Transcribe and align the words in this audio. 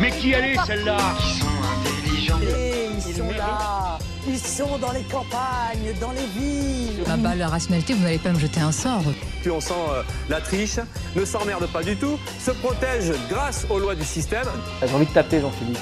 Mais 0.00 0.10
qui 0.10 0.32
elle 0.32 0.44
est 0.46 0.66
celle-là 0.66 0.96
Ils 1.18 1.40
sont 1.40 1.46
intelligents. 1.78 2.40
Et 2.42 2.88
ils 2.96 3.14
sont 3.14 3.30
là 3.30 3.98
Ils 4.26 4.38
sont 4.38 4.78
dans 4.78 4.92
les 4.92 5.02
campagnes, 5.02 5.94
dans 6.00 6.12
les 6.12 6.26
villes 6.40 7.04
Ah 7.08 7.16
bah, 7.16 7.34
la 7.34 7.48
rationalité, 7.48 7.94
vous 7.94 8.02
n'allez 8.02 8.18
pas 8.18 8.32
me 8.32 8.38
jeter 8.38 8.60
un 8.60 8.72
sort. 8.72 9.04
Puis 9.42 9.50
on 9.50 9.60
sent 9.60 9.74
euh, 9.90 10.02
la 10.28 10.40
triche, 10.40 10.78
ne 11.14 11.24
s'emmerde 11.24 11.66
pas 11.66 11.82
du 11.82 11.96
tout, 11.96 12.18
se 12.38 12.50
protège 12.50 13.12
grâce 13.28 13.66
aux 13.70 13.78
lois 13.78 13.94
du 13.94 14.04
système. 14.04 14.46
J'ai 14.86 14.94
envie 14.94 15.06
de 15.06 15.12
taper 15.12 15.40
Jean-Philippe. 15.40 15.78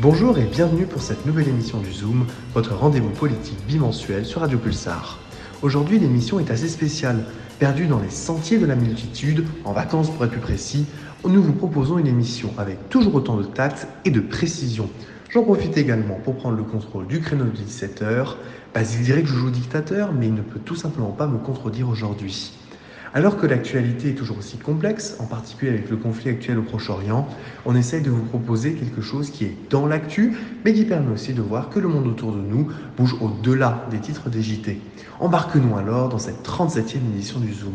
Bonjour 0.00 0.38
et 0.38 0.44
bienvenue 0.44 0.86
pour 0.86 1.02
cette 1.02 1.26
nouvelle 1.26 1.48
émission 1.48 1.78
du 1.80 1.92
Zoom, 1.92 2.26
votre 2.54 2.74
rendez-vous 2.74 3.10
politique 3.10 3.58
bimensuel 3.66 4.24
sur 4.24 4.42
Radio 4.42 4.58
Pulsar. 4.58 5.18
Aujourd'hui, 5.60 5.98
l'émission 5.98 6.38
est 6.38 6.52
assez 6.52 6.68
spéciale. 6.68 7.24
Perdue 7.58 7.88
dans 7.88 7.98
les 7.98 8.10
sentiers 8.10 8.58
de 8.58 8.66
la 8.66 8.76
multitude, 8.76 9.44
en 9.64 9.72
vacances 9.72 10.08
pour 10.08 10.24
être 10.24 10.30
plus 10.30 10.40
précis, 10.40 10.86
nous 11.26 11.42
vous 11.42 11.52
proposons 11.52 11.98
une 11.98 12.06
émission 12.06 12.50
avec 12.58 12.88
toujours 12.88 13.16
autant 13.16 13.36
de 13.36 13.42
tact 13.42 13.88
et 14.04 14.10
de 14.10 14.20
précision. 14.20 14.88
J'en 15.30 15.42
profite 15.42 15.76
également 15.76 16.14
pour 16.14 16.36
prendre 16.36 16.56
le 16.56 16.62
contrôle 16.62 17.06
du 17.06 17.20
créneau 17.20 17.44
de 17.44 17.50
17h. 17.50 18.36
Basile 18.72 19.02
dirait 19.02 19.22
que 19.22 19.28
je 19.28 19.34
joue 19.34 19.50
dictateur, 19.50 20.12
mais 20.12 20.28
il 20.28 20.34
ne 20.34 20.42
peut 20.42 20.60
tout 20.60 20.76
simplement 20.76 21.10
pas 21.10 21.26
me 21.26 21.38
contredire 21.38 21.88
aujourd'hui. 21.88 22.52
Alors 23.14 23.36
que 23.36 23.46
l'actualité 23.46 24.10
est 24.10 24.14
toujours 24.14 24.38
aussi 24.38 24.58
complexe, 24.58 25.16
en 25.18 25.24
particulier 25.24 25.72
avec 25.72 25.90
le 25.90 25.96
conflit 25.96 26.30
actuel 26.30 26.58
au 26.58 26.62
Proche-Orient, 26.62 27.26
on 27.64 27.74
essaye 27.74 28.02
de 28.02 28.10
vous 28.10 28.22
proposer 28.22 28.74
quelque 28.74 29.00
chose 29.00 29.30
qui 29.30 29.44
est 29.44 29.56
dans 29.70 29.86
l'actu, 29.86 30.36
mais 30.64 30.72
qui 30.72 30.84
permet 30.84 31.12
aussi 31.12 31.32
de 31.32 31.40
voir 31.40 31.70
que 31.70 31.78
le 31.78 31.88
monde 31.88 32.06
autour 32.06 32.32
de 32.32 32.40
nous 32.40 32.68
bouge 32.96 33.16
au-delà 33.20 33.86
des 33.90 33.98
titres 33.98 34.28
des 34.28 34.42
JT. 34.42 34.80
Embarque-nous 35.20 35.76
alors 35.76 36.10
dans 36.10 36.18
cette 36.18 36.46
37e 36.46 36.98
édition 37.12 37.40
du 37.40 37.52
Zoom. 37.52 37.74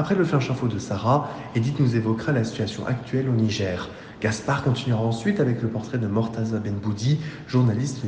Après 0.00 0.14
le 0.14 0.24
flash 0.24 0.50
info 0.50 0.66
de 0.66 0.78
Sarah, 0.78 1.28
Edith 1.54 1.78
nous 1.78 1.94
évoquera 1.94 2.32
la 2.32 2.42
situation 2.42 2.86
actuelle 2.86 3.28
au 3.28 3.34
Niger. 3.34 3.90
Gaspard 4.22 4.64
continuera 4.64 5.02
ensuite 5.02 5.40
avec 5.40 5.60
le 5.60 5.68
portrait 5.68 5.98
de 5.98 6.06
Mortaza 6.06 6.58
Benboudi, 6.58 7.20
journaliste 7.46 7.98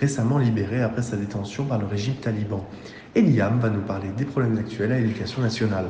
récemment 0.00 0.38
libéré 0.38 0.82
après 0.82 1.02
sa 1.02 1.16
détention 1.16 1.64
par 1.64 1.78
le 1.78 1.86
régime 1.86 2.16
taliban. 2.16 2.68
Et 3.14 3.22
Liam 3.22 3.60
va 3.60 3.70
nous 3.70 3.82
parler 3.82 4.08
des 4.16 4.24
problèmes 4.24 4.58
actuels 4.58 4.90
à 4.90 4.98
l'éducation 4.98 5.40
nationale. 5.40 5.86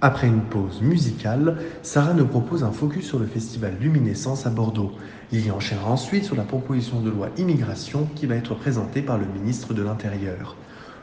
Après 0.00 0.26
une 0.26 0.40
pause 0.42 0.82
musicale, 0.82 1.56
Sarah 1.84 2.12
nous 2.12 2.26
propose 2.26 2.64
un 2.64 2.72
focus 2.72 3.06
sur 3.06 3.20
le 3.20 3.26
festival 3.26 3.74
Luminescence 3.80 4.44
à 4.44 4.50
Bordeaux. 4.50 4.90
Il 5.30 5.46
y 5.46 5.52
enchaînera 5.52 5.88
ensuite 5.88 6.24
sur 6.24 6.34
la 6.34 6.42
proposition 6.42 6.98
de 7.00 7.10
loi 7.10 7.28
immigration 7.38 8.08
qui 8.16 8.26
va 8.26 8.34
être 8.34 8.56
présentée 8.56 9.02
par 9.02 9.18
le 9.18 9.26
ministre 9.26 9.72
de 9.72 9.84
l'Intérieur. 9.84 10.56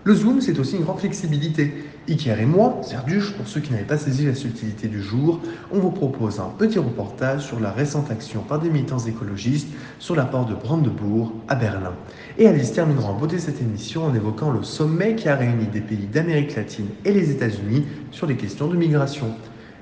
Le 0.05 0.13
Zoom, 0.13 0.41
c'est 0.41 0.59
aussi 0.59 0.75
une 0.75 0.83
grande 0.83 0.99
flexibilité. 0.99 1.73
Iker 2.09 2.37
et 2.37 2.45
moi, 2.45 2.81
Serduche, 2.81 3.31
pour 3.37 3.47
ceux 3.47 3.61
qui 3.61 3.71
n'avaient 3.71 3.85
pas 3.85 3.97
saisi 3.97 4.25
la 4.25 4.35
subtilité 4.35 4.89
du 4.89 5.01
jour, 5.01 5.39
on 5.71 5.79
vous 5.79 5.91
propose 5.91 6.41
un 6.41 6.51
petit 6.57 6.77
reportage 6.77 7.45
sur 7.45 7.61
la 7.61 7.71
récente 7.71 8.11
action 8.11 8.41
par 8.41 8.59
des 8.59 8.69
militants 8.69 8.99
écologistes 8.99 9.69
sur 9.99 10.17
la 10.17 10.25
porte 10.25 10.49
de 10.49 10.55
Brandebourg 10.55 11.31
à 11.47 11.55
Berlin. 11.55 11.93
Et 12.37 12.47
Alice 12.47 12.73
terminera 12.73 13.11
en 13.11 13.17
beauté 13.17 13.39
cette 13.39 13.61
émission 13.61 14.03
en 14.03 14.13
évoquant 14.13 14.51
le 14.51 14.63
sommet 14.63 15.15
qui 15.15 15.29
a 15.29 15.37
réuni 15.37 15.67
des 15.67 15.79
pays 15.79 16.07
d'Amérique 16.11 16.57
latine 16.57 16.87
et 17.05 17.13
les 17.13 17.31
États-Unis 17.31 17.85
sur 18.11 18.27
les 18.27 18.35
questions 18.35 18.67
de 18.67 18.75
migration. 18.75 19.27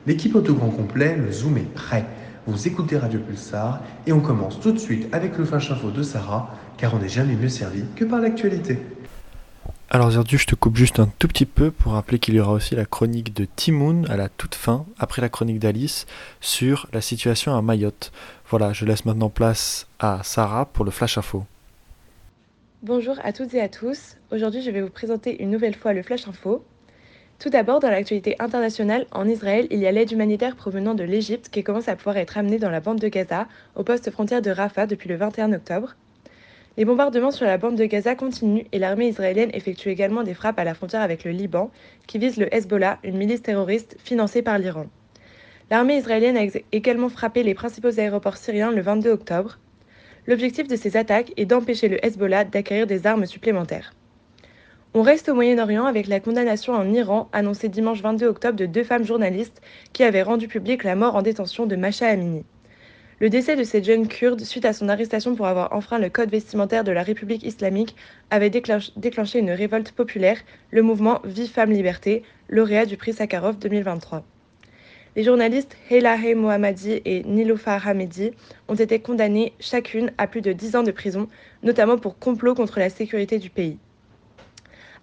L'équipe 0.05 0.36
au 0.36 0.42
grand 0.42 0.69
complet, 0.69 1.17
le 1.17 1.31
Zoom 1.31 1.58
est 1.58 1.73
prêt. 1.73 2.05
Vous 2.45 2.67
écoutez 2.67 2.99
Radio 2.99 3.19
Pulsar 3.19 3.81
et 4.05 4.14
on 4.14 4.19
commence 4.19 4.59
tout 4.59 4.72
de 4.72 4.77
suite 4.77 5.08
avec 5.14 5.36
le 5.39 5.45
flash 5.45 5.72
info 5.72 5.89
de 5.89 6.03
Sarah, 6.03 6.55
car 6.77 6.94
on 6.94 6.99
n'est 6.99 7.09
jamais 7.09 7.36
mieux 7.36 7.49
servi 7.49 7.86
que 7.95 8.05
par 8.05 8.19
l'actualité. 8.19 8.77
Alors 9.94 10.09
Zerdu, 10.11 10.38
je 10.38 10.45
te 10.45 10.56
coupe 10.56 10.78
juste 10.78 11.02
un 11.02 11.09
tout 11.20 11.28
petit 11.28 11.45
peu 11.45 11.70
pour 11.70 11.92
rappeler 11.92 12.17
qu'il 12.17 12.34
y 12.34 12.39
aura 12.39 12.53
aussi 12.53 12.75
la 12.75 12.86
chronique 12.86 13.36
de 13.36 13.44
Timoun 13.44 14.08
à 14.09 14.16
la 14.16 14.30
toute 14.30 14.56
fin, 14.56 14.86
après 14.98 15.22
la 15.22 15.28
chronique 15.28 15.59
d'Alice, 15.59 16.08
sur 16.39 16.88
la 16.94 17.02
situation 17.02 17.58
à 17.58 17.61
Mayotte. 17.61 18.14
Voilà, 18.50 18.72
je 18.72 18.86
laisse 18.86 19.03
maintenant 19.03 19.28
place 19.28 19.88
à 20.00 20.22
Sarah 20.23 20.66
pour 20.66 20.86
le 20.86 20.92
Flash 20.92 21.17
Info. 21.17 21.43
Bonjour 22.83 23.17
à 23.21 23.33
toutes 23.33 23.54
et 23.54 23.60
à 23.60 23.67
tous. 23.67 24.16
Aujourd'hui, 24.32 24.61
je 24.61 24.71
vais 24.71 24.82
vous 24.82 24.89
présenter 24.89 25.43
une 25.43 25.52
nouvelle 25.52 25.76
fois 25.76 25.92
le 25.92 26.04
Flash 26.04 26.26
Info. 26.26 26.64
Tout 27.39 27.49
d'abord, 27.49 27.82
dans 27.82 27.89
l'actualité 27.89 28.37
internationale, 28.39 29.08
en 29.11 29.27
Israël, 29.27 29.67
il 29.71 29.80
y 29.80 29.87
a 29.87 29.92
l'aide 29.92 30.14
humanitaire 30.14 30.55
provenant 30.55 30.93
de 30.93 31.04
l'Égypte 31.04 31.49
qui 31.49 31.66
commence 31.66 31.89
à 31.89 31.98
pouvoir 31.98 32.16
être 32.16 32.37
amenée 32.37 32.60
dans 32.60 32.70
la 32.70 32.80
bande 32.80 32.99
de 32.99 33.10
Gaza, 33.10 33.45
au 33.76 33.83
poste 33.83 34.10
frontière 34.10 34.42
de 34.42 34.52
Rafah 34.52 34.87
depuis 34.87 35.10
le 35.10 35.17
21 35.17 35.52
octobre. 35.52 35.95
Les 36.81 36.86
bombardements 36.86 37.30
sur 37.30 37.45
la 37.45 37.59
bande 37.59 37.75
de 37.75 37.86
Gaza 37.86 38.15
continuent 38.15 38.65
et 38.71 38.80
l'armée 38.80 39.08
israélienne 39.08 39.52
effectue 39.53 39.89
également 39.89 40.23
des 40.23 40.33
frappes 40.33 40.58
à 40.58 40.64
la 40.64 40.73
frontière 40.73 41.03
avec 41.03 41.23
le 41.23 41.30
Liban, 41.30 41.69
qui 42.08 42.17
vise 42.17 42.37
le 42.37 42.52
Hezbollah, 42.52 42.97
une 43.03 43.17
milice 43.17 43.43
terroriste 43.43 43.97
financée 44.03 44.42
par 44.42 44.58
l'Iran. 44.58 44.87
L'armée 45.69 45.97
israélienne 45.97 46.37
a 46.37 46.47
également 46.71 47.09
frappé 47.09 47.43
les 47.43 47.53
principaux 47.53 47.99
aéroports 47.99 48.37
syriens 48.37 48.71
le 48.71 48.81
22 48.81 49.11
octobre. 49.11 49.59
L'objectif 50.25 50.67
de 50.67 50.75
ces 50.75 50.97
attaques 50.97 51.33
est 51.37 51.45
d'empêcher 51.45 51.87
le 51.87 52.03
Hezbollah 52.03 52.45
d'acquérir 52.45 52.87
des 52.87 53.05
armes 53.05 53.27
supplémentaires. 53.27 53.93
On 54.95 55.03
reste 55.03 55.30
au 55.30 55.36
Moyen-Orient 55.36 55.86
avec 55.86 56.08
la 56.08 56.19
condamnation 56.19 56.73
en 56.73 56.92
Iran 56.92 57.30
annoncée 57.31 57.69
dimanche 57.69 58.02
22 58.02 58.25
octobre 58.25 58.58
de 58.58 58.65
deux 58.65 58.83
femmes 58.83 59.05
journalistes 59.05 59.61
qui 59.93 60.03
avaient 60.03 60.23
rendu 60.23 60.48
publique 60.48 60.83
la 60.83 60.95
mort 60.95 61.15
en 61.15 61.21
détention 61.21 61.67
de 61.67 61.75
Masha 61.75 62.08
Amini. 62.08 62.43
Le 63.21 63.30
décès 63.30 63.55
de 63.55 63.64
cette 63.64 63.86
jeune 63.86 64.08
kurde, 64.08 64.42
suite 64.42 64.65
à 64.65 64.73
son 64.73 64.89
arrestation 64.89 65.36
pour 65.36 65.45
avoir 65.45 65.73
enfreint 65.73 65.99
le 65.99 66.09
code 66.09 66.32
vestimentaire 66.32 66.83
de 66.83 66.92
la 66.92 67.04
République 67.04 67.43
islamique, 67.43 67.95
avait 68.32 68.49
déclenché 68.49 69.37
une 69.37 69.52
révolte 69.52 69.92
populaire, 69.92 70.39
le 70.71 70.82
mouvement 70.82 71.21
Vie 71.23 71.48
Femmes 71.48 71.70
Liberté, 71.70 72.23
lauréat 72.49 72.87
du 72.87 72.98
prix 72.98 73.14
Sakharov 73.14 73.60
2023. 73.60 74.23
Les 75.15 75.23
journalistes 75.23 75.77
Helahe 75.92 76.33
Mohammadi 76.33 76.99
et 77.05 77.21
Niloufar 77.26 77.87
Hamedi 77.87 78.31
ont 78.67 78.73
été 78.73 78.98
condamnés 78.98 79.54
chacune 79.60 80.11
à 80.17 80.26
plus 80.26 80.42
de 80.42 80.52
10 80.52 80.77
ans 80.77 80.83
de 80.83 80.89
prison, 80.89 81.30
notamment 81.61 81.99
pour 81.99 82.17
complot 82.17 82.55
contre 82.55 82.80
la 82.80 82.89
sécurité 82.89 83.37
du 83.37 83.52
pays. 83.52 83.77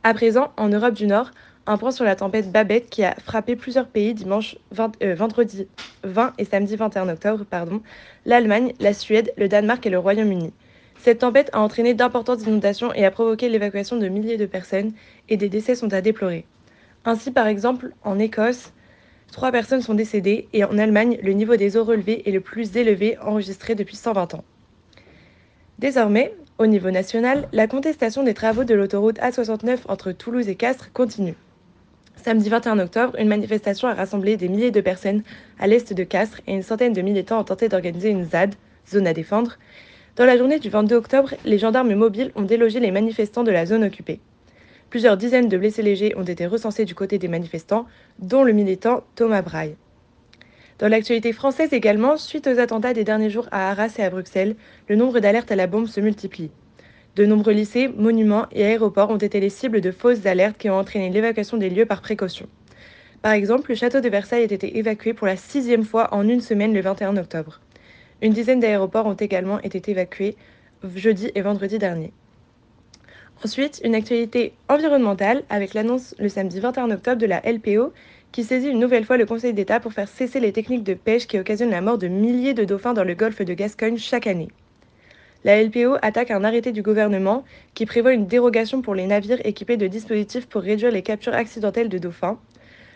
À 0.03 0.13
présent, 0.13 0.51
en 0.57 0.69
Europe 0.71 0.95
du 0.95 1.07
Nord, 1.07 1.31
un 1.69 1.77
point 1.77 1.91
sur 1.91 2.05
la 2.07 2.17
tempête 2.17 2.51
Babette 2.51 2.89
qui 2.89 3.05
a 3.05 3.15
frappé 3.15 3.55
plusieurs 3.55 3.89
pays 3.89 4.15
dimanche 4.15 4.57
euh, 5.03 5.15
vendredi 5.15 5.69
20 6.03 6.33
et 6.39 6.45
samedi 6.47 6.77
21 6.77 7.11
octobre, 7.11 7.45
pardon, 7.45 7.83
l'Allemagne, 8.25 8.73
la 8.81 8.95
Suède, 8.95 9.35
le 9.37 9.49
Danemark 9.49 9.85
et 9.85 9.91
le 9.91 9.99
Royaume-Uni. 9.99 10.53
Cette 10.99 11.19
tempête 11.19 11.51
a 11.53 11.61
entraîné 11.61 11.93
d'importantes 11.93 12.43
inondations 12.43 12.93
et 12.95 13.05
a 13.05 13.11
provoqué 13.11 13.51
l'évacuation 13.51 13.99
de 13.99 14.09
milliers 14.09 14.39
de 14.39 14.47
personnes 14.47 14.93
et 15.29 15.37
des 15.37 15.51
décès 15.51 15.75
sont 15.75 15.93
à 15.93 16.01
déplorer. 16.01 16.47
Ainsi, 17.05 17.31
par 17.31 17.47
exemple, 17.47 17.93
en 18.03 18.19
Écosse, 18.19 18.73
trois 19.31 19.53
personnes 19.53 19.83
sont 19.83 19.95
décédées 19.95 20.49
et 20.55 20.65
en 20.65 20.79
Allemagne, 20.79 21.19
le 21.23 21.33
niveau 21.35 21.57
des 21.57 21.77
eaux 21.77 21.85
relevées 21.85 22.27
est 22.27 22.33
le 22.33 22.41
plus 22.41 22.79
élevé 22.79 23.19
enregistré 23.19 23.75
depuis 23.75 23.97
120 23.97 24.35
ans. 24.35 24.45
Désormais, 25.79 26.35
au 26.57 26.67
niveau 26.67 26.91
national, 26.91 27.47
la 27.53 27.67
contestation 27.67 28.23
des 28.23 28.35
travaux 28.35 28.65
de 28.65 28.75
l'autoroute 28.75 29.19
A69 29.19 29.81
entre 29.87 30.13
Toulouse 30.13 30.49
et 30.49 30.57
Castres 30.57 30.93
continue. 30.93 31.37
Samedi 32.25 32.49
21 32.49 32.81
octobre, 32.81 33.15
une 33.19 33.29
manifestation 33.29 33.87
a 33.87 33.95
rassemblé 33.95 34.37
des 34.37 34.49
milliers 34.49 34.73
de 34.73 34.81
personnes 34.81 35.23
à 35.59 35.69
l'est 35.69 35.93
de 35.93 36.03
Castres 36.03 36.41
et 36.49 36.53
une 36.53 36.63
centaine 36.63 36.93
de 36.93 37.01
militants 37.01 37.41
ont 37.41 37.45
tenté 37.45 37.69
d'organiser 37.69 38.11
une 38.11 38.25
ZAD, 38.25 38.57
zone 38.91 39.07
à 39.07 39.15
défendre. 39.15 39.57
Dans 40.17 40.25
la 40.25 40.37
journée 40.37 40.59
du 40.59 40.69
22 40.69 40.97
octobre, 40.97 41.35
les 41.45 41.59
gendarmes 41.59 41.95
mobiles 41.95 42.33
ont 42.35 42.43
délogé 42.43 42.81
les 42.81 42.91
manifestants 42.91 43.45
de 43.45 43.53
la 43.53 43.67
zone 43.67 43.85
occupée. 43.85 44.19
Plusieurs 44.91 45.17
dizaines 45.17 45.49
de 45.49 45.57
blessés 45.57 45.83
légers 45.83 46.15
ont 46.17 46.25
été 46.25 46.47
recensés 46.47 46.85
du 46.85 46.95
côté 46.95 47.19
des 47.19 47.29
manifestants, 47.29 47.87
dont 48.19 48.43
le 48.43 48.53
militant 48.53 49.05
Thomas 49.15 49.43
Braille. 49.43 49.77
Dans 50.81 50.89
l'actualité 50.89 51.33
française 51.33 51.73
également, 51.73 52.17
suite 52.17 52.49
aux 52.49 52.59
attentats 52.59 52.95
des 52.95 53.05
derniers 53.05 53.31
jours 53.31 53.49
à 53.53 53.71
Arras 53.71 53.95
et 53.97 54.03
à 54.03 54.11
Bruxelles, 54.11 54.57
le 54.89 54.97
nombre 54.97 55.21
d'alertes 55.21 55.53
à 55.53 55.57
la 55.57 55.69
bombe 55.69 55.87
se 55.87 56.01
multiplie. 56.01 56.51
De 57.19 57.27
nombreux 57.27 57.53
lycées, 57.53 57.89
monuments 57.89 58.47
et 58.53 58.65
aéroports 58.65 59.11
ont 59.11 59.17
été 59.17 59.41
les 59.41 59.49
cibles 59.51 59.81
de 59.81 59.91
fausses 59.91 60.25
alertes 60.25 60.57
qui 60.57 60.71
ont 60.71 60.79
entraîné 60.79 61.11
l'évacuation 61.11 61.57
des 61.57 61.69
lieux 61.69 61.85
par 61.85 62.01
précaution. 62.01 62.47
Par 63.23 63.33
exemple, 63.33 63.71
le 63.71 63.75
château 63.75 64.01
de 64.01 64.09
Versailles 64.09 64.43
a 64.49 64.55
été 64.55 64.79
évacué 64.79 65.15
pour 65.15 65.27
la 65.27 65.35
sixième 65.35 65.83
fois 65.83 66.15
en 66.15 66.29
une 66.29 66.41
semaine 66.41 66.73
le 66.73 66.81
21 66.81 67.17
octobre. 67.17 67.59
Une 68.23 68.33
dizaine 68.33 68.61
d'aéroports 68.61 69.07
ont 69.07 69.15
également 69.15 69.61
été 69.63 69.83
évacués 69.91 70.37
jeudi 70.95 71.33
et 71.35 71.41
vendredi 71.41 71.81
dernier. 71.81 72.13
Ensuite, 73.45 73.81
une 73.83 73.97
actualité 73.97 74.53
environnementale 74.69 75.43
avec 75.51 75.75
l'annonce 75.75 76.15
le 76.21 76.29
samedi 76.29 76.61
21 76.61 76.93
octobre 76.93 77.21
de 77.21 77.27
la 77.27 77.41
LPO 77.41 77.93
qui 78.31 78.45
saisit 78.45 78.69
une 78.69 78.79
nouvelle 78.79 79.05
fois 79.05 79.17
le 79.17 79.27
Conseil 79.27 79.55
d'État 79.55 79.81
pour 79.81 79.93
faire 79.93 80.07
cesser 80.07 80.39
les 80.39 80.53
techniques 80.53 80.85
de 80.85 80.95
pêche 80.95 81.27
qui 81.27 81.41
occasionnent 81.41 81.71
la 81.71 81.81
mort 81.81 81.99
de 81.99 82.07
milliers 82.07 82.55
de 82.55 82.63
dauphins 82.63 82.95
dans 82.95 83.03
le 83.03 83.15
golfe 83.15 83.43
de 83.43 83.55
Gascogne 83.55 83.99
chaque 83.99 84.29
année. 84.29 84.51
La 85.45 85.63
LPO 85.63 85.97
attaque 86.03 86.33
un 86.33 86.43
arrêté 86.43 86.73
du 86.73 86.83
gouvernement 86.83 87.45
qui 87.75 87.87
prévoit 87.87 88.13
une 88.13 88.27
dérogation 88.27 88.83
pour 88.83 88.97
les 88.97 89.07
navires 89.07 89.41
équipés 89.45 89.77
de 89.77 89.87
dispositifs 89.87 90.49
pour 90.49 90.63
réduire 90.63 90.91
les 90.91 91.03
captures 91.03 91.35
accidentelles 91.35 91.89
de 91.89 91.99
dauphins. 91.99 92.41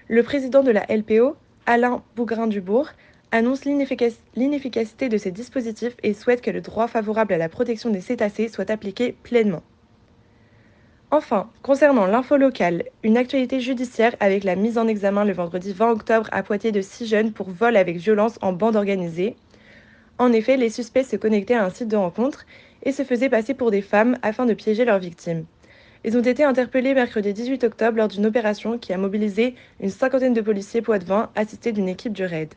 Le 0.08 0.24
président 0.24 0.64
de 0.64 0.72
la 0.72 0.84
LPO, 0.88 1.36
Alain 1.66 2.02
Bougrain-Dubourg, 2.16 2.88
annonce 3.30 3.64
l'inefficacité 3.64 5.08
de 5.08 5.16
ces 5.16 5.30
dispositifs 5.30 5.96
et 6.02 6.14
souhaite 6.14 6.42
que 6.42 6.50
le 6.50 6.60
droit 6.60 6.88
favorable 6.88 7.32
à 7.32 7.38
la 7.38 7.48
protection 7.48 7.90
des 7.90 8.00
cétacés 8.00 8.48
soit 8.48 8.70
appliqué 8.70 9.14
pleinement. 9.22 9.62
Enfin, 11.12 11.50
concernant 11.62 12.06
l'info 12.06 12.36
locale, 12.36 12.84
une 13.04 13.16
actualité 13.16 13.60
judiciaire 13.60 14.16
avec 14.18 14.44
la 14.44 14.56
mise 14.56 14.78
en 14.78 14.88
examen 14.88 15.24
le 15.24 15.32
vendredi 15.32 15.72
20 15.72 15.90
octobre 15.90 16.28
à 16.32 16.42
Poitiers 16.42 16.72
de 16.72 16.80
six 16.80 17.06
jeunes 17.06 17.32
pour 17.32 17.50
vol 17.50 17.76
avec 17.76 17.98
violence 17.98 18.38
en 18.42 18.52
bande 18.52 18.76
organisée. 18.76 19.36
En 20.22 20.32
effet, 20.32 20.56
les 20.56 20.70
suspects 20.70 21.02
se 21.02 21.16
connectaient 21.16 21.54
à 21.54 21.64
un 21.64 21.70
site 21.70 21.88
de 21.88 21.96
rencontre 21.96 22.46
et 22.84 22.92
se 22.92 23.02
faisaient 23.02 23.28
passer 23.28 23.54
pour 23.54 23.72
des 23.72 23.82
femmes 23.82 24.16
afin 24.22 24.46
de 24.46 24.54
piéger 24.54 24.84
leurs 24.84 25.00
victimes. 25.00 25.46
Ils 26.04 26.16
ont 26.16 26.22
été 26.22 26.44
interpellés 26.44 26.94
mercredi 26.94 27.32
18 27.32 27.64
octobre 27.64 27.96
lors 27.96 28.06
d'une 28.06 28.24
opération 28.24 28.78
qui 28.78 28.92
a 28.92 28.98
mobilisé 28.98 29.56
une 29.80 29.90
cinquantaine 29.90 30.32
de 30.32 30.40
policiers 30.40 30.80
poitevins 30.80 31.30
assistés 31.34 31.72
d'une 31.72 31.88
équipe 31.88 32.12
du 32.12 32.24
RAID. 32.24 32.54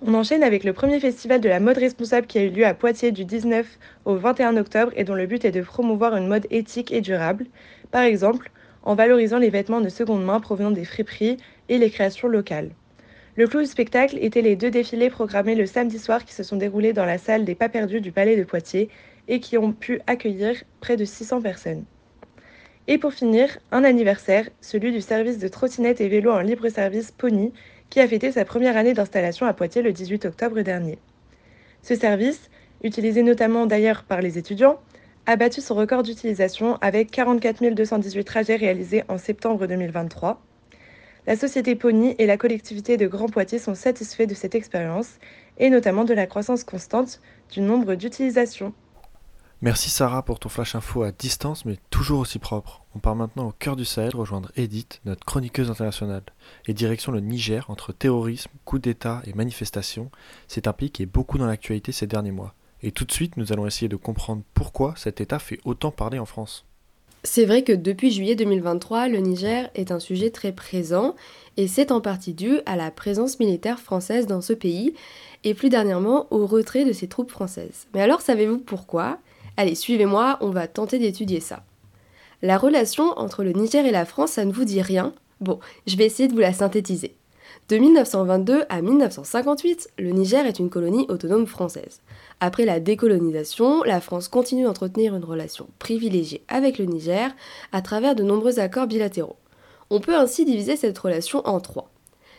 On 0.00 0.14
enchaîne 0.14 0.42
avec 0.42 0.64
le 0.64 0.72
premier 0.72 0.98
festival 0.98 1.42
de 1.42 1.48
la 1.50 1.60
mode 1.60 1.76
responsable 1.76 2.26
qui 2.26 2.38
a 2.38 2.44
eu 2.44 2.48
lieu 2.48 2.64
à 2.64 2.72
Poitiers 2.72 3.12
du 3.12 3.26
19 3.26 3.78
au 4.06 4.14
21 4.14 4.56
octobre 4.56 4.92
et 4.96 5.04
dont 5.04 5.14
le 5.14 5.26
but 5.26 5.44
est 5.44 5.52
de 5.52 5.60
promouvoir 5.60 6.16
une 6.16 6.26
mode 6.26 6.46
éthique 6.48 6.90
et 6.90 7.02
durable, 7.02 7.44
par 7.90 8.04
exemple 8.04 8.50
en 8.82 8.94
valorisant 8.94 9.38
les 9.38 9.50
vêtements 9.50 9.82
de 9.82 9.90
seconde 9.90 10.24
main 10.24 10.40
provenant 10.40 10.70
des 10.70 10.86
friperies 10.86 11.36
et 11.68 11.76
les 11.76 11.90
créations 11.90 12.28
locales. 12.28 12.70
Le 13.40 13.46
clou 13.46 13.60
du 13.60 13.66
spectacle 13.66 14.18
était 14.20 14.42
les 14.42 14.54
deux 14.54 14.70
défilés 14.70 15.08
programmés 15.08 15.54
le 15.54 15.64
samedi 15.64 15.98
soir 15.98 16.26
qui 16.26 16.34
se 16.34 16.42
sont 16.42 16.56
déroulés 16.56 16.92
dans 16.92 17.06
la 17.06 17.16
salle 17.16 17.46
des 17.46 17.54
Pas 17.54 17.70
Perdus 17.70 18.02
du 18.02 18.12
Palais 18.12 18.36
de 18.36 18.44
Poitiers 18.44 18.90
et 19.28 19.40
qui 19.40 19.56
ont 19.56 19.72
pu 19.72 20.02
accueillir 20.06 20.62
près 20.82 20.98
de 20.98 21.06
600 21.06 21.40
personnes. 21.40 21.86
Et 22.86 22.98
pour 22.98 23.14
finir, 23.14 23.56
un 23.72 23.82
anniversaire, 23.82 24.50
celui 24.60 24.92
du 24.92 25.00
service 25.00 25.38
de 25.38 25.48
trottinettes 25.48 26.02
et 26.02 26.08
vélos 26.10 26.32
en 26.32 26.40
libre 26.40 26.68
service 26.68 27.12
Pony, 27.12 27.54
qui 27.88 28.00
a 28.00 28.06
fêté 28.06 28.30
sa 28.30 28.44
première 28.44 28.76
année 28.76 28.92
d'installation 28.92 29.46
à 29.46 29.54
Poitiers 29.54 29.80
le 29.80 29.94
18 29.94 30.26
octobre 30.26 30.60
dernier. 30.60 30.98
Ce 31.80 31.94
service, 31.94 32.50
utilisé 32.84 33.22
notamment 33.22 33.64
d'ailleurs 33.64 34.02
par 34.02 34.20
les 34.20 34.36
étudiants, 34.36 34.78
a 35.24 35.36
battu 35.36 35.62
son 35.62 35.76
record 35.76 36.02
d'utilisation 36.02 36.76
avec 36.82 37.10
44 37.10 37.70
218 37.72 38.22
trajets 38.22 38.56
réalisés 38.56 39.02
en 39.08 39.16
septembre 39.16 39.66
2023. 39.66 40.42
La 41.26 41.36
société 41.36 41.74
Pony 41.74 42.14
et 42.18 42.26
la 42.26 42.38
collectivité 42.38 42.96
de 42.96 43.06
Grand 43.06 43.28
Poitiers 43.28 43.58
sont 43.58 43.74
satisfaits 43.74 44.26
de 44.26 44.34
cette 44.34 44.54
expérience 44.54 45.18
et 45.58 45.68
notamment 45.68 46.04
de 46.04 46.14
la 46.14 46.26
croissance 46.26 46.64
constante 46.64 47.20
du 47.52 47.60
nombre 47.60 47.94
d'utilisations. 47.94 48.72
Merci 49.62 49.90
Sarah 49.90 50.24
pour 50.24 50.38
ton 50.38 50.48
flash 50.48 50.74
info 50.74 51.02
à 51.02 51.12
distance 51.12 51.66
mais 51.66 51.76
toujours 51.90 52.20
aussi 52.20 52.38
propre. 52.38 52.82
On 52.94 52.98
part 52.98 53.16
maintenant 53.16 53.48
au 53.48 53.52
cœur 53.52 53.76
du 53.76 53.84
Sahel 53.84 54.16
rejoindre 54.16 54.50
Edith, 54.56 55.02
notre 55.04 55.26
chroniqueuse 55.26 55.70
internationale. 55.70 56.22
Et 56.66 56.72
direction 56.72 57.12
le 57.12 57.20
Niger 57.20 57.68
entre 57.68 57.92
terrorisme, 57.92 58.50
coup 58.64 58.78
d'État 58.78 59.20
et 59.26 59.34
manifestations. 59.34 60.10
C'est 60.48 60.66
un 60.66 60.72
pays 60.72 60.90
qui 60.90 61.02
est 61.02 61.06
beaucoup 61.06 61.36
dans 61.36 61.46
l'actualité 61.46 61.92
ces 61.92 62.06
derniers 62.06 62.32
mois. 62.32 62.54
Et 62.82 62.92
tout 62.92 63.04
de 63.04 63.12
suite, 63.12 63.36
nous 63.36 63.52
allons 63.52 63.66
essayer 63.66 63.90
de 63.90 63.96
comprendre 63.96 64.42
pourquoi 64.54 64.94
cet 64.96 65.20
État 65.20 65.38
fait 65.38 65.60
autant 65.66 65.90
parler 65.90 66.18
en 66.18 66.24
France. 66.24 66.64
C'est 67.22 67.44
vrai 67.44 67.62
que 67.62 67.72
depuis 67.72 68.10
juillet 68.10 68.34
2023, 68.34 69.08
le 69.08 69.18
Niger 69.18 69.70
est 69.74 69.92
un 69.92 70.00
sujet 70.00 70.30
très 70.30 70.52
présent 70.52 71.14
et 71.58 71.68
c'est 71.68 71.92
en 71.92 72.00
partie 72.00 72.32
dû 72.32 72.60
à 72.64 72.76
la 72.76 72.90
présence 72.90 73.38
militaire 73.38 73.78
française 73.78 74.26
dans 74.26 74.40
ce 74.40 74.54
pays 74.54 74.94
et 75.44 75.52
plus 75.52 75.68
dernièrement 75.68 76.26
au 76.30 76.46
retrait 76.46 76.86
de 76.86 76.94
ses 76.94 77.08
troupes 77.08 77.30
françaises. 77.30 77.86
Mais 77.92 78.00
alors 78.00 78.22
savez-vous 78.22 78.56
pourquoi? 78.58 79.18
Allez, 79.58 79.74
suivez-moi, 79.74 80.38
on 80.40 80.48
va 80.48 80.66
tenter 80.66 80.98
d'étudier 80.98 81.40
ça. 81.40 81.62
La 82.40 82.56
relation 82.56 83.12
entre 83.18 83.44
le 83.44 83.52
Niger 83.52 83.84
et 83.84 83.90
la 83.90 84.06
France, 84.06 84.32
ça 84.32 84.46
ne 84.46 84.52
vous 84.52 84.64
dit 84.64 84.80
rien? 84.80 85.12
Bon, 85.42 85.60
je 85.86 85.96
vais 85.96 86.06
essayer 86.06 86.26
de 86.26 86.32
vous 86.32 86.40
la 86.40 86.54
synthétiser. 86.54 87.14
De 87.68 87.76
1922 87.76 88.64
à 88.70 88.80
1958, 88.80 89.90
le 89.98 90.10
Niger 90.12 90.46
est 90.46 90.58
une 90.58 90.70
colonie 90.70 91.04
autonome 91.10 91.46
française. 91.46 92.00
Après 92.40 92.64
la 92.64 92.80
décolonisation, 92.80 93.82
la 93.82 94.00
France 94.00 94.28
continue 94.28 94.64
d'entretenir 94.64 95.14
une 95.14 95.24
relation 95.24 95.68
privilégiée 95.78 96.42
avec 96.48 96.78
le 96.78 96.86
Niger 96.86 97.30
à 97.70 97.82
travers 97.82 98.14
de 98.14 98.22
nombreux 98.22 98.58
accords 98.58 98.86
bilatéraux. 98.86 99.36
On 99.90 100.00
peut 100.00 100.16
ainsi 100.16 100.46
diviser 100.46 100.76
cette 100.76 100.98
relation 100.98 101.46
en 101.46 101.60
trois. 101.60 101.90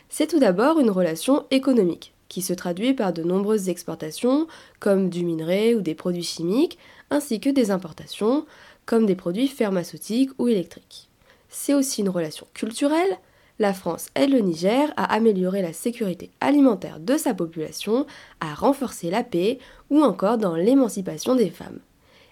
C'est 0.09 0.27
tout 0.27 0.39
d'abord 0.39 0.79
une 0.79 0.89
relation 0.89 1.45
économique, 1.51 2.13
qui 2.29 2.41
se 2.41 2.53
traduit 2.53 2.93
par 2.93 3.13
de 3.13 3.23
nombreuses 3.23 3.69
exportations, 3.69 4.47
comme 4.79 5.09
du 5.09 5.23
minerai 5.23 5.75
ou 5.75 5.81
des 5.81 5.95
produits 5.95 6.23
chimiques, 6.23 6.79
ainsi 7.11 7.39
que 7.39 7.49
des 7.49 7.69
importations, 7.69 8.45
comme 8.85 9.05
des 9.05 9.15
produits 9.15 9.47
pharmaceutiques 9.47 10.31
ou 10.39 10.47
électriques. 10.47 11.09
C'est 11.49 11.73
aussi 11.73 12.01
une 12.01 12.09
relation 12.09 12.47
culturelle. 12.53 13.19
La 13.61 13.73
France 13.75 14.07
aide 14.15 14.31
le 14.31 14.39
Niger 14.39 14.91
à 14.97 15.13
améliorer 15.13 15.61
la 15.61 15.71
sécurité 15.71 16.31
alimentaire 16.41 16.99
de 16.99 17.15
sa 17.15 17.35
population, 17.35 18.07
à 18.39 18.55
renforcer 18.55 19.11
la 19.11 19.23
paix 19.23 19.59
ou 19.91 20.01
encore 20.01 20.39
dans 20.39 20.55
l'émancipation 20.55 21.35
des 21.35 21.51
femmes. 21.51 21.77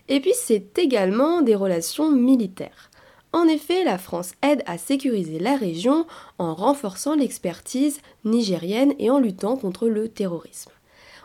Et 0.07 0.21
puis 0.21 0.31
c'est 0.33 0.79
également 0.79 1.43
des 1.43 1.53
relations 1.53 2.09
militaires. 2.09 2.89
En 3.31 3.43
effet, 3.43 3.83
la 3.83 3.99
France 3.99 4.31
aide 4.41 4.63
à 4.65 4.79
sécuriser 4.79 5.37
la 5.37 5.55
région 5.55 6.07
en 6.39 6.55
renforçant 6.55 7.13
l'expertise 7.13 7.99
nigérienne 8.25 8.95
et 8.97 9.11
en 9.11 9.19
luttant 9.19 9.55
contre 9.55 9.87
le 9.87 10.09
terrorisme. 10.09 10.71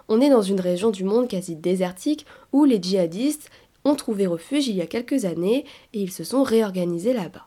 On 0.08 0.20
est 0.20 0.28
dans 0.28 0.42
une 0.42 0.60
région 0.60 0.90
du 0.90 1.04
monde 1.04 1.28
quasi 1.28 1.56
désertique 1.56 2.26
où 2.52 2.66
les 2.66 2.82
djihadistes 2.82 3.48
ont 3.86 3.94
trouvé 3.94 4.26
refuge 4.26 4.68
il 4.68 4.76
y 4.76 4.82
a 4.82 4.86
quelques 4.86 5.24
années 5.24 5.64
et 5.94 6.00
ils 6.02 6.12
se 6.12 6.24
sont 6.24 6.42
réorganisés 6.42 7.14
là-bas. 7.14 7.46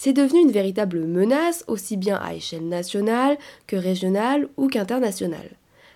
C'est 0.00 0.12
devenu 0.12 0.42
une 0.42 0.52
véritable 0.52 1.00
menace 1.06 1.64
aussi 1.66 1.96
bien 1.96 2.18
à 2.18 2.32
échelle 2.32 2.68
nationale 2.68 3.36
que 3.66 3.74
régionale 3.74 4.48
ou 4.56 4.68
qu'internationale. 4.68 5.50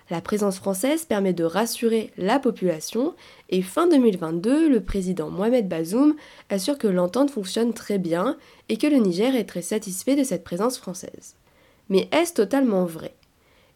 La 0.09 0.19
présence 0.19 0.57
française 0.57 1.05
permet 1.05 1.31
de 1.31 1.45
rassurer 1.45 2.11
la 2.17 2.37
population 2.37 3.13
et 3.49 3.61
fin 3.61 3.87
2022, 3.87 4.67
le 4.67 4.81
président 4.81 5.29
Mohamed 5.29 5.69
Bazoum 5.69 6.15
assure 6.49 6.77
que 6.77 6.89
l'entente 6.89 7.31
fonctionne 7.31 7.71
très 7.71 7.97
bien 7.97 8.35
et 8.67 8.75
que 8.75 8.87
le 8.87 8.97
Niger 8.97 9.37
est 9.37 9.45
très 9.45 9.61
satisfait 9.61 10.17
de 10.17 10.25
cette 10.25 10.43
présence 10.43 10.77
française. 10.77 11.37
Mais 11.87 12.09
est-ce 12.11 12.33
totalement 12.33 12.83
vrai? 12.83 13.13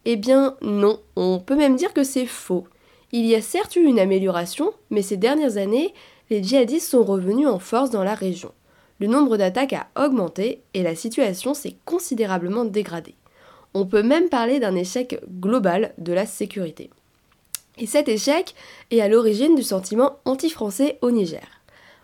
Eh 0.03 0.17
bien 0.17 0.57
non, 0.61 0.99
on 1.15 1.39
peut 1.39 1.55
même 1.55 1.77
dire 1.77 1.93
que 1.93 2.03
c'est 2.03 2.25
faux. 2.25 2.67
Il 3.13 3.25
y 3.25 3.33
a 3.33 3.41
certes 3.41 3.77
eu 3.77 3.85
une 3.85 3.97
amélioration, 3.97 4.73
mais 4.89 5.03
ces 5.03 5.15
dernières 5.15 5.55
années, 5.55 5.93
les 6.29 6.43
djihadistes 6.43 6.89
sont 6.91 7.05
revenus 7.05 7.47
en 7.47 7.59
force 7.59 7.91
dans 7.91 8.03
la 8.03 8.13
région. 8.13 8.51
Le 8.99 9.07
nombre 9.07 9.37
d'attaques 9.37 9.73
a 9.73 9.87
augmenté 9.95 10.61
et 10.73 10.83
la 10.83 10.95
situation 10.95 11.53
s'est 11.53 11.75
considérablement 11.85 12.65
dégradée. 12.65 13.15
On 13.73 13.85
peut 13.85 14.03
même 14.03 14.29
parler 14.29 14.59
d'un 14.59 14.75
échec 14.75 15.19
global 15.39 15.93
de 15.97 16.13
la 16.13 16.25
sécurité. 16.25 16.89
Et 17.77 17.85
cet 17.85 18.07
échec 18.07 18.55
est 18.89 19.01
à 19.01 19.07
l'origine 19.07 19.55
du 19.55 19.61
sentiment 19.61 20.17
anti-français 20.25 20.97
au 21.01 21.11
Niger. 21.11 21.45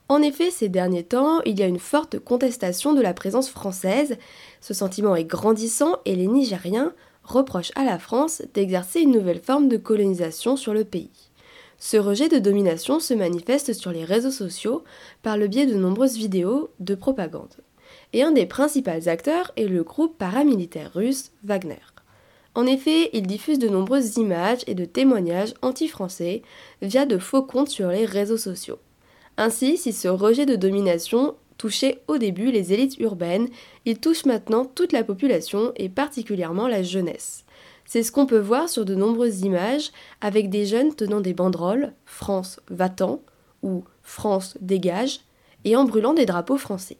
En 0.10 0.22
effet, 0.22 0.52
ces 0.52 0.70
derniers 0.70 1.04
temps, 1.04 1.42
il 1.42 1.60
y 1.60 1.64
a 1.64 1.68
une 1.68 1.80
forte 1.80 2.20
contestation 2.20 2.94
de 2.94 3.02
la 3.02 3.14
présence 3.14 3.50
française. 3.50 4.18
Ce 4.62 4.74
sentiment 4.74 5.16
est 5.16 5.24
grandissant 5.24 5.98
et 6.06 6.16
les 6.16 6.28
Nigériens 6.28 6.94
reproche 7.24 7.72
à 7.76 7.86
la 7.86 7.98
France 7.98 8.44
d'exercer 8.54 9.00
une 9.00 9.12
nouvelle 9.12 9.42
forme 9.42 9.70
de 9.70 9.78
colonisation 9.78 10.58
sur 10.58 10.74
le 10.74 10.84
pays. 10.84 11.10
Ce 11.86 11.98
rejet 11.98 12.30
de 12.30 12.40
domination 12.40 13.02
se 13.02 13.14
manifeste 13.14 13.74
sur 13.74 13.92
les 13.92 14.06
réseaux 14.06 14.32
sociaux 14.32 14.86
par 15.22 15.36
le 15.36 15.50
biais 15.50 15.66
de 15.66 15.76
nombreuses 15.76 16.16
vidéos 16.16 16.70
de 16.80 16.96
propagande. 16.96 17.58
Et 18.14 18.24
un 18.24 18.32
des 18.32 18.46
principaux 18.46 19.10
acteurs 19.10 19.52
est 19.58 19.66
le 19.66 19.84
groupe 19.84 20.18
paramilitaire 20.18 20.94
russe 20.94 21.34
Wagner. 21.44 21.76
En 22.56 22.66
effet, 22.66 23.10
il 23.12 23.28
diffuse 23.28 23.60
de 23.60 23.68
nombreuses 23.68 24.16
images 24.16 24.62
et 24.66 24.76
de 24.76 24.86
témoignages 24.86 25.56
anti-français 25.62 26.42
via 26.82 27.06
de 27.06 27.18
faux 27.18 27.44
comptes 27.44 27.68
sur 27.68 27.90
les 27.90 28.06
réseaux 28.06 28.38
sociaux. 28.38 28.80
Ainsi, 29.36 29.76
si 29.76 29.92
ce 29.92 30.08
rejet 30.08 30.46
de 30.46 30.56
domination 30.56 31.36
touchait 31.58 32.02
au 32.08 32.18
début 32.18 32.50
les 32.50 32.72
élites 32.72 32.98
urbaines, 33.00 33.50
il 33.84 34.00
touche 34.00 34.24
maintenant 34.24 34.64
toute 34.64 34.94
la 34.94 35.04
population 35.04 35.74
et 35.76 35.90
particulièrement 35.90 36.70
la 36.70 36.82
jeunesse. 36.82 37.44
C'est 37.86 38.04
ce 38.04 38.12
qu'on 38.12 38.26
peut 38.26 38.40
voir 38.40 38.70
sur 38.70 38.86
de 38.86 38.96
nombreuses 38.96 39.42
images 39.42 39.92
avec 40.22 40.50
des 40.50 40.66
jeunes 40.66 40.96
tenant 40.96 41.22
des 41.22 41.34
banderoles 41.34 41.94
France 42.06 42.60
va-t'en 42.70 43.22
ou 43.62 43.84
France 44.02 44.58
dégage 44.62 45.22
et 45.66 45.76
en 45.76 45.86
brûlant 45.86 46.14
des 46.14 46.26
drapeaux 46.26 46.58
français. 46.58 46.98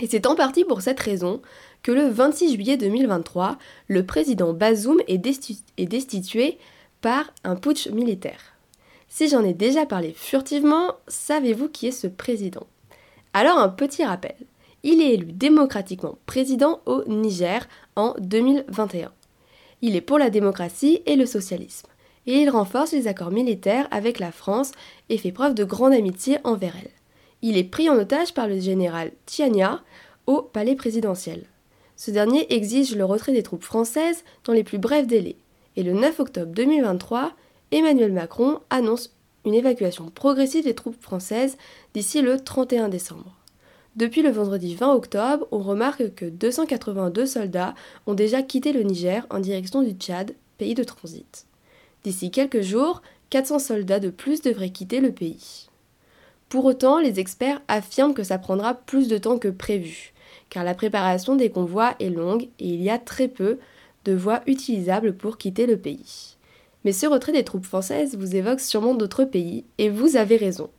Et 0.00 0.06
c'est 0.06 0.26
en 0.26 0.34
partie 0.34 0.64
pour 0.64 0.80
cette 0.80 1.00
raison 1.00 1.42
que 1.82 1.92
le 1.92 2.08
26 2.08 2.54
juillet 2.54 2.76
2023, 2.76 3.58
le 3.88 4.06
président 4.06 4.52
Bazoum 4.52 5.00
est, 5.06 5.18
destitué 5.18 6.58
par 7.00 7.32
un 7.44 7.56
putsch 7.56 7.88
militaire. 7.88 8.54
Si 9.08 9.28
j'en 9.28 9.44
ai 9.44 9.52
déjà 9.52 9.84
parlé 9.84 10.14
furtivement, 10.16 10.94
savez-vous 11.08 11.68
qui 11.68 11.88
est 11.88 11.92
ce 11.92 12.06
président? 12.06 12.66
Alors 13.34 13.58
un 13.58 13.68
petit 13.68 14.04
rappel, 14.04 14.36
il 14.82 15.00
est 15.02 15.14
élu 15.14 15.32
démocratiquement 15.32 16.18
président 16.26 16.80
au 16.86 17.04
Niger 17.06 17.68
en 17.96 18.14
2021. 18.18 19.12
Il 19.82 19.96
est 19.96 20.00
pour 20.00 20.18
la 20.18 20.30
démocratie 20.30 21.02
et 21.06 21.16
le 21.16 21.26
socialisme, 21.26 21.88
et 22.26 22.40
il 22.40 22.50
renforce 22.50 22.92
les 22.92 23.08
accords 23.08 23.32
militaires 23.32 23.88
avec 23.90 24.20
la 24.20 24.30
France 24.30 24.70
et 25.08 25.18
fait 25.18 25.32
preuve 25.32 25.54
de 25.54 25.64
grande 25.64 25.92
amitié 25.92 26.38
envers 26.44 26.76
elle. 26.80 26.90
Il 27.42 27.56
est 27.56 27.64
pris 27.64 27.90
en 27.90 27.98
otage 27.98 28.32
par 28.32 28.46
le 28.46 28.60
général 28.60 29.10
Tiania 29.26 29.80
au 30.26 30.40
palais 30.40 30.76
présidentiel. 30.76 31.42
Ce 31.96 32.12
dernier 32.12 32.52
exige 32.54 32.94
le 32.94 33.04
retrait 33.04 33.32
des 33.32 33.42
troupes 33.42 33.64
françaises 33.64 34.22
dans 34.44 34.52
les 34.52 34.62
plus 34.62 34.78
brefs 34.78 35.08
délais, 35.08 35.36
et 35.76 35.82
le 35.82 35.92
9 35.92 36.20
octobre 36.20 36.52
2023, 36.52 37.32
Emmanuel 37.72 38.12
Macron 38.12 38.60
annonce 38.70 39.12
une 39.44 39.54
évacuation 39.54 40.10
progressive 40.10 40.64
des 40.64 40.74
troupes 40.74 41.00
françaises 41.02 41.56
d'ici 41.94 42.22
le 42.22 42.38
31 42.38 42.88
décembre. 42.88 43.41
Depuis 43.94 44.22
le 44.22 44.30
vendredi 44.30 44.74
20 44.74 44.94
octobre, 44.94 45.46
on 45.50 45.58
remarque 45.58 46.14
que 46.14 46.24
282 46.24 47.26
soldats 47.26 47.74
ont 48.06 48.14
déjà 48.14 48.42
quitté 48.42 48.72
le 48.72 48.82
Niger 48.82 49.26
en 49.28 49.38
direction 49.38 49.82
du 49.82 49.90
Tchad, 49.90 50.34
pays 50.56 50.74
de 50.74 50.82
transit. 50.82 51.46
D'ici 52.02 52.30
quelques 52.30 52.62
jours, 52.62 53.02
400 53.28 53.58
soldats 53.58 54.00
de 54.00 54.08
plus 54.08 54.40
devraient 54.40 54.70
quitter 54.70 55.00
le 55.00 55.12
pays. 55.12 55.68
Pour 56.48 56.64
autant, 56.64 57.00
les 57.00 57.20
experts 57.20 57.60
affirment 57.68 58.14
que 58.14 58.22
ça 58.22 58.38
prendra 58.38 58.72
plus 58.72 59.08
de 59.08 59.18
temps 59.18 59.38
que 59.38 59.48
prévu, 59.48 60.14
car 60.48 60.64
la 60.64 60.74
préparation 60.74 61.36
des 61.36 61.50
convois 61.50 61.94
est 62.00 62.08
longue 62.08 62.44
et 62.58 62.68
il 62.68 62.82
y 62.82 62.88
a 62.88 62.98
très 62.98 63.28
peu 63.28 63.58
de 64.06 64.14
voies 64.14 64.40
utilisables 64.46 65.14
pour 65.14 65.36
quitter 65.36 65.66
le 65.66 65.76
pays. 65.76 66.36
Mais 66.84 66.92
ce 66.92 67.06
retrait 67.06 67.32
des 67.32 67.44
troupes 67.44 67.66
françaises 67.66 68.16
vous 68.16 68.36
évoque 68.36 68.60
sûrement 68.60 68.94
d'autres 68.94 69.24
pays, 69.24 69.64
et 69.76 69.90
vous 69.90 70.16
avez 70.16 70.36
raison, 70.36 70.70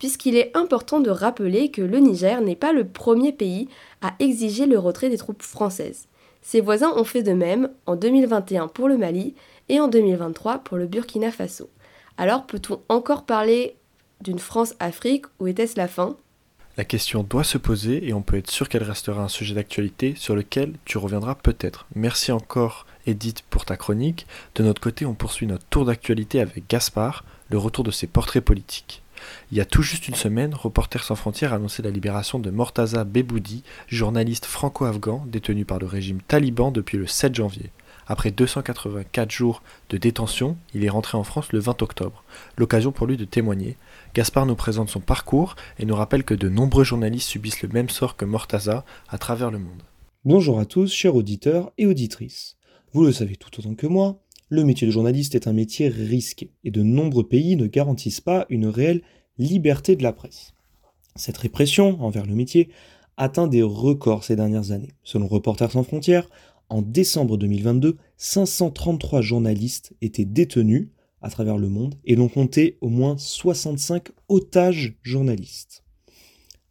puisqu'il 0.00 0.34
est 0.36 0.50
important 0.56 0.98
de 0.98 1.10
rappeler 1.10 1.70
que 1.70 1.82
le 1.82 1.98
Niger 1.98 2.40
n'est 2.40 2.56
pas 2.56 2.72
le 2.72 2.84
premier 2.88 3.30
pays 3.32 3.68
à 4.02 4.14
exiger 4.18 4.66
le 4.66 4.78
retrait 4.78 5.10
des 5.10 5.18
troupes 5.18 5.42
françaises. 5.42 6.08
Ses 6.42 6.60
voisins 6.60 6.92
ont 6.96 7.04
fait 7.04 7.22
de 7.22 7.32
même 7.32 7.70
en 7.86 7.94
2021 7.94 8.66
pour 8.68 8.88
le 8.88 8.96
Mali 8.96 9.34
et 9.68 9.78
en 9.78 9.86
2023 9.86 10.58
pour 10.58 10.78
le 10.78 10.86
Burkina 10.86 11.30
Faso. 11.30 11.68
Alors 12.16 12.46
peut-on 12.46 12.80
encore 12.88 13.24
parler 13.24 13.76
d'une 14.22 14.38
France-Afrique? 14.38 15.26
Ou 15.38 15.46
était-ce 15.46 15.76
la 15.76 15.86
fin? 15.86 16.16
La 16.76 16.84
question 16.84 17.22
doit 17.22 17.44
se 17.44 17.58
poser 17.58 18.08
et 18.08 18.14
on 18.14 18.22
peut 18.22 18.38
être 18.38 18.50
sûr 18.50 18.70
qu'elle 18.70 18.82
restera 18.82 19.22
un 19.22 19.28
sujet 19.28 19.54
d'actualité 19.54 20.14
sur 20.16 20.34
lequel 20.34 20.74
tu 20.86 20.96
reviendras 20.96 21.34
peut-être. 21.34 21.86
Merci 21.94 22.32
encore 22.32 22.86
Edith 23.06 23.42
pour 23.50 23.66
ta 23.66 23.76
chronique. 23.76 24.26
De 24.54 24.62
notre 24.62 24.80
côté, 24.80 25.04
on 25.04 25.14
poursuit 25.14 25.46
notre 25.46 25.66
tour 25.66 25.84
d'actualité 25.84 26.40
avec 26.40 26.68
Gaspard, 26.70 27.24
le 27.50 27.58
retour 27.58 27.84
de 27.84 27.90
ses 27.90 28.06
portraits 28.06 28.44
politiques. 28.44 29.02
Il 29.50 29.58
y 29.58 29.60
a 29.60 29.64
tout 29.64 29.82
juste 29.82 30.08
une 30.08 30.14
semaine, 30.14 30.54
Reporters 30.54 31.04
sans 31.04 31.14
frontières 31.14 31.52
a 31.52 31.56
annoncé 31.56 31.82
la 31.82 31.90
libération 31.90 32.38
de 32.38 32.50
Mortaza 32.50 33.04
Beboudi, 33.04 33.62
journaliste 33.88 34.46
franco-afghan 34.46 35.24
détenu 35.26 35.64
par 35.64 35.78
le 35.78 35.86
régime 35.86 36.20
taliban 36.20 36.70
depuis 36.70 36.98
le 36.98 37.06
7 37.06 37.34
janvier. 37.34 37.70
Après 38.06 38.32
284 38.32 39.30
jours 39.30 39.62
de 39.88 39.96
détention, 39.96 40.56
il 40.74 40.84
est 40.84 40.88
rentré 40.88 41.16
en 41.16 41.22
France 41.22 41.52
le 41.52 41.60
20 41.60 41.80
octobre, 41.82 42.24
l'occasion 42.58 42.90
pour 42.90 43.06
lui 43.06 43.16
de 43.16 43.24
témoigner. 43.24 43.76
Gaspard 44.14 44.46
nous 44.46 44.56
présente 44.56 44.90
son 44.90 44.98
parcours 44.98 45.54
et 45.78 45.86
nous 45.86 45.94
rappelle 45.94 46.24
que 46.24 46.34
de 46.34 46.48
nombreux 46.48 46.82
journalistes 46.82 47.28
subissent 47.28 47.62
le 47.62 47.68
même 47.68 47.88
sort 47.88 48.16
que 48.16 48.24
Mortaza 48.24 48.84
à 49.08 49.18
travers 49.18 49.52
le 49.52 49.60
monde. 49.60 49.82
Bonjour 50.24 50.58
à 50.58 50.64
tous, 50.64 50.92
chers 50.92 51.14
auditeurs 51.14 51.70
et 51.78 51.86
auditrices. 51.86 52.56
Vous 52.92 53.04
le 53.04 53.12
savez 53.12 53.36
tout 53.36 53.50
autant 53.60 53.76
que 53.76 53.86
moi, 53.86 54.18
le 54.50 54.64
métier 54.64 54.86
de 54.86 54.92
journaliste 54.92 55.36
est 55.36 55.46
un 55.46 55.52
métier 55.52 55.88
risqué 55.88 56.50
et 56.64 56.72
de 56.72 56.82
nombreux 56.82 57.26
pays 57.26 57.54
ne 57.54 57.66
garantissent 57.66 58.20
pas 58.20 58.46
une 58.50 58.66
réelle 58.66 59.02
liberté 59.38 59.94
de 59.94 60.02
la 60.02 60.12
presse. 60.12 60.54
Cette 61.14 61.38
répression 61.38 62.02
envers 62.02 62.26
le 62.26 62.34
métier 62.34 62.68
atteint 63.16 63.46
des 63.46 63.62
records 63.62 64.24
ces 64.24 64.34
dernières 64.34 64.72
années. 64.72 64.94
Selon 65.04 65.28
Reporters 65.28 65.70
sans 65.70 65.84
frontières, 65.84 66.28
en 66.68 66.82
décembre 66.82 67.36
2022, 67.36 67.96
533 68.16 69.20
journalistes 69.22 69.94
étaient 70.02 70.24
détenus 70.24 70.88
à 71.22 71.30
travers 71.30 71.56
le 71.56 71.68
monde 71.68 71.94
et 72.04 72.16
l'on 72.16 72.28
compté 72.28 72.76
au 72.80 72.88
moins 72.88 73.16
65 73.18 74.08
otages 74.28 74.98
journalistes. 75.02 75.84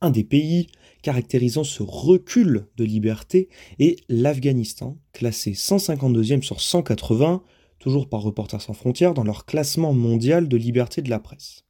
Un 0.01 0.09
des 0.09 0.23
pays 0.23 0.67
caractérisant 1.01 1.63
ce 1.63 1.83
recul 1.83 2.67
de 2.75 2.83
liberté 2.83 3.47
est 3.79 4.01
l'Afghanistan, 4.09 4.97
classé 5.13 5.51
152e 5.51 6.41
sur 6.41 6.59
180, 6.59 7.41
toujours 7.79 8.09
par 8.09 8.21
Reporters 8.21 8.61
sans 8.61 8.73
frontières, 8.73 9.13
dans 9.13 9.23
leur 9.23 9.45
classement 9.45 9.93
mondial 9.93 10.47
de 10.47 10.57
liberté 10.57 11.01
de 11.01 11.09
la 11.09 11.19
presse. 11.19 11.65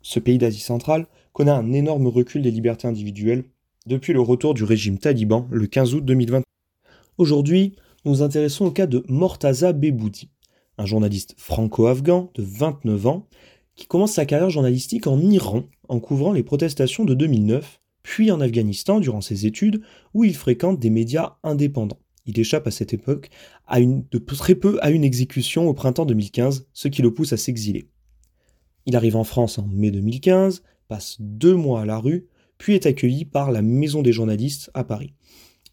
Ce 0.00 0.18
pays 0.18 0.38
d'Asie 0.38 0.60
centrale 0.60 1.06
connaît 1.32 1.50
un 1.50 1.72
énorme 1.72 2.06
recul 2.06 2.42
des 2.42 2.50
libertés 2.50 2.88
individuelles 2.88 3.44
depuis 3.86 4.12
le 4.12 4.20
retour 4.20 4.54
du 4.54 4.64
régime 4.64 4.98
taliban 4.98 5.48
le 5.50 5.66
15 5.66 5.94
août 5.94 6.04
2020. 6.04 6.42
Aujourd'hui, 7.18 7.76
nous 8.04 8.12
nous 8.12 8.22
intéressons 8.22 8.66
au 8.66 8.70
cas 8.70 8.86
de 8.86 9.04
Mortaza 9.08 9.72
Beboudi, 9.72 10.30
un 10.78 10.86
journaliste 10.86 11.34
franco-afghan 11.36 12.30
de 12.34 12.42
29 12.42 13.06
ans 13.06 13.26
qui 13.76 13.86
commence 13.86 14.12
sa 14.12 14.26
carrière 14.26 14.50
journalistique 14.50 15.06
en 15.06 15.20
Iran 15.20 15.64
en 15.88 16.00
couvrant 16.00 16.32
les 16.32 16.42
protestations 16.42 17.04
de 17.04 17.14
2009, 17.14 17.80
puis 18.02 18.30
en 18.30 18.40
Afghanistan 18.40 19.00
durant 19.00 19.20
ses 19.20 19.46
études 19.46 19.82
où 20.14 20.24
il 20.24 20.34
fréquente 20.34 20.78
des 20.78 20.90
médias 20.90 21.36
indépendants. 21.42 22.01
Il 22.26 22.38
échappe 22.38 22.66
à 22.66 22.70
cette 22.70 22.92
époque 22.94 23.30
de 23.76 24.18
très 24.18 24.54
peu 24.54 24.78
à 24.82 24.90
une 24.90 25.04
exécution 25.04 25.68
au 25.68 25.74
printemps 25.74 26.06
2015, 26.06 26.66
ce 26.72 26.88
qui 26.88 27.02
le 27.02 27.12
pousse 27.12 27.32
à 27.32 27.36
s'exiler. 27.36 27.88
Il 28.86 28.96
arrive 28.96 29.16
en 29.16 29.24
France 29.24 29.58
en 29.58 29.66
mai 29.66 29.90
2015, 29.90 30.62
passe 30.88 31.16
deux 31.20 31.54
mois 31.54 31.82
à 31.82 31.86
la 31.86 31.98
rue, 31.98 32.26
puis 32.58 32.74
est 32.74 32.86
accueilli 32.86 33.24
par 33.24 33.50
la 33.50 33.62
Maison 33.62 34.02
des 34.02 34.12
journalistes 34.12 34.70
à 34.74 34.84
Paris. 34.84 35.14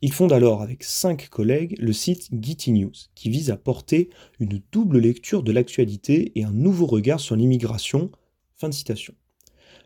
Il 0.01 0.13
fonde 0.13 0.31
alors 0.31 0.61
avec 0.61 0.83
cinq 0.83 1.27
collègues 1.29 1.75
le 1.77 1.91
site 1.91 2.29
Getty 2.31 2.71
News, 2.71 2.93
qui 3.15 3.29
vise 3.29 3.51
à 3.51 3.57
porter 3.57 4.09
une 4.39 4.61
double 4.71 4.99
lecture 4.99 5.43
de 5.43 5.51
l'actualité 5.51 6.31
et 6.35 6.45
un 6.45 6.53
nouveau 6.53 6.85
regard 6.85 7.19
sur 7.19 7.35
l'immigration. 7.35 8.09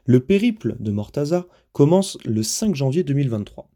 Le 0.05 0.20
périple 0.20 0.75
de 0.79 0.91
Mortaza 0.91 1.48
commence 1.72 2.17
le 2.25 2.43
5 2.43 2.75
janvier 2.75 3.03
2023. 3.03 3.70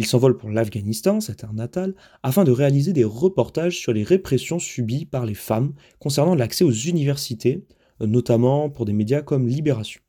Il 0.00 0.06
s'envole 0.06 0.38
pour 0.38 0.48
l'Afghanistan, 0.48 1.20
sa 1.20 1.34
terre 1.34 1.52
natale, 1.52 1.94
afin 2.22 2.44
de 2.44 2.50
réaliser 2.50 2.94
des 2.94 3.04
reportages 3.04 3.78
sur 3.78 3.92
les 3.92 4.02
répressions 4.02 4.58
subies 4.58 5.04
par 5.04 5.26
les 5.26 5.34
femmes 5.34 5.74
concernant 5.98 6.34
l'accès 6.34 6.64
aux 6.64 6.72
universités, 6.72 7.66
notamment 8.00 8.70
pour 8.70 8.86
des 8.86 8.94
médias 8.94 9.20
comme 9.20 9.46
Libération. 9.46 10.00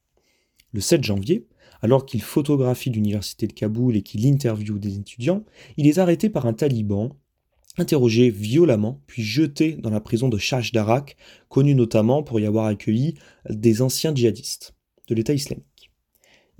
Le 0.71 0.79
7 0.79 1.03
janvier, 1.03 1.45
alors 1.81 2.05
qu'il 2.05 2.21
photographie 2.21 2.89
l'université 2.89 3.48
de 3.48 3.51
Kaboul 3.51 3.98
et 3.98 4.01
qu'il 4.01 4.25
interviewe 4.25 4.79
des 4.79 4.95
étudiants, 4.95 5.43
il 5.75 5.88
est 5.88 5.98
arrêté 5.98 6.29
par 6.29 6.45
un 6.45 6.53
taliban, 6.53 7.17
interrogé 7.77 8.29
violemment, 8.29 9.01
puis 9.07 9.24
jeté 9.24 9.74
dans 9.74 9.89
la 9.89 10.00
prison 10.00 10.29
de 10.29 10.38
Shah 10.38 10.62
Darak, 10.71 11.17
connue 11.50 11.75
notamment 11.75 12.24
pour 12.24 12.39
y 12.39 12.45
avoir 12.45 12.67
accueilli 12.67 13.15
des 13.50 13.81
anciens 13.81 14.15
djihadistes 14.15 14.74
de 15.10 15.15
l'État 15.15 15.33
islamique. 15.33 15.65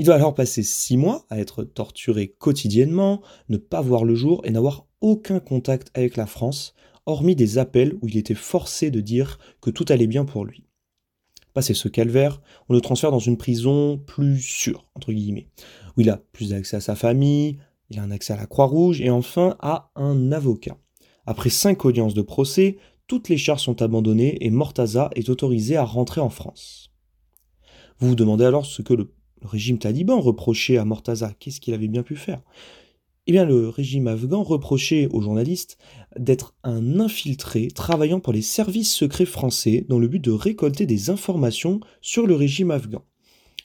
Il 0.02 0.06
doit 0.06 0.16
alors 0.16 0.34
passer 0.34 0.64
six 0.64 0.98
mois 0.98 1.28
à 1.30 1.38
être 1.38 1.64
torturé 1.64 2.30
quotidiennement, 2.30 3.22
ne 3.50 3.58
pas 3.58 3.82
voir 3.82 4.04
le 4.04 4.16
jour 4.16 4.42
et 4.46 4.50
n'avoir 4.50 4.88
aucun 5.00 5.40
contact 5.40 5.92
avec 5.94 6.18
la 6.18 6.26
France, 6.26 6.74
hormis 7.06 7.36
des 7.36 7.60
appels 7.60 7.94
où 8.02 8.08
il 8.08 8.18
était 8.18 8.34
forcé 8.34 8.90
de 8.90 9.00
dire 9.00 9.38
que 9.62 9.70
tout 9.70 9.86
allait 9.90 10.08
bien 10.08 10.26
pour 10.26 10.44
lui. 10.44 10.66
Passé 11.54 11.76
ce 11.76 11.88
calvaire, 11.88 12.42
on 12.68 12.74
le 12.74 12.82
transfère 12.82 13.12
dans 13.12 13.20
une 13.20 13.38
prison 13.38 14.00
plus 14.00 14.42
sûre, 14.42 14.88
entre 14.96 15.14
guillemets, 15.14 15.50
où 15.96 16.02
il 16.02 16.10
a 16.10 16.18
plus 16.18 16.50
d'accès 16.50 16.78
à 16.78 16.82
sa 16.82 16.96
famille, 16.96 17.60
il 17.92 18.00
a 18.00 18.02
un 18.02 18.10
accès 18.10 18.34
à 18.34 18.38
la 18.38 18.48
Croix-Rouge 18.48 19.02
et 19.02 19.12
enfin 19.12 19.56
à 19.60 19.92
un 19.96 20.32
avocat. 20.32 20.80
Après 21.28 21.52
cinq 21.52 21.86
audiences 21.86 22.16
de 22.16 22.24
procès, 22.24 22.78
toutes 23.06 23.30
les 23.30 23.38
charges 23.38 23.66
sont 23.66 23.84
abandonnées 23.84 24.44
et 24.44 24.50
Mortaza 24.50 25.12
est 25.14 25.30
autorisé 25.30 25.78
à 25.78 25.84
rentrer 25.86 26.22
en 26.22 26.32
France. 26.32 26.92
Vous 28.00 28.08
vous 28.08 28.16
demandez 28.16 28.46
alors 28.46 28.66
ce 28.66 28.82
que 28.82 28.96
le 28.96 29.14
régime 29.42 29.78
taliban 29.78 30.20
reprochait 30.20 30.78
à 30.78 30.86
Mortaza, 30.86 31.34
qu'est-ce 31.40 31.62
qu'il 31.62 31.74
avait 31.74 31.88
bien 31.88 32.04
pu 32.04 32.16
faire? 32.16 32.42
Eh 33.28 33.32
bien, 33.32 33.46
le 33.46 33.70
régime 33.70 34.08
afghan 34.08 34.42
reprochait 34.42 35.08
aux 35.12 35.22
journalistes 35.22 35.78
d'être 36.18 36.56
un 36.64 37.00
infiltré 37.00 37.68
travaillant 37.68 38.20
pour 38.20 38.34
les 38.34 38.42
services 38.42 38.92
secrets 38.92 39.26
français 39.26 39.86
dans 39.88 40.00
le 40.00 40.08
but 40.08 40.20
de 40.20 40.32
récolter 40.32 40.88
des 40.88 41.12
informations 41.12 41.80
sur 42.02 42.26
le 42.26 42.34
régime 42.36 42.72
afghan. 42.72 43.04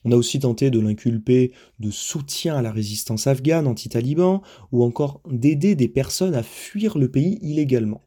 On 0.04 0.12
a 0.12 0.16
aussi 0.16 0.38
tenté 0.38 0.70
de 0.70 0.78
l'inculper 0.78 1.52
de 1.80 1.90
soutien 1.90 2.56
à 2.56 2.62
la 2.62 2.70
résistance 2.70 3.26
afghane 3.26 3.66
anti-taliban 3.66 4.42
ou 4.70 4.84
encore 4.84 5.20
d'aider 5.28 5.74
des 5.74 5.88
personnes 5.88 6.34
à 6.34 6.42
fuir 6.42 6.96
le 6.96 7.10
pays 7.10 7.38
illégalement. 7.40 8.05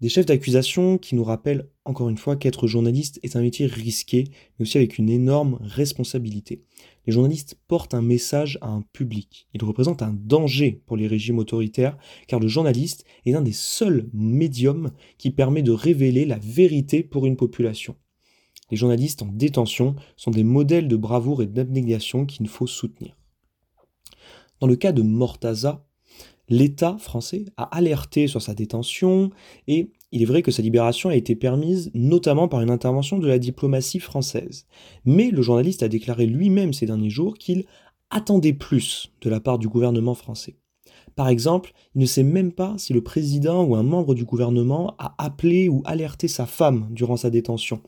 Des 0.00 0.10
chefs 0.10 0.26
d'accusation 0.26 0.98
qui 0.98 1.14
nous 1.14 1.24
rappellent 1.24 1.70
encore 1.86 2.10
une 2.10 2.18
fois 2.18 2.36
qu'être 2.36 2.66
journaliste 2.66 3.18
est 3.22 3.34
un 3.34 3.40
métier 3.40 3.64
risqué, 3.64 4.24
mais 4.58 4.64
aussi 4.64 4.76
avec 4.76 4.98
une 4.98 5.08
énorme 5.08 5.58
responsabilité. 5.62 6.64
Les 7.06 7.14
journalistes 7.14 7.58
portent 7.66 7.94
un 7.94 8.02
message 8.02 8.58
à 8.60 8.68
un 8.68 8.82
public. 8.92 9.48
Ils 9.54 9.64
représentent 9.64 10.02
un 10.02 10.12
danger 10.12 10.82
pour 10.84 10.98
les 10.98 11.06
régimes 11.06 11.38
autoritaires, 11.38 11.96
car 12.28 12.40
le 12.40 12.48
journaliste 12.48 13.06
est 13.24 13.30
l'un 13.32 13.40
des 13.40 13.52
seuls 13.52 14.10
médiums 14.12 14.90
qui 15.16 15.30
permet 15.30 15.62
de 15.62 15.72
révéler 15.72 16.26
la 16.26 16.38
vérité 16.38 17.02
pour 17.02 17.24
une 17.24 17.36
population. 17.36 17.96
Les 18.70 18.76
journalistes 18.76 19.22
en 19.22 19.28
détention 19.28 19.96
sont 20.16 20.30
des 20.30 20.44
modèles 20.44 20.88
de 20.88 20.96
bravoure 20.96 21.40
et 21.40 21.46
d'abnégation 21.46 22.26
qu'il 22.26 22.48
faut 22.48 22.66
soutenir. 22.66 23.16
Dans 24.60 24.66
le 24.66 24.76
cas 24.76 24.92
de 24.92 25.02
Mortaza, 25.02 25.85
l'État 26.48 26.96
français 26.98 27.46
a 27.56 27.64
alerté 27.76 28.28
sur 28.28 28.42
sa 28.42 28.54
détention 28.54 29.30
et 29.66 29.90
il 30.12 30.22
est 30.22 30.26
vrai 30.26 30.42
que 30.42 30.50
sa 30.50 30.62
libération 30.62 31.08
a 31.08 31.16
été 31.16 31.34
permise 31.34 31.90
notamment 31.94 32.48
par 32.48 32.60
une 32.60 32.70
intervention 32.70 33.18
de 33.18 33.26
la 33.26 33.38
diplomatie 33.38 34.00
française. 34.00 34.66
Mais 35.04 35.30
le 35.30 35.42
journaliste 35.42 35.82
a 35.82 35.88
déclaré 35.88 36.26
lui-même 36.26 36.72
ces 36.72 36.86
derniers 36.86 37.10
jours 37.10 37.36
qu'il 37.38 37.64
attendait 38.10 38.52
plus 38.52 39.12
de 39.20 39.30
la 39.30 39.40
part 39.40 39.58
du 39.58 39.68
gouvernement 39.68 40.14
français. 40.14 40.56
Par 41.16 41.28
exemple, 41.28 41.72
il 41.94 42.02
ne 42.02 42.06
sait 42.06 42.22
même 42.22 42.52
pas 42.52 42.74
si 42.78 42.92
le 42.92 43.02
président 43.02 43.64
ou 43.64 43.74
un 43.74 43.82
membre 43.82 44.14
du 44.14 44.24
gouvernement 44.24 44.94
a 44.98 45.14
appelé 45.18 45.68
ou 45.68 45.82
alerté 45.86 46.28
sa 46.28 46.46
femme 46.46 46.88
durant 46.90 47.16
sa 47.16 47.30
détention. 47.30 47.80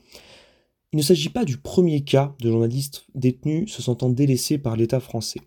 Il 0.91 0.97
ne 0.97 1.03
s'agit 1.03 1.29
pas 1.29 1.45
du 1.45 1.57
premier 1.57 2.01
cas 2.01 2.33
de 2.41 2.49
journaliste 2.49 3.05
détenu 3.13 3.67
se 3.67 3.83
sentant 3.83 4.09
délaissé 4.09 4.57
par 4.57 4.75
l'État 4.75 4.99
français. 4.99 5.41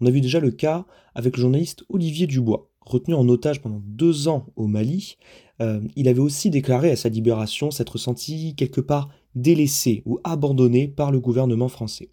On 0.00 0.06
a 0.06 0.10
vu 0.10 0.20
déjà 0.20 0.40
le 0.40 0.50
cas 0.50 0.84
avec 1.14 1.36
le 1.36 1.40
journaliste 1.40 1.84
Olivier 1.88 2.26
Dubois, 2.26 2.70
retenu 2.80 3.14
en 3.14 3.28
otage 3.28 3.60
pendant 3.60 3.80
deux 3.84 4.28
ans 4.28 4.46
au 4.56 4.66
Mali, 4.66 5.16
euh, 5.60 5.80
il 5.96 6.08
avait 6.08 6.20
aussi 6.20 6.50
déclaré 6.50 6.90
à 6.90 6.96
sa 6.96 7.08
libération 7.08 7.70
s'être 7.70 7.98
senti 7.98 8.54
quelque 8.54 8.80
part 8.80 9.08
délaissé 9.34 10.02
ou 10.04 10.18
abandonné 10.24 10.88
par 10.88 11.10
le 11.10 11.20
gouvernement 11.20 11.68
français. 11.68 12.10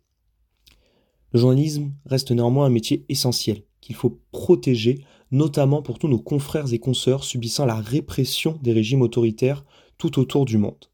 Le 1.31 1.39
journalisme 1.39 1.91
reste 2.05 2.31
néanmoins 2.31 2.67
un 2.67 2.69
métier 2.69 3.05
essentiel 3.09 3.63
qu'il 3.81 3.95
faut 3.95 4.21
protéger, 4.31 5.03
notamment 5.31 5.81
pour 5.81 5.99
tous 5.99 6.07
nos 6.07 6.19
confrères 6.19 6.71
et 6.71 6.79
consoeurs 6.79 7.23
subissant 7.23 7.65
la 7.65 7.75
répression 7.75 8.59
des 8.61 8.71
régimes 8.71 9.01
autoritaires 9.01 9.65
tout 9.97 10.19
autour 10.19 10.45
du 10.45 10.57
monde. 10.57 10.89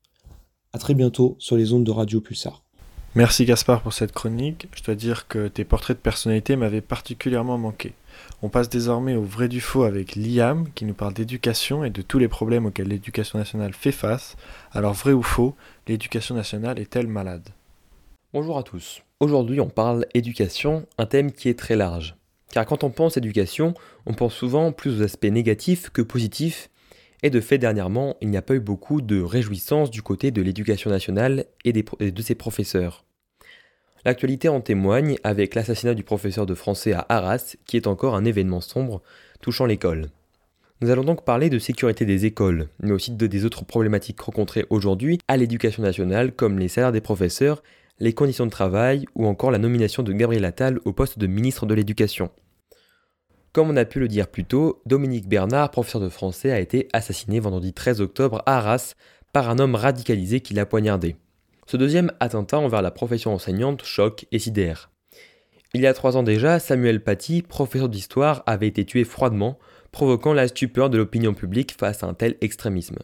A 0.73 0.79
très 0.79 0.93
bientôt 0.93 1.35
sur 1.39 1.55
les 1.55 1.73
ondes 1.73 1.83
de 1.83 1.91
Radio 1.91 2.21
Pulsar. 2.21 2.63
Merci 3.15 3.45
Gaspard 3.45 3.81
pour 3.81 3.93
cette 3.93 4.11
chronique. 4.11 4.67
Je 4.75 4.83
dois 4.83 4.93
dire 4.93 5.27
que 5.27 5.47
tes 5.47 5.63
portraits 5.63 5.97
de 5.97 6.01
personnalité 6.01 6.55
m'avaient 6.55 6.79
particulièrement 6.79 7.57
manqué. 7.57 7.93
On 8.43 8.49
passe 8.49 8.69
désormais 8.69 9.15
au 9.15 9.23
vrai 9.23 9.47
du 9.47 9.61
faux 9.61 9.81
avec 9.81 10.15
Liam 10.15 10.69
qui 10.75 10.85
nous 10.85 10.93
parle 10.93 11.15
d'éducation 11.15 11.83
et 11.83 11.89
de 11.89 12.03
tous 12.03 12.19
les 12.19 12.27
problèmes 12.27 12.67
auxquels 12.67 12.87
l'éducation 12.87 13.39
nationale 13.39 13.73
fait 13.73 13.91
face. 13.91 14.37
Alors 14.71 14.93
vrai 14.93 15.13
ou 15.13 15.23
faux, 15.23 15.55
l'éducation 15.87 16.35
nationale 16.35 16.77
est-elle 16.77 17.07
malade? 17.07 17.49
Bonjour 18.31 18.59
à 18.59 18.63
tous. 18.63 19.01
Aujourd'hui 19.19 19.59
on 19.59 19.69
parle 19.69 20.05
éducation, 20.13 20.85
un 20.99 21.07
thème 21.07 21.31
qui 21.31 21.49
est 21.49 21.57
très 21.57 21.75
large. 21.75 22.15
Car 22.51 22.67
quand 22.67 22.83
on 22.83 22.91
pense 22.91 23.17
éducation, 23.17 23.73
on 24.05 24.13
pense 24.13 24.35
souvent 24.35 24.71
plus 24.71 24.99
aux 24.99 25.03
aspects 25.03 25.25
négatifs 25.25 25.89
que 25.89 26.03
positifs, 26.03 26.69
et 27.23 27.29
de 27.29 27.41
fait 27.41 27.57
dernièrement, 27.57 28.15
il 28.21 28.29
n'y 28.29 28.37
a 28.37 28.41
pas 28.41 28.55
eu 28.55 28.59
beaucoup 28.59 29.01
de 29.01 29.21
réjouissance 29.21 29.91
du 29.91 30.01
côté 30.01 30.31
de 30.31 30.41
l'éducation 30.41 30.89
nationale 30.89 31.45
et, 31.65 31.73
de 31.73 32.21
ses 32.21 32.35
professeurs. 32.35 33.05
L'actualité 34.05 34.47
en 34.47 34.61
témoigne 34.61 35.17
avec 35.23 35.55
l'assassinat 35.55 35.93
du 35.93 36.03
professeur 36.03 36.45
de 36.45 36.55
français 36.55 36.93
à 36.93 37.05
Arras, 37.09 37.57
qui 37.65 37.75
est 37.75 37.87
encore 37.87 38.15
un 38.15 38.25
événement 38.25 38.61
sombre 38.61 39.01
touchant 39.41 39.65
l'école. 39.65 40.09
Nous 40.81 40.89
allons 40.89 41.03
donc 41.03 41.25
parler 41.25 41.49
de 41.49 41.59
sécurité 41.59 42.05
des 42.05 42.25
écoles, 42.25 42.69
mais 42.79 42.93
aussi 42.93 43.11
de 43.11 43.27
des 43.27 43.43
autres 43.43 43.65
problématiques 43.65 44.21
rencontrées 44.21 44.65
aujourd'hui 44.69 45.19
à 45.27 45.35
l'éducation 45.35 45.83
nationale, 45.83 46.31
comme 46.31 46.57
les 46.57 46.69
salaires 46.69 46.93
des 46.93 47.01
professeurs, 47.01 47.61
les 47.99 48.13
conditions 48.13 48.45
de 48.45 48.51
travail 48.51 49.05
ou 49.13 49.25
encore 49.27 49.51
la 49.51 49.57
nomination 49.57 50.03
de 50.03 50.13
Gabriel 50.13 50.45
Attal 50.45 50.79
au 50.85 50.93
poste 50.93 51.19
de 51.19 51.27
ministre 51.27 51.65
de 51.65 51.73
l'Éducation. 51.73 52.31
Comme 53.51 53.71
on 53.71 53.77
a 53.77 53.85
pu 53.85 53.99
le 53.99 54.07
dire 54.07 54.27
plus 54.27 54.45
tôt, 54.45 54.79
Dominique 54.85 55.27
Bernard, 55.27 55.71
professeur 55.71 56.01
de 56.01 56.09
français, 56.09 56.51
a 56.51 56.59
été 56.59 56.87
assassiné 56.93 57.39
vendredi 57.39 57.73
13 57.73 57.99
octobre 57.99 58.43
à 58.45 58.57
Arras 58.57 58.93
par 59.33 59.49
un 59.49 59.57
homme 59.57 59.73
radicalisé 59.73 60.39
qui 60.39 60.53
l'a 60.53 60.67
poignardé. 60.67 61.15
Ce 61.65 61.75
deuxième 61.75 62.11
attentat 62.19 62.59
envers 62.59 62.83
la 62.83 62.91
profession 62.91 63.33
enseignante 63.33 63.83
choque 63.83 64.27
et 64.31 64.37
sidère. 64.37 64.91
Il 65.73 65.81
y 65.81 65.87
a 65.87 65.93
trois 65.93 66.15
ans 66.15 66.23
déjà, 66.23 66.59
Samuel 66.59 67.03
Paty, 67.03 67.41
professeur 67.41 67.89
d'histoire, 67.89 68.43
avait 68.45 68.67
été 68.67 68.85
tué 68.85 69.03
froidement, 69.03 69.57
provoquant 69.91 70.33
la 70.33 70.47
stupeur 70.47 70.91
de 70.91 70.97
l'opinion 70.97 71.33
publique 71.33 71.75
face 71.77 72.03
à 72.03 72.07
un 72.07 72.13
tel 72.13 72.37
extrémisme. 72.41 72.97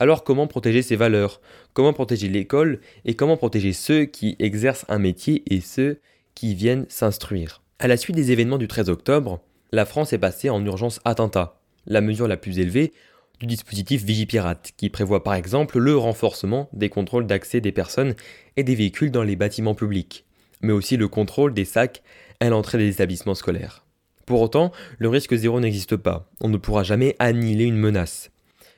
Alors 0.00 0.24
comment 0.24 0.48
protéger 0.48 0.82
ces 0.82 0.96
valeurs? 0.96 1.40
Comment 1.72 1.92
protéger 1.92 2.28
l'école 2.28 2.80
Et 3.04 3.14
comment 3.14 3.36
protéger 3.36 3.72
ceux 3.72 4.06
qui 4.06 4.34
exercent 4.40 4.86
un 4.88 4.98
métier 4.98 5.44
et 5.54 5.60
ceux 5.60 6.00
qui 6.34 6.56
viennent 6.56 6.86
s'instruire? 6.88 7.62
À 7.78 7.86
la 7.86 7.96
suite 7.96 8.16
des 8.16 8.32
événements 8.32 8.58
du 8.58 8.68
13 8.68 8.88
octobre, 8.88 9.40
la 9.72 9.86
France 9.86 10.12
est 10.12 10.18
passée 10.18 10.50
en 10.50 10.64
urgence 10.64 11.00
attentat, 11.06 11.58
la 11.86 12.02
mesure 12.02 12.28
la 12.28 12.36
plus 12.36 12.58
élevée 12.58 12.92
du 13.40 13.46
dispositif 13.46 14.04
Vigipirate, 14.04 14.72
qui 14.76 14.90
prévoit 14.90 15.24
par 15.24 15.34
exemple 15.34 15.78
le 15.78 15.96
renforcement 15.96 16.68
des 16.74 16.90
contrôles 16.90 17.26
d'accès 17.26 17.62
des 17.62 17.72
personnes 17.72 18.14
et 18.56 18.64
des 18.64 18.74
véhicules 18.74 19.10
dans 19.10 19.22
les 19.22 19.34
bâtiments 19.34 19.74
publics, 19.74 20.26
mais 20.60 20.74
aussi 20.74 20.98
le 20.98 21.08
contrôle 21.08 21.54
des 21.54 21.64
sacs 21.64 22.02
à 22.40 22.50
l'entrée 22.50 22.76
des 22.76 22.90
établissements 22.90 23.34
scolaires. 23.34 23.84
Pour 24.26 24.42
autant, 24.42 24.72
le 24.98 25.08
risque 25.08 25.34
zéro 25.34 25.58
n'existe 25.58 25.96
pas, 25.96 26.30
on 26.40 26.50
ne 26.50 26.58
pourra 26.58 26.82
jamais 26.82 27.16
annihiler 27.18 27.64
une 27.64 27.78
menace. 27.78 28.30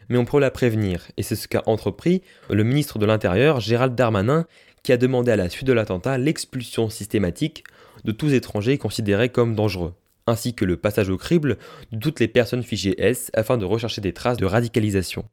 Mais 0.09 0.17
on 0.17 0.25
peut 0.25 0.39
la 0.39 0.51
prévenir, 0.51 1.09
et 1.17 1.23
c'est 1.23 1.37
ce 1.37 1.49
qu'a 1.49 1.63
entrepris 1.67 2.23
le 2.51 2.63
ministre 2.63 2.99
de 2.99 3.07
l'Intérieur, 3.07 3.59
Gérald 3.59 3.95
Darmanin, 3.95 4.47
qui 4.85 4.93
a 4.93 4.97
demandé 4.97 5.33
à 5.33 5.37
la 5.37 5.51
suite 5.51 5.67
de 5.67 5.73
l'attentat 5.73 6.19
l'expulsion 6.19 6.89
systématique 6.89 7.65
de 8.05 8.13
tous 8.13 8.33
étrangers 8.33 8.79
considérés 8.79 9.31
comme 9.31 9.55
dangereux 9.55 9.95
ainsi 10.27 10.55
que 10.55 10.65
le 10.65 10.77
passage 10.77 11.11
au 11.11 11.17
crible 11.17 11.59
de 11.93 11.99
toutes 11.99 12.21
les 12.21 12.29
personnes 12.29 12.63
fichées 12.63 13.01
S 13.03 13.31
afin 13.35 13.57
de 13.57 13.65
rechercher 13.65 14.01
des 14.01 14.13
traces 14.13 14.39
de 14.39 14.47
radicalisation. 14.47 15.25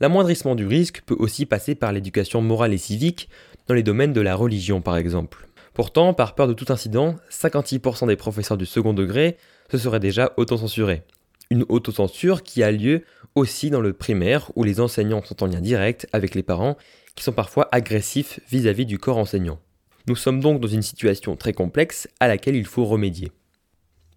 L'amoindrissement 0.00 0.54
du 0.54 0.66
risque 0.66 1.02
peut 1.06 1.16
aussi 1.18 1.46
passer 1.46 1.74
par 1.74 1.92
l'éducation 1.92 2.42
morale 2.42 2.72
et 2.72 2.78
civique 2.78 3.28
dans 3.68 3.74
les 3.74 3.82
domaines 3.82 4.12
de 4.12 4.20
la 4.20 4.34
religion 4.34 4.80
par 4.80 4.96
exemple. 4.96 5.46
Pourtant, 5.74 6.12
par 6.12 6.34
peur 6.34 6.48
de 6.48 6.52
tout 6.52 6.70
incident, 6.70 7.16
56% 7.30 8.06
des 8.06 8.16
professeurs 8.16 8.58
du 8.58 8.66
second 8.66 8.92
degré 8.92 9.36
se 9.70 9.78
seraient 9.78 10.00
déjà 10.00 10.32
autocensurés. 10.36 11.02
Une 11.50 11.64
autocensure 11.68 12.42
qui 12.42 12.62
a 12.62 12.72
lieu 12.72 13.04
aussi 13.34 13.70
dans 13.70 13.80
le 13.80 13.92
primaire 13.92 14.50
où 14.56 14.64
les 14.64 14.80
enseignants 14.80 15.22
sont 15.22 15.42
en 15.42 15.46
lien 15.46 15.60
direct 15.60 16.06
avec 16.12 16.34
les 16.34 16.42
parents 16.42 16.76
qui 17.14 17.24
sont 17.24 17.32
parfois 17.32 17.68
agressifs 17.72 18.40
vis-à-vis 18.50 18.84
-vis 18.84 18.86
du 18.86 18.98
corps 18.98 19.18
enseignant. 19.18 19.60
Nous 20.08 20.16
sommes 20.16 20.40
donc 20.40 20.60
dans 20.60 20.68
une 20.68 20.82
situation 20.82 21.36
très 21.36 21.52
complexe 21.52 22.08
à 22.20 22.28
laquelle 22.28 22.56
il 22.56 22.66
faut 22.66 22.84
remédier. 22.84 23.30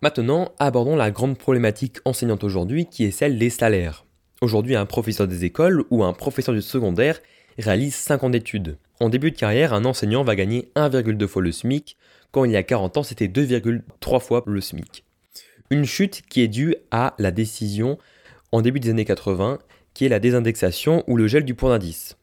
Maintenant, 0.01 0.51
abordons 0.59 0.95
la 0.95 1.09
grande 1.09 1.37
problématique 1.37 1.97
enseignante 2.05 2.43
aujourd'hui 2.43 2.85
qui 2.85 3.05
est 3.05 3.11
celle 3.11 3.39
des 3.39 3.49
salaires. 3.49 4.05
Aujourd'hui, 4.41 4.75
un 4.75 4.85
professeur 4.85 5.27
des 5.27 5.45
écoles 5.45 5.85
ou 5.89 6.03
un 6.03 6.13
professeur 6.13 6.53
du 6.53 6.61
secondaire 6.61 7.19
réalise 7.57 7.95
5 7.95 8.23
ans 8.25 8.29
d'études. 8.29 8.77
En 8.99 9.09
début 9.09 9.31
de 9.31 9.37
carrière, 9.37 9.73
un 9.73 9.85
enseignant 9.85 10.23
va 10.23 10.35
gagner 10.35 10.69
1,2 10.75 11.27
fois 11.27 11.41
le 11.41 11.51
SMIC, 11.51 11.97
quand 12.31 12.43
il 12.43 12.51
y 12.51 12.57
a 12.57 12.63
40 12.63 12.97
ans 12.97 13.03
c'était 13.03 13.27
2,3 13.27 14.19
fois 14.19 14.43
le 14.45 14.59
SMIC. 14.59 15.05
Une 15.69 15.85
chute 15.85 16.23
qui 16.29 16.41
est 16.41 16.49
due 16.49 16.75
à 16.91 17.15
la 17.17 17.31
décision 17.31 17.97
en 18.51 18.61
début 18.61 18.79
des 18.79 18.89
années 18.89 19.05
80, 19.05 19.59
qui 19.93 20.05
est 20.05 20.09
la 20.09 20.19
désindexation 20.19 21.03
ou 21.07 21.15
le 21.15 21.27
gel 21.27 21.45
du 21.45 21.55
point 21.55 21.69
d'indice. 21.69 22.17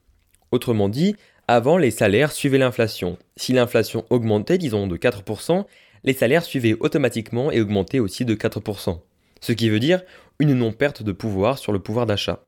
Autrement 0.50 0.90
dit, 0.90 1.16
avant 1.48 1.78
les 1.78 1.90
salaires 1.90 2.32
suivaient 2.32 2.58
l'inflation. 2.58 3.18
Si 3.36 3.52
l'inflation 3.52 4.04
augmentait, 4.10 4.58
disons 4.58 4.86
de 4.86 4.96
4%, 4.96 5.64
les 6.04 6.12
salaires 6.12 6.44
suivaient 6.44 6.76
automatiquement 6.80 7.50
et 7.50 7.60
augmentaient 7.60 8.00
aussi 8.00 8.24
de 8.24 8.34
4%, 8.34 9.00
ce 9.40 9.52
qui 9.52 9.68
veut 9.68 9.80
dire 9.80 10.02
une 10.38 10.54
non-perte 10.54 11.02
de 11.02 11.12
pouvoir 11.12 11.58
sur 11.58 11.72
le 11.72 11.78
pouvoir 11.78 12.06
d'achat. 12.06 12.44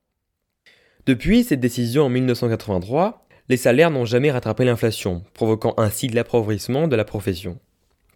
Depuis 1.06 1.44
cette 1.44 1.60
décision 1.60 2.04
en 2.04 2.08
1983, 2.08 3.26
les 3.48 3.56
salaires 3.58 3.90
n'ont 3.90 4.06
jamais 4.06 4.30
rattrapé 4.30 4.64
l'inflation, 4.64 5.22
provoquant 5.34 5.74
ainsi 5.76 6.06
de 6.06 6.14
l'appauvrissement 6.14 6.88
de 6.88 6.96
la 6.96 7.04
profession. 7.04 7.58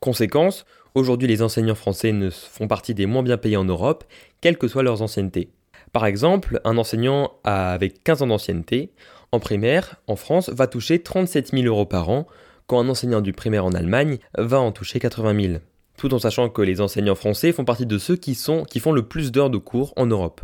Conséquence, 0.01 0.64
aujourd'hui 0.94 1.29
les 1.29 1.42
enseignants 1.42 1.74
français 1.74 2.12
ne 2.12 2.31
font 2.31 2.66
partie 2.66 2.94
des 2.94 3.07
moins 3.07 3.22
bien 3.22 3.37
payés 3.37 3.57
en 3.57 3.64
Europe, 3.64 4.05
quelles 4.40 4.57
que 4.57 4.68
soient 4.68 4.83
leurs 4.83 5.03
anciennetés. 5.03 5.51
Par 5.92 6.07
exemple, 6.07 6.61
un 6.64 6.79
enseignant 6.79 7.33
avec 7.44 8.03
15 8.05 8.22
ans 8.22 8.27
d'ancienneté, 8.29 8.92
en 9.33 9.40
primaire, 9.40 9.96
en 10.07 10.16
France, 10.16 10.48
va 10.48 10.66
toucher 10.66 11.03
37 11.03 11.51
000 11.51 11.64
euros 11.66 11.87
par 11.87 12.09
an, 12.09 12.27
quand 12.68 12.78
un 12.78 12.88
enseignant 12.88 13.20
du 13.20 13.33
primaire 13.33 13.64
en 13.64 13.72
Allemagne 13.72 14.18
va 14.37 14.61
en 14.61 14.70
toucher 14.70 15.00
80 15.00 15.42
000. 15.42 15.59
Tout 15.96 16.14
en 16.14 16.20
sachant 16.20 16.48
que 16.48 16.62
les 16.62 16.81
enseignants 16.81 17.16
français 17.16 17.50
font 17.50 17.64
partie 17.64 17.87
de 17.87 17.98
ceux 17.98 18.14
qui, 18.14 18.37
sont, 18.37 18.62
qui 18.62 18.78
font 18.78 18.92
le 18.92 19.09
plus 19.09 19.33
d'heures 19.33 19.50
de 19.50 19.59
cours 19.59 19.92
en 19.96 20.07
Europe. 20.07 20.42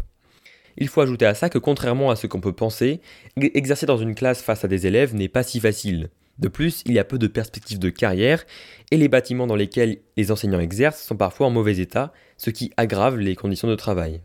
Il 0.76 0.88
faut 0.88 1.02
ajouter 1.02 1.26
à 1.26 1.34
ça 1.34 1.50
que 1.50 1.58
contrairement 1.58 2.10
à 2.10 2.16
ce 2.16 2.26
qu'on 2.26 2.40
peut 2.40 2.52
penser, 2.52 3.00
exercer 3.36 3.86
dans 3.86 3.98
une 3.98 4.16
classe 4.16 4.42
face 4.42 4.64
à 4.64 4.68
des 4.68 4.88
élèves 4.88 5.14
n'est 5.14 5.28
pas 5.28 5.44
si 5.44 5.60
facile. 5.60 6.10
De 6.38 6.48
plus, 6.48 6.82
il 6.86 6.94
y 6.94 6.98
a 6.98 7.04
peu 7.04 7.18
de 7.18 7.28
perspectives 7.28 7.78
de 7.78 7.90
carrière 7.90 8.44
et 8.90 8.96
les 8.96 9.06
bâtiments 9.06 9.46
dans 9.46 9.54
lesquels 9.54 9.98
les 10.16 10.32
enseignants 10.32 10.58
exercent 10.58 11.04
sont 11.04 11.16
parfois 11.16 11.46
en 11.46 11.50
mauvais 11.50 11.78
état, 11.78 12.12
ce 12.38 12.50
qui 12.50 12.72
aggrave 12.76 13.18
les 13.18 13.36
conditions 13.36 13.68
de 13.68 13.76
travail. 13.76 14.20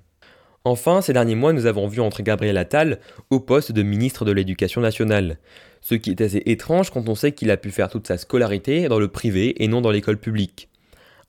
Enfin, 0.66 1.02
ces 1.02 1.14
derniers 1.14 1.36
mois, 1.36 1.54
nous 1.54 1.68
avons 1.68 1.88
vu 1.88 2.02
entrer 2.02 2.24
Gabriel 2.24 2.58
Attal 2.58 3.00
au 3.30 3.40
poste 3.40 3.72
de 3.72 3.84
ministre 3.84 4.26
de 4.26 4.32
l'Éducation 4.32 4.82
nationale 4.82 5.38
ce 5.82 5.96
qui 5.96 6.12
est 6.12 6.22
assez 6.22 6.44
étrange 6.46 6.92
quand 6.92 7.08
on 7.10 7.16
sait 7.16 7.32
qu'il 7.32 7.52
a 7.52 7.58
pu 7.58 7.72
faire 7.72 7.90
toute 7.90 8.08
sa 8.08 8.18
scolarité 8.18 8.88
dans 8.88 9.00
le 9.00 9.08
privé 9.08 9.64
et 9.64 9.68
non 9.68 9.82
dans 9.82 9.92
l'école 9.92 10.18
publique. 10.18 10.70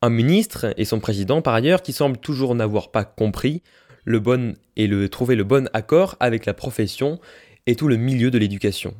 Un 0.02 0.10
ministre 0.10 0.72
et 0.76 0.84
son 0.84 1.00
président 1.00 1.42
par 1.42 1.54
ailleurs 1.54 1.82
qui 1.82 1.92
semblent 1.92 2.18
toujours 2.18 2.54
n'avoir 2.54 2.90
pas 2.90 3.04
compris 3.04 3.62
le 4.04 4.18
bon 4.18 4.54
et 4.76 4.88
trouver 5.08 5.36
le 5.36 5.44
bon 5.44 5.68
accord 5.72 6.16
avec 6.20 6.46
la 6.46 6.54
profession 6.54 7.20
et 7.66 7.76
tout 7.76 7.88
le 7.88 7.96
milieu 7.96 8.30
de 8.30 8.38
l'éducation. 8.38 8.94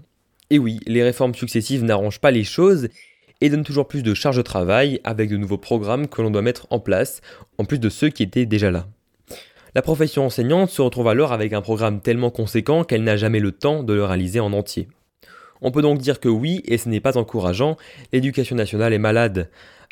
Et 0.50 0.58
oui, 0.58 0.80
les 0.86 1.02
réformes 1.02 1.34
successives 1.34 1.84
n'arrangent 1.84 2.20
pas 2.20 2.30
les 2.30 2.44
choses 2.44 2.88
et 3.40 3.48
donnent 3.48 3.64
toujours 3.64 3.88
plus 3.88 4.02
de 4.02 4.14
charges 4.14 4.36
de 4.36 4.42
travail 4.42 5.00
avec 5.04 5.30
de 5.30 5.36
nouveaux 5.36 5.58
programmes 5.58 6.08
que 6.08 6.20
l'on 6.20 6.30
doit 6.30 6.42
mettre 6.42 6.66
en 6.70 6.80
place, 6.80 7.22
en 7.58 7.64
plus 7.64 7.78
de 7.78 7.88
ceux 7.88 8.10
qui 8.10 8.22
étaient 8.22 8.46
déjà 8.46 8.70
là. 8.70 8.86
La 9.74 9.82
profession 9.82 10.26
enseignante 10.26 10.68
se 10.68 10.82
retrouve 10.82 11.08
alors 11.08 11.32
avec 11.32 11.52
un 11.52 11.62
programme 11.62 12.00
tellement 12.00 12.30
conséquent 12.30 12.84
qu'elle 12.84 13.04
n'a 13.04 13.16
jamais 13.16 13.38
le 13.38 13.52
temps 13.52 13.82
de 13.84 13.94
le 13.94 14.04
réaliser 14.04 14.40
en 14.40 14.52
entier. 14.52 14.88
On 15.62 15.70
peut 15.70 15.82
donc 15.82 15.98
dire 15.98 16.20
que 16.20 16.28
oui, 16.28 16.62
et 16.64 16.78
ce 16.78 16.88
n'est 16.88 17.00
pas 17.00 17.18
encourageant, 17.18 17.76
l'éducation 18.12 18.56
nationale 18.56 18.92
est 18.92 18.98
malade 18.98 19.50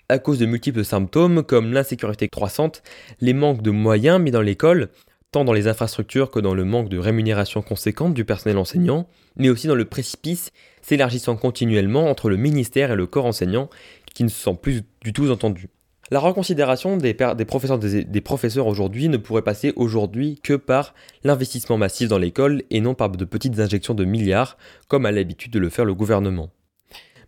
à 0.09 0.19
cause 0.19 0.39
de 0.39 0.47
multiples 0.47 0.85
symptômes 0.85 1.43
comme 1.43 1.73
l'insécurité 1.73 2.29
croissante, 2.29 2.83
les 3.21 3.35
manques 3.35 3.63
de 3.63 3.71
moyens 3.71 4.21
mis 4.21 4.31
dans 4.31 4.41
l'école, 4.41 4.89
tant 5.33 5.45
dans 5.45 5.53
les 5.53 5.69
infrastructures 5.69 6.31
que 6.31 6.41
dans 6.41 6.55
le 6.55 6.65
manque 6.65 6.89
de 6.89 6.99
rémunération 6.99 7.61
conséquente 7.61 8.15
du 8.15 8.25
personnel 8.25 8.57
enseignant, 8.57 9.07
mais 9.37 9.51
aussi 9.51 9.67
dans 9.67 9.75
le 9.75 9.85
précipice 9.85 10.51
s'élargissant 10.81 11.37
continuellement 11.37 12.09
entre 12.09 12.31
le 12.31 12.37
ministère 12.37 12.91
et 12.91 12.97
le 12.97 13.07
corps 13.07 13.27
enseignant 13.27 13.69
qui 14.15 14.25
ne 14.25 14.29
se 14.31 14.43
sent 14.43 14.59
plus 14.61 14.83
du 15.03 15.13
tout 15.13 15.31
entendu. 15.31 15.69
La 16.11 16.21
reconsidération 16.21 16.97
des, 16.97 17.13
professeurs, 17.45 17.79
professeurs 18.25 18.67
aujourd'hui 18.67 19.11
ne 19.11 19.19
pourrait 19.19 19.43
passer 19.43 19.75
aujourd'hui 19.77 20.41
que 20.43 20.55
par 20.55 20.95
l'investissement 21.23 21.77
massif 21.77 22.09
dans 22.09 22.17
l'école 22.17 22.63
et 22.71 22.81
non 22.81 22.95
par 22.95 23.11
de 23.11 23.25
petites 23.27 23.61
injections 23.61 23.93
de 23.93 24.07
milliards, 24.07 24.57
comme 24.89 25.05
a 25.05 25.13
l'habitude 25.13 25.53
de 25.53 25.59
le 25.59 25.69
faire 25.69 25.85
le 25.85 25.95
gouvernement. 25.95 26.49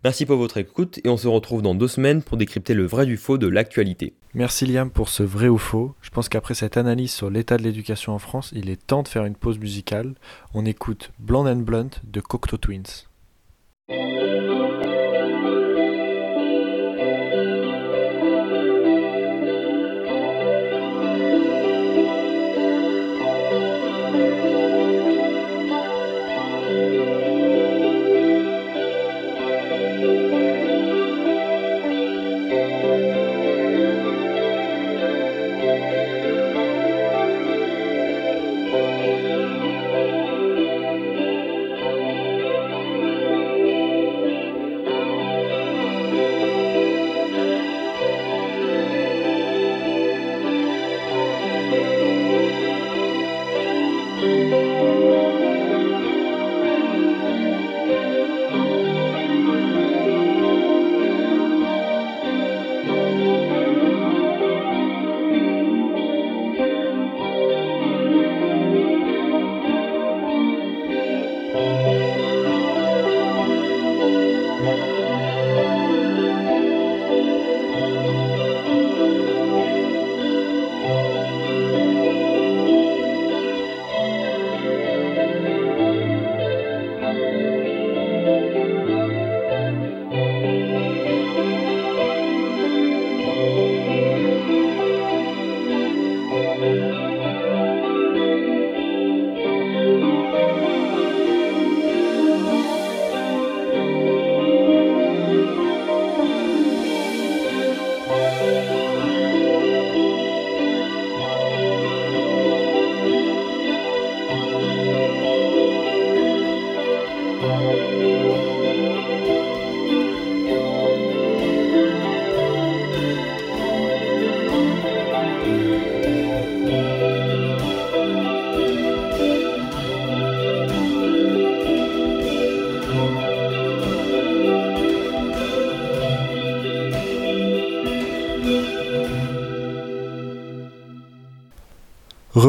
Merci 0.03 0.25
pour 0.25 0.37
votre 0.37 0.57
écoute 0.57 0.99
et 1.03 1.09
on 1.09 1.17
se 1.17 1.27
retrouve 1.27 1.61
dans 1.61 1.75
deux 1.75 1.87
semaines 1.87 2.23
pour 2.23 2.35
décrypter 2.35 2.73
le 2.73 2.87
vrai 2.87 3.05
du 3.05 3.17
faux 3.17 3.37
de 3.37 3.47
l'actualité. 3.47 4.13
Merci 4.33 4.65
Liam 4.65 4.89
pour 4.89 5.09
ce 5.09 5.21
vrai 5.21 5.47
ou 5.47 5.59
faux. 5.59 5.93
Je 6.01 6.09
pense 6.09 6.27
qu'après 6.27 6.55
cette 6.55 6.75
analyse 6.75 7.11
sur 7.11 7.29
l'état 7.29 7.57
de 7.57 7.63
l'éducation 7.63 8.13
en 8.13 8.19
France, 8.19 8.51
il 8.55 8.71
est 8.71 8.83
temps 8.83 9.03
de 9.03 9.07
faire 9.07 9.25
une 9.25 9.35
pause 9.35 9.59
musicale. 9.59 10.15
On 10.55 10.65
écoute 10.65 11.11
Blonde 11.19 11.47
and 11.47 11.57
Blunt 11.57 11.89
de 12.03 12.19
Cocteau 12.19 12.57
Twins. 12.57 13.05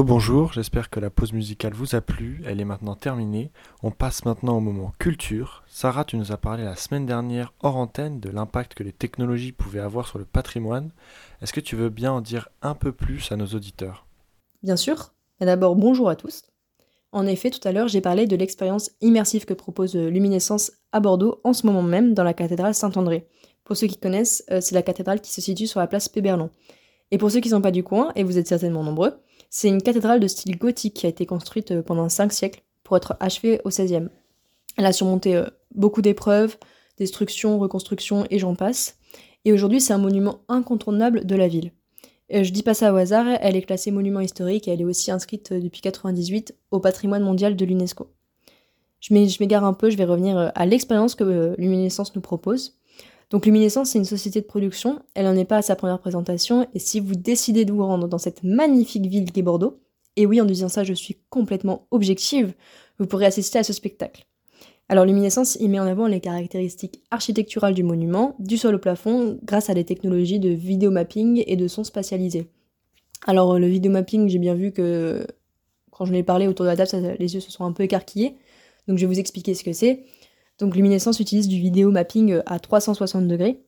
Rebonjour, 0.02 0.52
j'espère 0.52 0.90
que 0.90 0.98
la 0.98 1.10
pause 1.10 1.32
musicale 1.32 1.74
vous 1.74 1.94
a 1.94 2.00
plu, 2.00 2.42
elle 2.44 2.60
est 2.60 2.64
maintenant 2.64 2.96
terminée. 2.96 3.52
On 3.84 3.92
passe 3.92 4.24
maintenant 4.24 4.56
au 4.56 4.60
moment 4.60 4.92
culture. 4.98 5.62
Sarah, 5.68 6.04
tu 6.04 6.16
nous 6.16 6.32
as 6.32 6.38
parlé 6.38 6.64
la 6.64 6.74
semaine 6.74 7.06
dernière 7.06 7.52
hors 7.60 7.76
antenne 7.76 8.18
de 8.18 8.28
l'impact 8.28 8.74
que 8.74 8.82
les 8.82 8.90
technologies 8.90 9.52
pouvaient 9.52 9.78
avoir 9.78 10.08
sur 10.08 10.18
le 10.18 10.24
patrimoine. 10.24 10.90
Est-ce 11.40 11.52
que 11.52 11.60
tu 11.60 11.76
veux 11.76 11.88
bien 11.88 12.10
en 12.10 12.20
dire 12.20 12.48
un 12.62 12.74
peu 12.74 12.90
plus 12.90 13.30
à 13.30 13.36
nos 13.36 13.46
auditeurs? 13.46 14.04
Bien 14.64 14.74
sûr. 14.74 15.12
D'abord, 15.40 15.76
bonjour 15.76 16.08
à 16.08 16.16
tous. 16.16 16.46
En 17.12 17.24
effet, 17.24 17.50
tout 17.50 17.60
à 17.62 17.70
l'heure, 17.70 17.86
j'ai 17.86 18.00
parlé 18.00 18.26
de 18.26 18.34
l'expérience 18.34 18.90
immersive 19.02 19.44
que 19.44 19.54
propose 19.54 19.94
Luminescence 19.94 20.72
à 20.90 20.98
Bordeaux 20.98 21.40
en 21.44 21.52
ce 21.52 21.64
moment 21.64 21.84
même 21.84 22.12
dans 22.12 22.24
la 22.24 22.34
cathédrale 22.34 22.74
Saint-André. 22.74 23.28
Pour 23.62 23.76
ceux 23.76 23.86
qui 23.86 23.98
connaissent, 23.98 24.42
euh, 24.50 24.60
c'est 24.60 24.74
la 24.74 24.82
cathédrale 24.82 25.20
qui 25.20 25.30
se 25.30 25.40
situe 25.40 25.68
sur 25.68 25.78
la 25.78 25.86
place 25.86 26.08
Péberlan. 26.08 26.50
Et 27.12 27.18
pour 27.18 27.30
ceux 27.30 27.38
qui 27.38 27.50
ne 27.50 27.54
sont 27.54 27.62
pas 27.62 27.70
du 27.70 27.84
coin, 27.84 28.10
et 28.16 28.24
vous 28.24 28.38
êtes 28.38 28.48
certainement 28.48 28.82
nombreux, 28.82 29.20
c'est 29.54 29.68
une 29.68 29.82
cathédrale 29.82 30.18
de 30.18 30.28
style 30.28 30.56
gothique 30.56 30.94
qui 30.94 31.06
a 31.06 31.10
été 31.10 31.26
construite 31.26 31.72
euh, 31.72 31.82
pendant 31.82 32.08
5 32.08 32.32
siècles 32.32 32.62
pour 32.82 32.96
être 32.96 33.16
achevée 33.20 33.60
au 33.64 33.68
XVIe. 33.68 34.08
Elle 34.78 34.86
a 34.86 34.94
surmonté 34.94 35.36
euh, 35.36 35.44
beaucoup 35.74 36.00
d'épreuves, 36.00 36.56
destructions, 36.96 37.58
reconstructions 37.58 38.26
et 38.30 38.38
j'en 38.38 38.54
passe. 38.54 38.96
Et 39.44 39.52
aujourd'hui, 39.52 39.82
c'est 39.82 39.92
un 39.92 39.98
monument 39.98 40.40
incontournable 40.48 41.26
de 41.26 41.36
la 41.36 41.48
ville. 41.48 41.70
Je 42.30 42.50
dis 42.50 42.62
pas 42.62 42.72
ça 42.72 42.94
au 42.94 42.96
hasard, 42.96 43.26
elle 43.42 43.56
est 43.56 43.62
classée 43.62 43.90
monument 43.90 44.20
historique 44.20 44.68
et 44.68 44.70
elle 44.70 44.80
est 44.80 44.86
aussi 44.86 45.10
inscrite 45.10 45.52
euh, 45.52 45.56
depuis 45.56 45.82
1998 45.84 46.54
au 46.70 46.80
patrimoine 46.80 47.22
mondial 47.22 47.54
de 47.54 47.64
l'UNESCO. 47.66 48.08
Je 49.00 49.12
m'égare 49.12 49.64
un 49.64 49.74
peu, 49.74 49.90
je 49.90 49.98
vais 49.98 50.06
revenir 50.06 50.50
à 50.54 50.64
l'expérience 50.64 51.14
que 51.14 51.54
Luminescence 51.58 52.14
nous 52.14 52.22
propose. 52.22 52.78
Donc 53.32 53.46
Luminescence, 53.46 53.90
c'est 53.90 53.98
une 53.98 54.04
société 54.04 54.42
de 54.42 54.46
production, 54.46 55.00
elle 55.14 55.24
n'en 55.24 55.34
est 55.34 55.46
pas 55.46 55.56
à 55.56 55.62
sa 55.62 55.74
première 55.74 55.98
présentation, 55.98 56.68
et 56.74 56.78
si 56.78 57.00
vous 57.00 57.14
décidez 57.14 57.64
de 57.64 57.72
vous 57.72 57.84
rendre 57.84 58.06
dans 58.06 58.18
cette 58.18 58.44
magnifique 58.44 59.06
ville 59.06 59.32
qu'est 59.32 59.40
Bordeaux, 59.40 59.80
et 60.16 60.26
oui, 60.26 60.38
en 60.42 60.44
disant 60.44 60.68
ça, 60.68 60.84
je 60.84 60.92
suis 60.92 61.16
complètement 61.30 61.86
objective, 61.90 62.52
vous 62.98 63.06
pourrez 63.06 63.24
assister 63.24 63.58
à 63.58 63.64
ce 63.64 63.72
spectacle. 63.72 64.26
Alors 64.90 65.06
Luminescence, 65.06 65.56
il 65.60 65.70
met 65.70 65.80
en 65.80 65.86
avant 65.86 66.06
les 66.06 66.20
caractéristiques 66.20 67.00
architecturales 67.10 67.72
du 67.72 67.82
monument, 67.82 68.36
du 68.38 68.58
sol 68.58 68.74
au 68.74 68.78
plafond, 68.78 69.38
grâce 69.42 69.70
à 69.70 69.74
des 69.74 69.84
technologies 69.84 70.38
de 70.38 70.50
vidéomapping 70.50 71.42
et 71.46 71.56
de 71.56 71.68
son 71.68 71.84
spatialisé. 71.84 72.48
Alors 73.26 73.58
le 73.58 73.66
vidéomapping, 73.66 74.28
j'ai 74.28 74.38
bien 74.38 74.54
vu 74.54 74.72
que 74.72 75.26
quand 75.90 76.04
je 76.04 76.12
l'ai 76.12 76.22
parlé 76.22 76.48
autour 76.48 76.66
de 76.66 76.70
la 76.70 76.76
table, 76.76 77.16
les 77.18 77.34
yeux 77.34 77.40
se 77.40 77.50
sont 77.50 77.64
un 77.64 77.72
peu 77.72 77.84
écarquillés, 77.84 78.36
donc 78.88 78.98
je 78.98 79.06
vais 79.06 79.14
vous 79.14 79.20
expliquer 79.20 79.54
ce 79.54 79.64
que 79.64 79.72
c'est. 79.72 80.04
Donc 80.62 80.76
Luminescence 80.76 81.18
utilise 81.18 81.48
du 81.48 81.58
vidéo 81.58 81.90
mapping 81.90 82.34
euh, 82.34 82.42
à 82.46 82.60
360 82.60 83.26
degrés. 83.26 83.64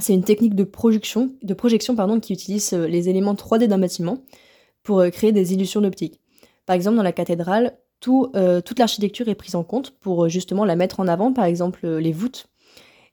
C'est 0.00 0.12
une 0.12 0.22
technique 0.22 0.54
de 0.54 0.64
projection, 0.64 1.30
de 1.42 1.54
projection 1.54 1.96
qui 2.20 2.34
utilise 2.34 2.74
euh, 2.74 2.86
les 2.86 3.08
éléments 3.08 3.32
3D 3.32 3.68
d'un 3.68 3.78
bâtiment 3.78 4.18
pour 4.82 5.00
euh, 5.00 5.08
créer 5.08 5.32
des 5.32 5.54
illusions 5.54 5.80
d'optique. 5.80 6.20
Par 6.66 6.76
exemple, 6.76 6.98
dans 6.98 7.02
la 7.02 7.12
cathédrale, 7.12 7.78
toute 8.00 8.78
l'architecture 8.78 9.30
est 9.30 9.34
prise 9.34 9.54
en 9.54 9.64
compte 9.64 9.92
pour 9.98 10.28
justement 10.28 10.66
la 10.66 10.76
mettre 10.76 11.00
en 11.00 11.08
avant, 11.08 11.32
par 11.32 11.46
exemple 11.46 11.86
les 11.88 12.12
voûtes. 12.12 12.48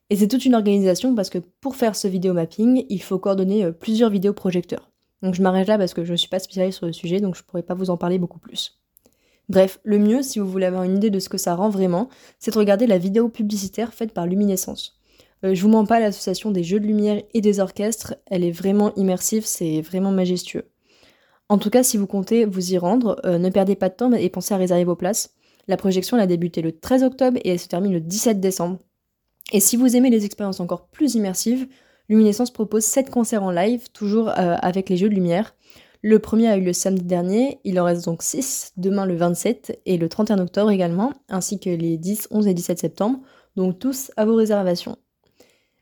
Et 0.09 0.17
c'est 0.17 0.27
toute 0.27 0.45
une 0.45 0.55
organisation 0.55 1.15
parce 1.15 1.29
que 1.29 1.39
pour 1.61 1.77
faire 1.77 1.95
ce 1.95 2.09
vidéo 2.09 2.33
mapping, 2.33 2.85
il 2.89 3.01
faut 3.01 3.19
coordonner 3.19 3.71
plusieurs 3.71 4.09
vidéoprojecteurs. 4.09 4.91
Donc 5.21 5.33
je 5.33 5.41
m'arrête 5.41 5.67
là 5.67 5.77
parce 5.77 5.93
que 5.93 6.05
je 6.05 6.11
ne 6.11 6.17
suis 6.17 6.29
pas 6.29 6.39
spécialiste 6.39 6.77
sur 6.77 6.87
le 6.87 6.93
sujet, 6.93 7.19
donc 7.19 7.35
je 7.35 7.41
ne 7.41 7.45
pourrais 7.45 7.63
pas 7.63 7.73
vous 7.73 7.89
en 7.89 7.97
parler 7.97 8.17
beaucoup 8.17 8.39
plus. 8.39 8.79
Bref, 9.49 9.79
le 9.83 9.97
mieux, 9.97 10.21
si 10.21 10.39
vous 10.39 10.47
voulez 10.47 10.65
avoir 10.65 10.83
une 10.83 10.97
idée 10.97 11.09
de 11.09 11.19
ce 11.19 11.29
que 11.29 11.37
ça 11.37 11.55
rend 11.55 11.69
vraiment, 11.69 12.09
c'est 12.39 12.51
de 12.51 12.57
regarder 12.57 12.85
la 12.85 12.97
vidéo 12.97 13.29
publicitaire 13.29 13.93
faite 13.93 14.11
par 14.11 14.27
Luminescence. 14.27 14.99
Euh, 15.43 15.53
je 15.53 15.61
vous 15.61 15.69
mens 15.69 15.85
pas, 15.85 15.99
l'association 15.99 16.51
des 16.51 16.63
jeux 16.63 16.79
de 16.79 16.87
lumière 16.87 17.21
et 17.33 17.41
des 17.41 17.59
orchestres, 17.59 18.15
elle 18.25 18.43
est 18.43 18.51
vraiment 18.51 18.93
immersive, 18.95 19.45
c'est 19.45 19.81
vraiment 19.81 20.11
majestueux. 20.11 20.65
En 21.49 21.57
tout 21.57 21.69
cas, 21.69 21.83
si 21.83 21.95
vous 21.95 22.07
comptez 22.07 22.43
vous 22.45 22.73
y 22.73 22.77
rendre, 22.77 23.21
euh, 23.25 23.37
ne 23.37 23.49
perdez 23.49 23.75
pas 23.75 23.89
de 23.89 23.95
temps 23.95 24.11
et 24.11 24.29
pensez 24.29 24.53
à 24.53 24.57
réserver 24.57 24.83
vos 24.83 24.95
places. 24.95 25.33
La 25.67 25.77
projection 25.77 26.17
a 26.17 26.27
débuté 26.27 26.61
le 26.61 26.77
13 26.77 27.03
octobre 27.03 27.39
et 27.43 27.49
elle 27.49 27.59
se 27.59 27.67
termine 27.67 27.93
le 27.93 28.01
17 28.01 28.39
décembre. 28.41 28.79
Et 29.53 29.61
si 29.61 29.77
vous 29.77 29.95
aimez 29.95 30.09
les 30.09 30.25
expériences 30.25 30.59
encore 30.59 30.87
plus 30.87 31.15
immersives, 31.15 31.67
Luminescence 32.09 32.51
propose 32.51 32.83
7 32.83 33.09
concerts 33.09 33.43
en 33.43 33.51
live, 33.51 33.89
toujours 33.93 34.29
euh, 34.29 34.55
avec 34.61 34.89
les 34.89 34.97
jeux 34.97 35.09
de 35.09 35.15
lumière. 35.15 35.55
Le 36.03 36.19
premier 36.19 36.47
a 36.47 36.57
eu 36.57 36.63
le 36.63 36.73
samedi 36.73 37.03
dernier, 37.03 37.59
il 37.63 37.79
en 37.79 37.85
reste 37.85 38.05
donc 38.05 38.21
6, 38.21 38.73
demain 38.77 39.05
le 39.05 39.15
27 39.15 39.81
et 39.85 39.97
le 39.97 40.07
31 40.07 40.39
octobre 40.39 40.69
également, 40.69 41.13
ainsi 41.27 41.59
que 41.59 41.69
les 41.69 41.97
10, 41.97 42.27
11 42.31 42.47
et 42.47 42.53
17 42.53 42.79
septembre, 42.79 43.19
donc 43.55 43.79
tous 43.79 44.11
à 44.15 44.25
vos 44.25 44.35
réservations. 44.35 44.97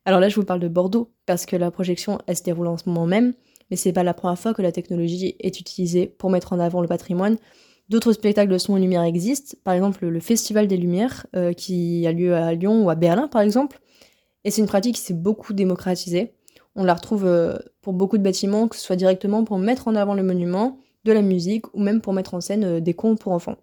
Alors 0.05 0.19
là, 0.19 0.29
je 0.29 0.35
vous 0.35 0.45
parle 0.45 0.59
de 0.59 0.67
Bordeaux, 0.67 1.11
parce 1.25 1.45
que 1.45 1.55
la 1.55 1.71
projection, 1.71 2.19
elle 2.27 2.37
se 2.37 2.43
déroule 2.43 2.67
en 2.67 2.77
ce 2.77 2.87
moment 2.87 3.07
même, 3.07 3.33
mais 3.69 3.77
c'est 3.77 3.93
pas 3.93 4.03
la 4.03 4.13
première 4.13 4.39
fois 4.39 4.53
que 4.53 4.61
la 4.61 4.71
technologie 4.71 5.35
est 5.39 5.59
utilisée 5.59 6.05
pour 6.07 6.29
mettre 6.29 6.53
en 6.53 6.59
avant 6.59 6.81
le 6.81 6.87
patrimoine. 6.87 7.37
D'autres 7.89 8.13
spectacles 8.13 8.51
de 8.51 8.57
son 8.57 8.77
et 8.77 8.81
lumière 8.81 9.03
existent, 9.03 9.57
par 9.63 9.73
exemple 9.73 10.05
le 10.05 10.19
Festival 10.19 10.67
des 10.67 10.77
Lumières, 10.77 11.25
euh, 11.35 11.53
qui 11.53 12.05
a 12.07 12.11
lieu 12.11 12.35
à 12.35 12.53
Lyon 12.53 12.83
ou 12.83 12.89
à 12.89 12.95
Berlin, 12.95 13.27
par 13.27 13.41
exemple. 13.41 13.79
Et 14.43 14.51
c'est 14.51 14.61
une 14.61 14.67
pratique 14.67 14.95
qui 14.95 15.01
s'est 15.01 15.13
beaucoup 15.13 15.53
démocratisée. 15.53 16.33
On 16.75 16.83
la 16.83 16.93
retrouve 16.93 17.25
euh, 17.25 17.57
pour 17.81 17.93
beaucoup 17.93 18.17
de 18.17 18.23
bâtiments, 18.23 18.67
que 18.67 18.75
ce 18.75 18.81
soit 18.81 18.95
directement 18.95 19.43
pour 19.43 19.57
mettre 19.57 19.87
en 19.87 19.95
avant 19.95 20.13
le 20.13 20.23
monument, 20.23 20.77
de 21.05 21.11
la 21.11 21.21
musique, 21.21 21.73
ou 21.73 21.81
même 21.81 22.01
pour 22.01 22.13
mettre 22.13 22.33
en 22.33 22.41
scène 22.41 22.63
euh, 22.63 22.79
des 22.79 22.93
contes 22.93 23.19
pour 23.19 23.31
enfants. 23.31 23.55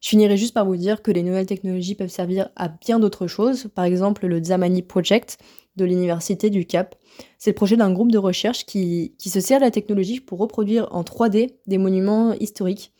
Je 0.00 0.08
finirai 0.08 0.36
juste 0.36 0.54
par 0.54 0.66
vous 0.66 0.76
dire 0.76 1.00
que 1.02 1.12
les 1.12 1.22
nouvelles 1.22 1.46
technologies 1.46 1.94
peuvent 1.94 2.08
servir 2.08 2.50
à 2.56 2.68
bien 2.68 2.98
d'autres 2.98 3.28
choses, 3.28 3.68
par 3.72 3.84
exemple 3.84 4.26
le 4.26 4.42
Zamani 4.42 4.82
Project 4.82 5.38
de 5.76 5.84
l'Université 5.84 6.50
du 6.50 6.66
Cap. 6.66 6.96
C'est 7.38 7.50
le 7.50 7.54
projet 7.54 7.76
d'un 7.76 7.92
groupe 7.92 8.10
de 8.10 8.18
recherche 8.18 8.66
qui, 8.66 9.14
qui 9.18 9.30
se 9.30 9.40
sert 9.40 9.60
de 9.60 9.64
la 9.64 9.70
technologie 9.70 10.20
pour 10.20 10.40
reproduire 10.40 10.88
en 10.90 11.02
3D 11.02 11.54
des 11.68 11.78
monuments 11.78 12.32
historiques. 12.32 12.92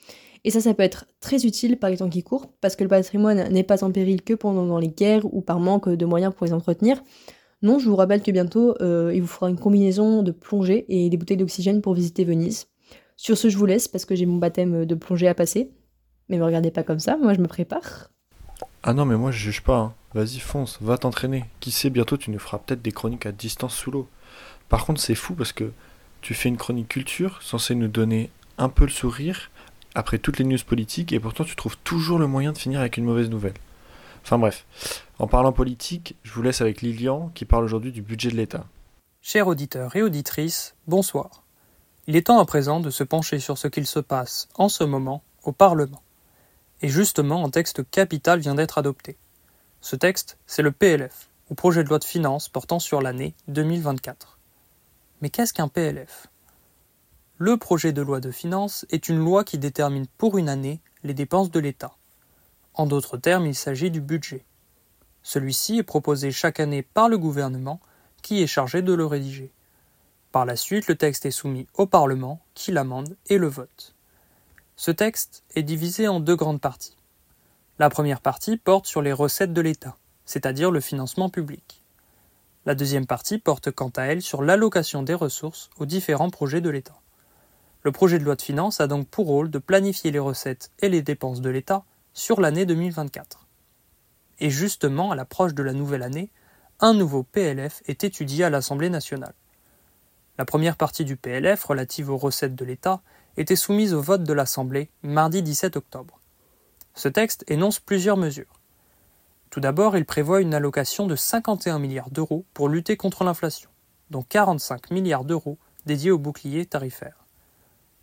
Et 0.45 0.51
ça, 0.51 0.61
ça 0.61 0.75
peut 0.75 0.83
être 0.83 1.07
très 1.21 1.45
utile 1.45 1.77
par 1.77 1.91
les 1.91 1.99
temps 1.99 2.09
qui 2.09 2.23
courent, 2.23 2.47
parce 2.61 2.77
que 2.77 2.83
le 2.83 2.89
patrimoine 2.89 3.49
n'est 3.49 3.63
pas 3.63 3.85
en 3.85 3.91
péril 3.91 4.23
que 4.23 4.35
pendant 4.35 4.79
les 4.79 4.89
guerres 4.89 5.25
ou 5.33 5.41
par 5.41 5.61
manque 5.61 5.89
de 5.89 6.05
moyens 6.05 6.33
pour 6.35 6.47
les 6.47 6.53
entretenir. 6.53 7.03
Non, 7.63 7.79
je 7.79 7.89
vous 7.89 7.97
rappelle 7.97 8.23
que 8.23 8.31
bientôt, 8.33 8.75
euh, 8.81 9.13
il 9.15 9.21
vous 9.23 9.29
fera 9.29 9.49
une 9.49 9.59
combinaison 9.59 10.23
de 10.23 10.33
plongée 10.33 10.85
et 10.89 11.09
des 11.09 11.17
bouteilles 11.17 11.37
d'oxygène 11.37 11.81
pour 11.81 11.95
visiter 11.95 12.25
Venise. 12.25 12.67
Sur 13.17 13.39
ce, 13.39 13.49
je 13.49 13.57
vous 13.57 13.67
laisse 13.67 13.87
parce 13.87 14.05
que 14.05 14.17
j'ai 14.17 14.27
mon 14.27 14.39
baptême 14.39 14.85
de 14.85 14.95
plongée 14.97 15.29
à 15.29 15.35
passer. 15.35 15.71
Mais 16.29 16.39
me 16.39 16.45
regardez 16.45 16.71
pas 16.71 16.83
comme 16.83 16.99
ça, 16.99 17.17
moi 17.17 17.35
je 17.35 17.41
me 17.41 17.47
prépare. 17.47 18.11
Ah 18.83 18.95
non, 18.95 19.05
mais 19.05 19.17
moi 19.17 19.31
je 19.31 19.39
juge 19.39 19.63
pas. 19.63 19.77
hein. 19.77 19.95
Vas-y, 20.15 20.41
fonce, 20.41 20.79
va 20.81 20.99
t'entraîner. 20.99 21.45
Qui 21.61 21.71
sait, 21.71 21.89
bientôt 21.89 22.17
tu 22.17 22.31
nous 22.31 22.39
feras 22.39 22.59
peut-être 22.59 22.83
des 22.83 22.93
chroniques 22.93 23.27
à 23.27 23.33
distance 23.33 23.75
sous 23.75 23.91
l'eau. 23.91 24.09
Par 24.69 24.85
contre, 24.85 25.01
c'est 25.01 25.15
fou 25.15 25.35
parce 25.35 25.53
que 25.53 25.71
tu 26.21 26.35
fais 26.35 26.49
une 26.49 26.57
chronique 26.57 26.89
culture 26.89 27.43
censée 27.43 27.75
nous 27.75 27.89
donner 27.89 28.31
un 28.59 28.69
peu 28.69 28.85
le 28.85 28.91
sourire 28.91 29.51
après 29.95 30.19
toutes 30.19 30.39
les 30.39 30.45
news 30.45 30.59
politiques 30.67 31.13
et 31.13 31.21
pourtant 31.21 31.45
tu 31.45 31.57
trouves 31.57 31.77
toujours 31.85 32.19
le 32.19 32.27
moyen 32.27 32.53
de 32.53 32.59
finir 32.59 32.81
avec 32.81 32.97
une 32.97 33.05
mauvaise 33.05 33.31
nouvelle. 33.31 33.55
Enfin 34.23 34.39
bref, 34.39 34.67
en 35.19 35.27
parlant 35.27 35.53
politique, 35.53 36.17
je 36.23 36.33
vous 36.33 36.43
laisse 36.43 36.61
avec 36.61 36.81
Lilian 36.81 37.31
qui 37.35 37.45
parle 37.45 37.65
aujourd'hui 37.65 37.93
du 37.93 38.03
budget 38.03 38.31
de 38.31 38.37
l'État. 38.37 38.67
Chers 39.21 39.47
auditeurs 39.47 39.95
et 39.97 40.03
auditrices, 40.03 40.75
bonsoir. 40.87 41.43
Il 42.07 42.17
est 42.17 42.27
temps 42.27 42.41
à 42.41 42.45
présent 42.45 42.81
de 42.81 42.91
se 42.91 43.05
pencher 43.05 43.39
sur 43.39 43.59
ce 43.59 43.69
qu'il 43.69 43.87
se 43.87 44.01
passe 44.01 44.49
en 44.55 44.69
ce 44.69 44.85
moment 44.85 45.23
au 45.45 45.53
Parlement. 45.53 46.03
Et 46.81 46.89
justement, 46.89 47.45
un 47.45 47.51
texte 47.51 47.89
capital 47.91 48.41
vient 48.41 48.55
d'être 48.55 48.79
adopté. 48.79 49.17
Ce 49.81 49.97
texte, 49.97 50.39
c'est 50.47 50.63
le 50.63 50.73
PLF, 50.73 51.29
ou 51.51 51.55
projet 51.55 51.85
de 51.85 51.89
loi 51.89 51.99
de 51.99 52.05
finances 52.05 52.49
portant 52.49 52.79
sur 52.79 53.01
l'année 53.01 53.35
2024. 53.49 54.39
Mais 55.21 55.31
qu'est-ce 55.31 55.53
qu'un 55.53 55.69
PLF 55.69 56.29
Le 57.39 57.57
projet 57.57 57.93
de 57.93 58.03
loi 58.03 58.21
de 58.21 58.31
finances 58.31 58.87
est 58.91 59.09
une 59.09 59.19
loi 59.19 59.45
qui 59.45 59.59
détermine 59.59 60.07
pour 60.19 60.39
une 60.39 60.49
année 60.49 60.81
les 61.05 61.15
dépenses 61.15 61.51
de 61.51 61.61
l'État. 61.61 61.93
En 62.75 62.87
d'autres 62.87 63.17
termes, 63.17 63.47
il 63.47 63.55
s'agit 63.55 63.91
du 63.91 64.01
budget. 64.01 64.45
Celui-ci 65.23 65.79
est 65.79 65.83
proposé 65.83 66.33
chaque 66.33 66.61
année 66.61 66.83
par 66.83 67.09
le 67.09 67.19
gouvernement 67.19 67.81
qui 68.23 68.43
est 68.43 68.47
chargé 68.47 68.83
de 68.83 68.93
le 68.93 69.05
rédiger. 69.05 69.53
Par 70.31 70.47
la 70.47 70.57
suite, 70.57 70.87
le 70.87 70.97
texte 70.97 71.27
est 71.27 71.31
soumis 71.31 71.67
au 71.75 71.87
Parlement 71.87 72.41
qui 72.55 72.73
l'amende 72.73 73.17
et 73.27 73.37
le 73.37 73.49
vote. 73.49 73.95
Ce 74.77 74.91
texte 74.91 75.43
est 75.55 75.63
divisé 75.63 76.09
en 76.09 76.21
deux 76.21 76.37
grandes 76.37 76.61
parties. 76.61 76.97
La 77.79 77.91
première 77.91 78.21
partie 78.21 78.57
porte 78.57 78.87
sur 78.87 79.03
les 79.03 79.13
recettes 79.13 79.53
de 79.53 79.61
l'État, 79.61 79.97
c'est-à-dire 80.25 80.71
le 80.71 80.81
financement 80.81 81.29
public. 81.29 81.83
La 82.65 82.75
deuxième 82.75 83.07
partie 83.07 83.39
porte 83.39 83.71
quant 83.71 83.93
à 83.97 84.05
elle 84.05 84.23
sur 84.23 84.43
l'allocation 84.43 85.03
des 85.03 85.15
ressources 85.15 85.69
aux 85.79 85.87
différents 85.87 86.31
projets 86.31 86.61
de 86.61 86.71
l'État. 86.71 86.99
Le 87.83 87.93
projet 87.93 88.19
de 88.19 88.25
loi 88.25 88.37
de 88.37 88.43
finances 88.43 88.81
a 88.81 88.87
donc 88.87 89.09
pour 89.09 89.27
rôle 89.27 89.51
de 89.51 89.59
planifier 89.59 90.11
les 90.11 90.19
recettes 90.19 90.71
et 90.79 90.89
les 90.89 91.03
dépenses 91.03 91.41
de 91.41 91.51
l'État 91.51 91.85
sur 92.15 92.41
l'année 92.41 92.67
2024. 92.67 93.47
Et 94.41 94.51
justement, 94.51 95.11
à 95.13 95.15
l'approche 95.15 95.55
de 95.55 95.63
la 95.63 95.73
nouvelle 95.73 96.03
année, 96.03 96.31
un 96.81 96.95
nouveau 96.95 97.23
PLF 97.23 97.83
est 97.87 98.05
étudié 98.05 98.45
à 98.45 98.51
l'Assemblée 98.51 98.91
nationale. 98.91 99.35
La 100.39 100.45
première 100.45 100.77
partie 100.77 101.05
du 101.05 101.17
PLF 101.17 101.63
relative 101.65 102.11
aux 102.11 102.17
recettes 102.17 102.55
de 102.55 102.65
l'État 102.65 103.01
était 103.37 103.57
soumise 103.57 103.95
au 103.95 104.01
vote 104.01 104.25
de 104.25 104.33
l'Assemblée 104.33 104.91
mardi 105.03 105.43
17 105.43 105.77
octobre. 105.77 106.19
Ce 106.95 107.09
texte 107.09 107.45
énonce 107.49 107.79
plusieurs 107.81 108.17
mesures. 108.17 108.61
Tout 109.51 109.61
d'abord, 109.61 109.97
il 109.97 110.05
prévoit 110.05 110.41
une 110.41 110.55
allocation 110.55 111.07
de 111.07 111.17
51 111.17 111.79
milliards 111.79 112.11
d'euros 112.11 112.45
pour 112.55 112.69
lutter 112.69 112.97
contre 112.97 113.25
l'inflation, 113.25 113.71
dont 114.11 114.23
45 114.23 114.91
milliards 114.91 115.25
d'euros 115.25 115.59
dédiés 115.87 116.11
au 116.11 116.19
bouclier 116.19 116.67
tarifaire. 116.67 117.27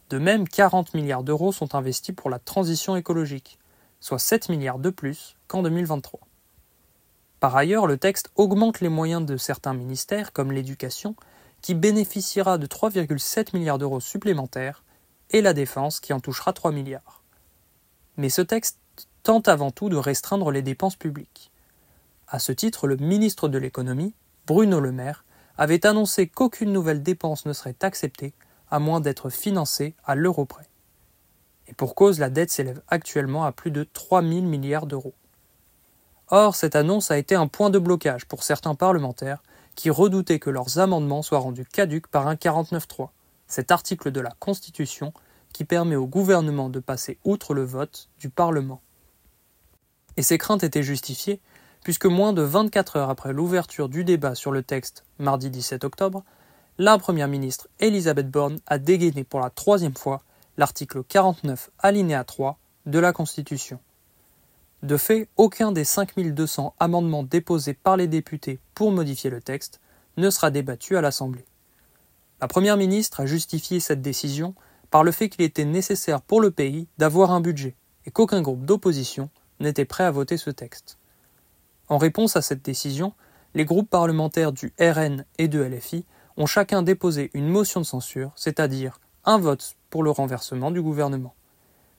De 0.09 0.17
même, 0.17 0.47
40 0.47 0.93
milliards 0.93 1.23
d'euros 1.23 1.51
sont 1.51 1.75
investis 1.75 2.15
pour 2.15 2.29
la 2.29 2.39
transition 2.39 2.95
écologique, 2.95 3.59
soit 3.99 4.19
7 4.19 4.49
milliards 4.49 4.79
de 4.79 4.89
plus 4.89 5.35
qu'en 5.47 5.61
2023. 5.61 6.19
Par 7.39 7.55
ailleurs, 7.55 7.87
le 7.87 7.97
texte 7.97 8.31
augmente 8.35 8.81
les 8.81 8.89
moyens 8.89 9.25
de 9.25 9.37
certains 9.37 9.73
ministères, 9.73 10.33
comme 10.33 10.51
l'éducation, 10.51 11.15
qui 11.61 11.73
bénéficiera 11.73 12.57
de 12.57 12.67
3,7 12.67 13.55
milliards 13.57 13.77
d'euros 13.77 13.99
supplémentaires, 13.99 14.83
et 15.31 15.41
la 15.41 15.53
défense, 15.53 15.99
qui 15.99 16.13
en 16.13 16.19
touchera 16.19 16.53
3 16.53 16.71
milliards. 16.71 17.21
Mais 18.17 18.29
ce 18.29 18.41
texte 18.41 18.79
tente 19.23 19.47
avant 19.47 19.71
tout 19.71 19.89
de 19.89 19.95
restreindre 19.95 20.51
les 20.51 20.61
dépenses 20.61 20.95
publiques. 20.95 21.51
À 22.27 22.39
ce 22.39 22.51
titre, 22.51 22.87
le 22.87 22.97
ministre 22.97 23.47
de 23.47 23.57
l'économie, 23.57 24.13
Bruno 24.45 24.79
Le 24.79 24.91
Maire, 24.91 25.25
avait 25.57 25.85
annoncé 25.85 26.27
qu'aucune 26.27 26.71
nouvelle 26.71 27.03
dépense 27.03 27.45
ne 27.45 27.53
serait 27.53 27.75
acceptée 27.81 28.33
à 28.71 28.79
moins 28.79 29.01
d'être 29.01 29.29
financée 29.29 29.95
à 30.05 30.15
l'euro 30.15 30.45
près. 30.45 30.68
Et 31.69 31.73
pour 31.73 31.95
cause, 31.95 32.19
la 32.19 32.29
dette 32.29 32.49
s'élève 32.49 32.81
actuellement 32.87 33.45
à 33.45 33.51
plus 33.51 33.71
de 33.71 33.83
3 33.83 34.23
000 34.23 34.41
milliards 34.41 34.87
d'euros. 34.87 35.13
Or, 36.29 36.55
cette 36.55 36.75
annonce 36.75 37.11
a 37.11 37.17
été 37.17 37.35
un 37.35 37.47
point 37.47 37.69
de 37.69 37.79
blocage 37.79 38.25
pour 38.25 38.43
certains 38.43 38.75
parlementaires 38.75 39.43
qui 39.75 39.89
redoutaient 39.89 40.39
que 40.39 40.49
leurs 40.49 40.79
amendements 40.79 41.21
soient 41.21 41.39
rendus 41.39 41.65
caducs 41.65 42.07
par 42.07 42.27
un 42.27 42.35
49.3, 42.35 43.09
cet 43.47 43.71
article 43.71 44.11
de 44.11 44.19
la 44.19 44.31
Constitution 44.39 45.13
qui 45.53 45.63
permet 45.63 45.95
au 45.95 46.05
gouvernement 46.05 46.69
de 46.69 46.79
passer 46.79 47.17
outre 47.23 47.53
le 47.53 47.63
vote 47.63 48.09
du 48.19 48.29
Parlement. 48.29 48.81
Et 50.17 50.23
ces 50.23 50.37
craintes 50.37 50.63
étaient 50.63 50.83
justifiées, 50.83 51.39
puisque 51.83 52.05
moins 52.05 52.33
de 52.33 52.41
24 52.41 52.97
heures 52.97 53.09
après 53.09 53.31
l'ouverture 53.31 53.89
du 53.89 54.03
débat 54.03 54.35
sur 54.35 54.51
le 54.51 54.63
texte, 54.63 55.05
mardi 55.17 55.49
17 55.49 55.83
octobre, 55.83 56.23
la 56.77 56.97
Première 56.97 57.27
ministre 57.27 57.67
Elisabeth 57.79 58.29
Borne 58.29 58.59
a 58.67 58.77
dégainé 58.79 59.23
pour 59.23 59.39
la 59.39 59.49
troisième 59.49 59.95
fois 59.95 60.21
l'article 60.59 61.05
49 61.05 61.71
alinéa 61.79 62.25
3 62.25 62.59
de 62.85 62.99
la 62.99 63.13
Constitution. 63.13 63.79
De 64.83 64.97
fait, 64.97 65.29
aucun 65.37 65.71
des 65.71 65.85
5200 65.85 66.75
amendements 66.81 67.23
déposés 67.23 67.73
par 67.73 67.95
les 67.95 68.07
députés 68.07 68.59
pour 68.75 68.91
modifier 68.91 69.29
le 69.29 69.39
texte 69.39 69.79
ne 70.17 70.29
sera 70.29 70.51
débattu 70.51 70.97
à 70.97 71.01
l'Assemblée. 71.01 71.45
La 72.41 72.49
Première 72.49 72.75
ministre 72.75 73.21
a 73.21 73.25
justifié 73.25 73.79
cette 73.79 74.01
décision 74.01 74.53
par 74.91 75.05
le 75.05 75.13
fait 75.13 75.29
qu'il 75.29 75.45
était 75.45 75.63
nécessaire 75.63 76.21
pour 76.21 76.41
le 76.41 76.51
pays 76.51 76.89
d'avoir 76.97 77.31
un 77.31 77.39
budget 77.39 77.77
et 78.05 78.11
qu'aucun 78.11 78.41
groupe 78.41 78.65
d'opposition 78.65 79.29
n'était 79.61 79.85
prêt 79.85 80.03
à 80.03 80.11
voter 80.11 80.35
ce 80.35 80.49
texte. 80.49 80.97
En 81.87 81.97
réponse 81.97 82.35
à 82.35 82.41
cette 82.41 82.65
décision, 82.65 83.13
les 83.53 83.63
groupes 83.63 83.89
parlementaires 83.89 84.51
du 84.51 84.73
RN 84.77 85.23
et 85.37 85.47
de 85.47 85.63
LFI 85.63 86.03
ont 86.35 86.47
chacun 86.47 86.81
déposé 86.81 87.31
une 87.33 87.47
motion 87.47 87.79
de 87.79 87.85
censure, 87.85 88.33
c'est-à-dire 88.35 88.99
un 89.23 89.37
vote 89.37 89.77
pour 89.89 90.03
le 90.03 90.11
renversement 90.11 90.71
du 90.71 90.81
gouvernement. 90.81 91.33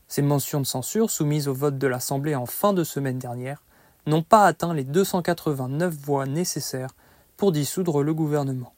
Ces 0.09 0.23
motions 0.23 0.61
de 0.61 0.67
censure, 0.67 1.11
soumises 1.11 1.49
au 1.49 1.55
vote 1.55 1.79
de 1.79 1.87
l'Assemblée 1.87 2.35
en 2.35 2.47
fin 2.47 2.73
de 2.73 2.85
semaine 2.85 3.19
dernière, 3.19 3.63
n'ont 4.07 4.23
pas 4.23 4.45
atteint 4.45 4.75
les 4.75 4.85
289 4.85 5.95
voix 5.95 6.27
nécessaires 6.27 6.95
pour 7.37 7.53
dissoudre 7.53 8.03
le 8.03 8.13
gouvernement. 8.15 8.75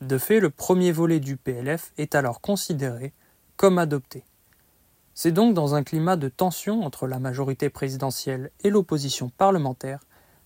De 0.00 0.18
fait, 0.18 0.40
le 0.40 0.50
premier 0.50 0.92
volet 0.92 1.20
du 1.20 1.36
PLF 1.36 1.92
est 1.98 2.14
alors 2.14 2.40
considéré 2.40 3.12
comme 3.56 3.78
adopté. 3.78 4.24
C'est 5.14 5.32
donc 5.32 5.54
dans 5.54 5.74
un 5.74 5.84
climat 5.84 6.16
de 6.16 6.28
tension 6.28 6.82
entre 6.82 7.06
la 7.06 7.20
majorité 7.20 7.70
présidentielle 7.70 8.50
et 8.64 8.70
l'opposition 8.70 9.28
parlementaire 9.28 10.00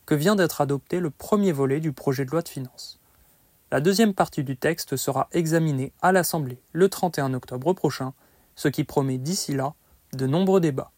que 0.05 0.15
vient 0.15 0.37
d'être 0.37 0.61
adopté 0.61 1.01
le 1.01 1.11
premier 1.11 1.53
volet 1.53 1.81
du 1.81 1.93
projet 1.93 2.25
de 2.25 2.31
loi 2.31 2.43
de 2.43 2.49
finances. 2.49 2.98
La 3.71 3.81
deuxième 3.81 4.15
partie 4.15 4.45
du 4.45 4.57
texte 4.57 4.97
sera 4.97 5.29
examinée 5.33 5.93
à 6.01 6.11
l'Assemblée 6.11 6.59
le 6.73 6.89
31 6.89 7.35
octobre 7.35 7.75
prochain, 7.75 8.15
ce 8.55 8.69
qui 8.69 8.85
promet 8.85 9.19
d'ici 9.19 9.53
là 9.53 9.75
de 10.15 10.27
nombreux 10.27 10.61
débats. 10.61 10.91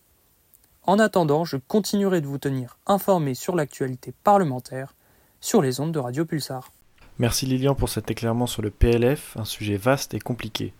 En 0.85 1.01
attendant, 1.01 1.45
je 1.45 1.57
continuerai 1.57 2.21
de 2.21 2.29
vous 2.29 2.39
tenir 2.39 2.79
informé 2.87 3.35
sur 3.35 3.57
l'actualité 3.57 4.15
parlementaire 4.23 4.95
sur 5.41 5.63
les 5.63 5.81
ondes 5.81 5.93
de 5.93 5.99
Radio 5.99 6.25
Pulsar. 6.25 6.73
Merci 7.19 7.45
Lilian 7.45 7.75
pour 7.75 7.89
cet 7.89 8.11
éclairement 8.11 8.47
sur 8.47 8.63
le 8.63 8.71
PLF, 8.71 9.37
un 9.37 9.45
sujet 9.45 9.77
vaste 9.77 10.15
et 10.15 10.21
compliqué. 10.21 10.73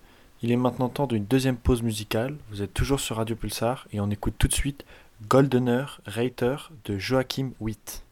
Il 0.43 0.53
est 0.53 0.57
maintenant 0.57 0.89
temps 0.89 1.09
d'une 1.09 1.25
deuxième 1.25 1.57
pause 1.57 1.83
musicale. 1.83 2.37
Vous 2.51 2.63
êtes 2.63 2.73
toujours 2.73 3.01
sur 3.01 3.17
Radio 3.17 3.35
Pulsar 3.35 3.89
et 3.93 4.01
on 4.01 4.11
écoute 4.11 4.35
tout 4.39 4.49
de 4.49 4.55
suite 4.55 4.85
Goldener 5.29 5.85
Reiter 6.07 6.57
de 6.85 6.99
Joachim 6.99 7.51
Witt. 7.61 8.05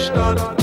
Stadt. 0.00 0.59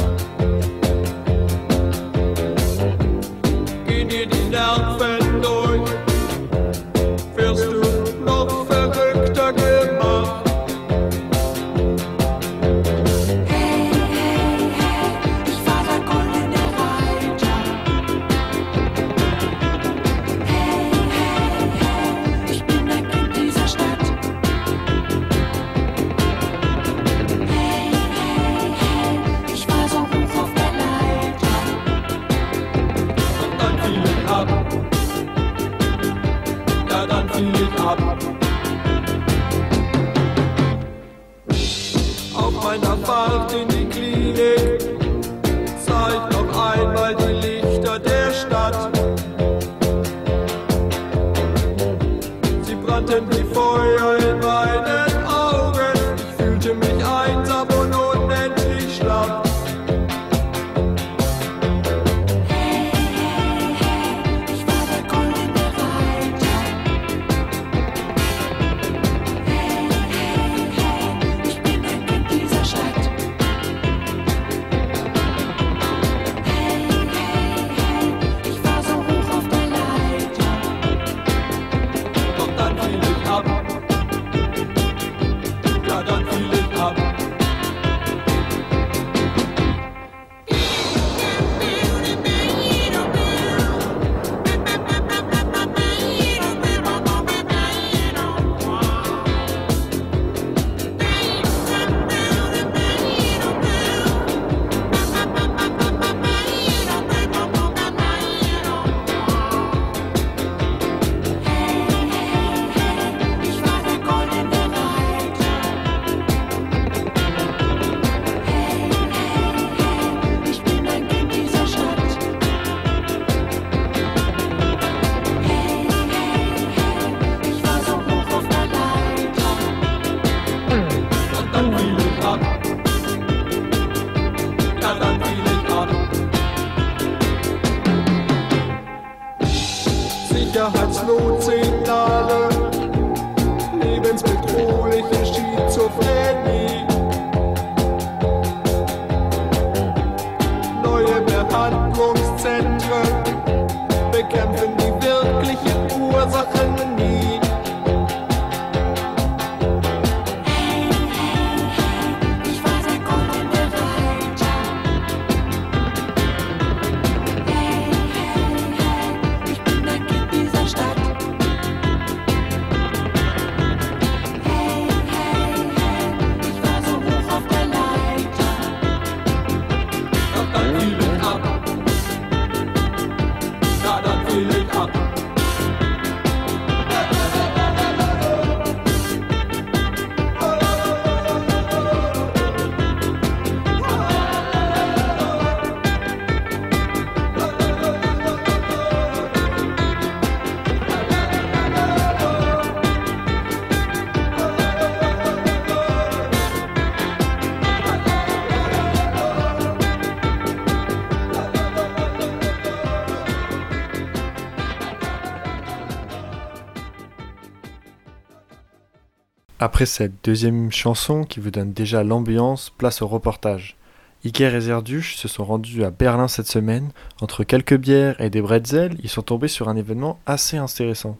Après 219.68 219.86
cette 219.86 220.24
deuxième 220.24 220.72
chanson 220.72 221.26
qui 221.26 221.42
vous 221.42 221.52
donne 221.52 221.74
déjà 221.74 222.02
l'ambiance, 222.02 222.70
place 222.78 223.02
au 223.02 223.08
reportage. 223.08 223.76
Iker 224.24 224.56
et 224.56 224.62
Zerduch 224.62 225.18
se 225.18 225.28
sont 225.28 225.44
rendus 225.44 225.84
à 225.84 225.90
Berlin 225.90 226.30
cette 226.30 226.48
semaine. 226.48 226.92
Entre 227.20 227.44
quelques 227.44 227.76
bières 227.76 228.16
et 228.22 228.30
des 228.30 228.42
bretzels, 228.42 228.96
ils 229.04 229.10
sont 229.10 229.24
tombés 229.24 229.50
sur 229.50 229.68
un 229.68 229.76
événement 229.76 230.22
assez 230.26 230.56
intéressant. 230.56 231.18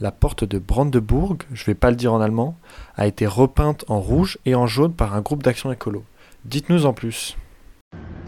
La 0.00 0.10
porte 0.10 0.42
de 0.42 0.58
Brandebourg, 0.58 1.36
je 1.52 1.66
vais 1.66 1.74
pas 1.74 1.90
le 1.90 1.96
dire 1.96 2.14
en 2.14 2.22
allemand, 2.22 2.56
a 2.96 3.06
été 3.06 3.26
repeinte 3.26 3.84
en 3.88 4.00
rouge 4.00 4.38
et 4.46 4.54
en 4.54 4.66
jaune 4.66 4.94
par 4.94 5.14
un 5.14 5.20
groupe 5.20 5.42
d'action 5.42 5.70
écolo. 5.70 6.02
Dites-nous 6.46 6.86
en 6.86 6.94
plus. 6.94 7.36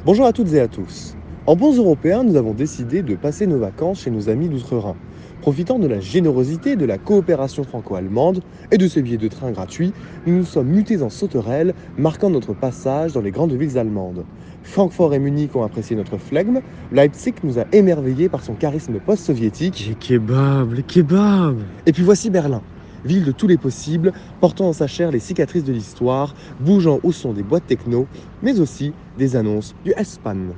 Bonjour 0.04 0.26
à 0.26 0.34
toutes 0.34 0.52
et 0.52 0.60
à 0.60 0.68
tous. 0.68 1.14
En 1.48 1.56
bons 1.56 1.78
Européens, 1.78 2.24
nous 2.24 2.36
avons 2.36 2.52
décidé 2.52 3.00
de 3.00 3.14
passer 3.14 3.46
nos 3.46 3.56
vacances 3.56 4.00
chez 4.02 4.10
nos 4.10 4.28
amis 4.28 4.50
d'outre-Rhin. 4.50 4.94
Profitant 5.40 5.78
de 5.78 5.86
la 5.86 5.98
générosité 5.98 6.76
de 6.76 6.84
la 6.84 6.98
coopération 6.98 7.64
franco-allemande 7.64 8.42
et 8.70 8.76
de 8.76 8.86
ces 8.86 9.00
billets 9.00 9.16
de 9.16 9.28
train 9.28 9.50
gratuits, 9.50 9.94
nous 10.26 10.36
nous 10.36 10.44
sommes 10.44 10.68
mutés 10.68 11.00
en 11.00 11.08
sauterelles, 11.08 11.72
marquant 11.96 12.28
notre 12.28 12.52
passage 12.52 13.14
dans 13.14 13.22
les 13.22 13.30
grandes 13.30 13.54
villes 13.54 13.78
allemandes. 13.78 14.26
Francfort 14.62 15.14
et 15.14 15.18
Munich 15.18 15.56
ont 15.56 15.62
apprécié 15.62 15.96
notre 15.96 16.18
flegme, 16.18 16.60
Leipzig 16.92 17.36
nous 17.42 17.58
a 17.58 17.64
émerveillés 17.72 18.28
par 18.28 18.44
son 18.44 18.52
charisme 18.52 19.00
post-soviétique. 19.00 19.86
Les 19.88 19.94
kebabs, 19.94 20.74
les 20.74 20.82
kebabs 20.82 21.62
Et 21.86 21.94
puis 21.94 22.02
voici 22.02 22.28
Berlin, 22.28 22.60
ville 23.06 23.24
de 23.24 23.32
tous 23.32 23.46
les 23.46 23.56
possibles, 23.56 24.12
portant 24.42 24.68
en 24.68 24.72
sa 24.74 24.86
chair 24.86 25.10
les 25.10 25.20
cicatrices 25.20 25.64
de 25.64 25.72
l'histoire, 25.72 26.34
bougeant 26.60 27.00
au 27.02 27.10
son 27.10 27.32
des 27.32 27.42
boîtes 27.42 27.66
techno, 27.66 28.06
mais 28.42 28.60
aussi 28.60 28.92
des 29.16 29.34
annonces 29.34 29.74
du 29.82 29.94
S-Bahn. 29.96 30.52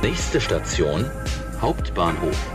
Nächste 0.00 0.40
Station 0.40 1.04
Hauptbahnhof. 1.60 2.50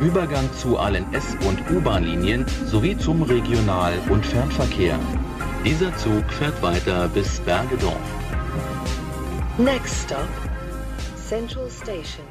Übergang 0.00 0.48
zu 0.52 0.78
allen 0.78 1.04
S- 1.12 1.36
und 1.46 1.58
U-Bahn-Linien 1.70 2.44
sowie 2.66 2.96
zum 2.96 3.22
Regional- 3.22 3.98
und 4.10 4.24
Fernverkehr. 4.24 4.98
Dieser 5.64 5.94
Zug 5.96 6.24
fährt 6.28 6.60
weiter 6.62 7.08
bis 7.08 7.38
Bergedorf. 7.40 8.00
Next 9.58 10.04
stop, 10.04 10.26
Central 11.16 11.68
Station. 11.70 12.24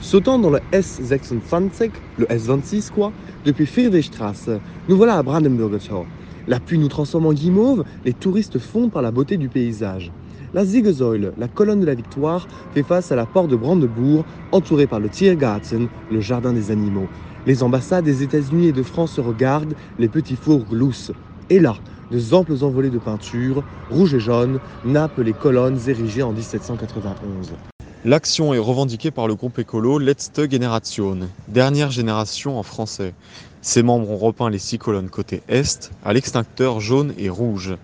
Sautant 0.00 0.38
dans 0.40 0.50
le 0.50 0.60
S26, 0.72 1.90
le 2.16 2.26
S26 2.26 2.90
quoi, 2.90 3.12
depuis 3.44 3.66
Friedrichstraße, 3.66 4.50
nous 4.88 4.96
voilà 4.96 5.18
à 5.18 5.22
Brandenburger 5.22 5.78
Tor. 5.86 6.06
La 6.48 6.58
pluie 6.58 6.78
nous 6.78 6.88
transforme 6.88 7.26
en 7.26 7.32
guimauve, 7.32 7.84
les 8.04 8.14
touristes 8.14 8.58
fondent 8.58 8.90
par 8.90 9.02
la 9.02 9.10
beauté 9.12 9.36
du 9.36 9.48
paysage. 9.48 10.10
La 10.54 10.64
Siegessäule, 10.64 11.34
la 11.36 11.48
colonne 11.48 11.80
de 11.80 11.86
la 11.86 11.94
victoire, 11.94 12.46
fait 12.72 12.82
face 12.82 13.12
à 13.12 13.16
la 13.16 13.26
porte 13.26 13.50
de 13.50 13.56
Brandebourg, 13.56 14.24
entourée 14.50 14.86
par 14.86 14.98
le 14.98 15.10
Tiergarten, 15.10 15.88
le 16.08 16.20
jardin 16.20 16.54
des 16.54 16.70
animaux. 16.70 17.08
Les 17.44 17.62
ambassades 17.62 18.06
des 18.06 18.22
États-Unis 18.22 18.68
et 18.68 18.72
de 18.72 18.82
France 18.82 19.12
se 19.12 19.20
regardent, 19.20 19.74
les 19.98 20.08
petits 20.08 20.36
fours 20.36 20.64
gloussent. 20.64 21.12
Et 21.50 21.60
là, 21.60 21.76
de 22.10 22.34
amples 22.34 22.64
envolées 22.64 22.90
de 22.90 22.98
peinture, 22.98 23.62
rouge 23.90 24.14
et 24.14 24.20
jaune, 24.20 24.60
nappent 24.84 25.18
les 25.18 25.34
colonnes 25.34 25.78
érigées 25.86 26.22
en 26.22 26.32
1791. 26.32 27.56
L'action 28.04 28.54
est 28.54 28.58
revendiquée 28.58 29.10
par 29.10 29.28
le 29.28 29.34
groupe 29.34 29.58
écolo 29.58 29.98
Letzte 29.98 30.50
Generation, 30.50 31.18
dernière 31.48 31.90
génération 31.90 32.58
en 32.58 32.62
français. 32.62 33.14
Ses 33.60 33.82
membres 33.82 34.10
ont 34.10 34.16
repeint 34.16 34.50
les 34.50 34.58
six 34.58 34.78
colonnes 34.78 35.10
côté 35.10 35.42
est 35.48 35.90
à 36.02 36.12
l'extincteur 36.12 36.80
jaune 36.80 37.12
et 37.18 37.28
rouge. 37.28 37.74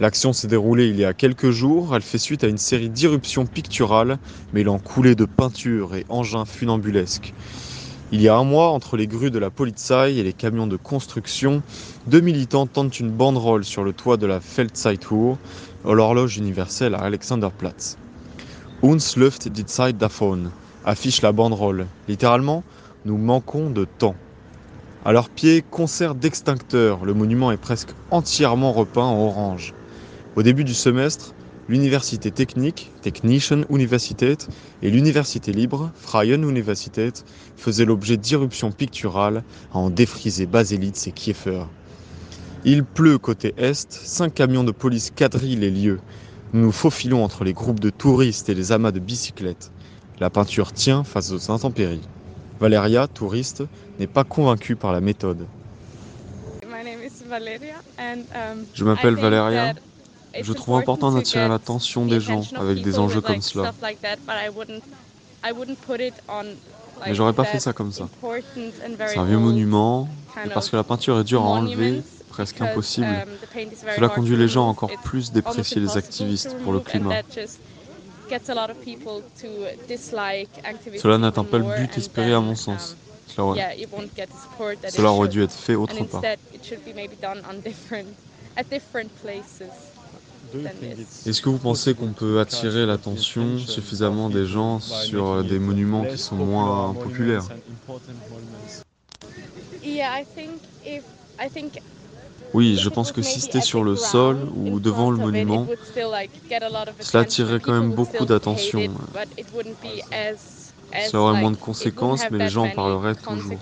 L'action 0.00 0.32
s'est 0.32 0.48
déroulée 0.48 0.88
il 0.88 0.96
y 0.96 1.04
a 1.04 1.12
quelques 1.12 1.50
jours, 1.50 1.94
elle 1.94 2.00
fait 2.00 2.16
suite 2.16 2.42
à 2.42 2.48
une 2.48 2.56
série 2.56 2.88
d'irruptions 2.88 3.44
picturales 3.44 4.16
mêlant 4.54 4.78
coulées 4.78 5.14
de 5.14 5.26
peinture 5.26 5.94
et 5.94 6.06
engins 6.08 6.46
funambulesques. 6.46 7.34
Il 8.10 8.22
y 8.22 8.28
a 8.28 8.34
un 8.34 8.44
mois, 8.44 8.70
entre 8.70 8.96
les 8.96 9.06
grues 9.06 9.30
de 9.30 9.38
la 9.38 9.50
Polizei 9.50 10.16
et 10.16 10.22
les 10.22 10.32
camions 10.32 10.66
de 10.66 10.78
construction, 10.78 11.62
deux 12.06 12.22
militants 12.22 12.66
tentent 12.66 12.98
une 12.98 13.10
banderole 13.10 13.62
sur 13.62 13.84
le 13.84 13.92
toit 13.92 14.16
de 14.16 14.24
la 14.24 14.40
Feldzeituhr, 14.40 15.36
l'horloge 15.84 16.38
universelle 16.38 16.94
à 16.94 17.00
Alexanderplatz. 17.00 17.98
Uns 18.82 19.16
läuft 19.16 19.48
die 19.48 19.66
Zeit 19.66 19.98
davon, 19.98 20.50
affiche 20.86 21.20
la 21.20 21.32
banderole. 21.32 21.86
Littéralement, 22.08 22.64
nous 23.04 23.18
manquons 23.18 23.68
de 23.68 23.84
temps. 23.98 24.16
À 25.04 25.12
leurs 25.12 25.28
pieds, 25.28 25.62
concert 25.70 26.14
d'extincteurs. 26.14 27.04
Le 27.04 27.12
monument 27.12 27.52
est 27.52 27.58
presque 27.58 27.90
entièrement 28.10 28.72
repeint 28.72 29.04
en 29.04 29.18
orange. 29.18 29.74
Au 30.36 30.44
début 30.44 30.62
du 30.62 30.74
semestre, 30.74 31.34
l'université 31.68 32.30
technique, 32.30 32.92
Technischen 33.02 33.64
Universität, 33.68 34.46
et 34.80 34.90
l'université 34.90 35.52
libre, 35.52 35.90
Freien 35.96 36.42
Universität, 36.44 37.24
faisaient 37.56 37.84
l'objet 37.84 38.16
d'irruptions 38.16 38.70
picturales 38.70 39.42
à 39.72 39.78
en 39.78 39.90
défriser 39.90 40.46
Baselitz 40.46 41.08
et 41.08 41.12
Kiefer. 41.12 41.64
Il 42.64 42.84
pleut 42.84 43.18
côté 43.18 43.54
est, 43.56 43.90
cinq 43.90 44.34
camions 44.34 44.62
de 44.62 44.70
police 44.70 45.10
quadrillent 45.10 45.56
les 45.56 45.70
lieux. 45.70 45.98
Nous 46.52 46.60
nous 46.60 46.72
faufilons 46.72 47.24
entre 47.24 47.42
les 47.42 47.52
groupes 47.52 47.80
de 47.80 47.90
touristes 47.90 48.48
et 48.48 48.54
les 48.54 48.70
amas 48.70 48.92
de 48.92 49.00
bicyclettes. 49.00 49.72
La 50.20 50.30
peinture 50.30 50.72
tient 50.72 51.02
face 51.02 51.32
aux 51.32 51.50
intempéries. 51.50 52.06
Valeria, 52.60 53.08
touriste, 53.08 53.64
n'est 53.98 54.06
pas 54.06 54.22
convaincue 54.24 54.76
par 54.76 54.92
la 54.92 55.00
méthode. 55.00 55.46
Je 58.74 58.84
m'appelle 58.84 59.14
Valeria. 59.16 59.74
Je 60.38 60.52
trouve 60.52 60.76
important 60.76 61.12
d'attirer 61.12 61.48
l'attention 61.48 62.06
des 62.06 62.20
gens 62.20 62.42
avec 62.56 62.82
des 62.82 62.98
enjeux 62.98 63.20
comme 63.20 63.40
cela. 63.40 63.72
Mais 67.06 67.14
j'aurais 67.14 67.32
pas 67.32 67.44
fait 67.44 67.60
ça 67.60 67.72
comme 67.72 67.92
ça. 67.92 68.08
C'est 69.06 69.18
un 69.18 69.24
vieux 69.24 69.38
monument, 69.38 70.08
et 70.44 70.50
parce 70.50 70.68
que 70.68 70.76
la 70.76 70.84
peinture 70.84 71.18
est 71.18 71.24
dure 71.24 71.42
à 71.42 71.48
enlever, 71.48 72.02
presque 72.28 72.60
impossible, 72.60 73.26
cela 73.96 74.08
conduit 74.08 74.36
les 74.36 74.48
gens 74.48 74.66
à 74.66 74.70
encore 74.70 74.90
plus 75.02 75.32
déprécier 75.32 75.80
les 75.80 75.96
activistes 75.96 76.56
pour 76.62 76.72
le 76.72 76.80
climat. 76.80 77.22
Cela 80.98 81.18
n'atteint 81.18 81.44
pas 81.44 81.58
le 81.58 81.74
but 81.76 81.96
espéré 81.98 82.32
à 82.32 82.40
mon 82.40 82.54
sens. 82.54 82.96
Cela 83.26 83.44
aurait, 83.46 83.76
cela 84.90 85.10
aurait 85.10 85.28
dû 85.28 85.42
être 85.42 85.52
fait 85.52 85.74
autre 85.74 86.04
part. 86.04 86.22
Est-ce 91.26 91.40
que 91.40 91.48
vous 91.48 91.58
pensez 91.58 91.94
qu'on 91.94 92.12
peut 92.12 92.40
attirer 92.40 92.86
l'attention 92.86 93.58
suffisamment 93.58 94.30
des 94.30 94.46
gens 94.46 94.80
sur 94.80 95.44
des 95.44 95.58
monuments 95.58 96.04
qui 96.04 96.18
sont 96.18 96.36
moins 96.36 96.94
populaires? 96.94 97.44
Oui, 102.52 102.76
je 102.76 102.88
pense 102.88 103.12
que 103.12 103.22
si 103.22 103.40
c'était 103.40 103.60
sur 103.60 103.84
le 103.84 103.94
sol 103.96 104.48
ou 104.56 104.80
devant 104.80 105.10
le 105.10 105.18
monument, 105.18 105.66
cela 107.00 107.20
attirerait 107.22 107.60
quand 107.60 107.72
même 107.72 107.92
beaucoup 107.92 108.24
d'attention. 108.24 108.90
Ça 110.92 111.20
aurait 111.20 111.40
moins 111.40 111.52
de 111.52 111.56
conséquences, 111.56 112.22
mais 112.30 112.38
les 112.38 112.48
gens 112.48 112.66
en 112.66 112.70
parleraient 112.70 113.14
toujours. 113.14 113.58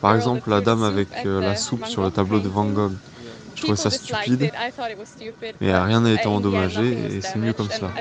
Par 0.00 0.14
exemple, 0.14 0.50
la 0.50 0.60
dame 0.60 0.82
avec 0.82 1.24
euh, 1.24 1.40
la 1.40 1.54
soupe 1.56 1.86
sur 1.86 2.02
le 2.02 2.10
tableau 2.10 2.40
de 2.40 2.48
Van 2.48 2.70
Gogh. 2.70 2.98
Je 3.54 3.62
trouvais 3.62 3.76
ça 3.76 3.90
stupide, 3.90 4.50
mais 5.60 5.72
rien 5.78 6.00
n'a 6.02 6.12
été 6.12 6.28
endommagé 6.28 7.14
et 7.16 7.20
c'est 7.22 7.38
mieux 7.38 7.54
comme 7.54 7.70
ça. 7.70 7.96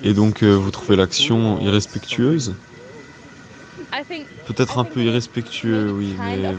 Et 0.00 0.14
donc, 0.14 0.42
euh, 0.42 0.54
vous 0.56 0.70
trouvez 0.70 0.96
l'action 0.96 1.58
irrespectueuse? 1.60 2.58
Peut-être 4.44 4.78
un 4.78 4.86
peu 4.86 5.02
irrespectueux, 5.04 5.92
oui, 5.92 6.16
mais 6.18 6.56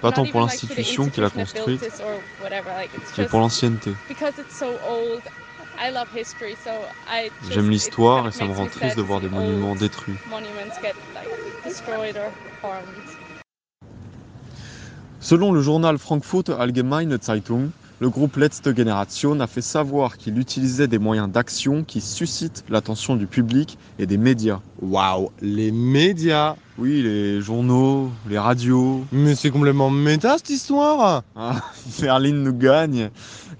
pas 0.00 0.12
tant 0.12 0.26
pour 0.26 0.40
l'institution 0.40 1.08
qui 1.10 1.20
l'a 1.20 1.30
construite, 1.30 1.90
mais 3.16 3.24
pour 3.26 3.40
l'ancienneté. 3.40 3.96
J'aime 7.50 7.70
l'histoire 7.70 8.28
et 8.28 8.32
ça 8.32 8.44
me 8.44 8.52
rend 8.52 8.66
triste 8.66 8.96
de 8.96 9.02
voir 9.02 9.20
des 9.20 9.28
monuments 9.28 9.74
détruits. 9.74 10.16
Selon 15.20 15.52
le 15.52 15.60
journal 15.62 15.98
Frankfurt 15.98 16.50
Allgemeine 16.50 17.18
Zeitung, 17.20 17.70
le 18.00 18.08
groupe 18.08 18.36
Letzte 18.36 18.74
Generation 18.74 19.38
a 19.40 19.46
fait 19.46 19.60
savoir 19.60 20.16
qu'il 20.16 20.38
utilisait 20.38 20.88
des 20.88 20.98
moyens 20.98 21.28
d'action 21.28 21.84
qui 21.84 22.00
suscitent 22.00 22.64
l'attention 22.70 23.14
du 23.14 23.26
public 23.26 23.76
et 23.98 24.06
des 24.06 24.16
médias. 24.16 24.60
Waouh, 24.80 25.30
les 25.42 25.70
médias 25.70 26.56
Oui, 26.78 27.02
les 27.02 27.42
journaux, 27.42 28.10
les 28.26 28.38
radios. 28.38 29.04
Mais 29.12 29.34
c'est 29.34 29.50
complètement 29.50 29.90
méta 29.90 30.38
cette 30.38 30.48
histoire 30.48 31.24
Ah, 31.36 31.60
Berlin 32.00 32.32
nous 32.32 32.54
gagne. 32.54 33.10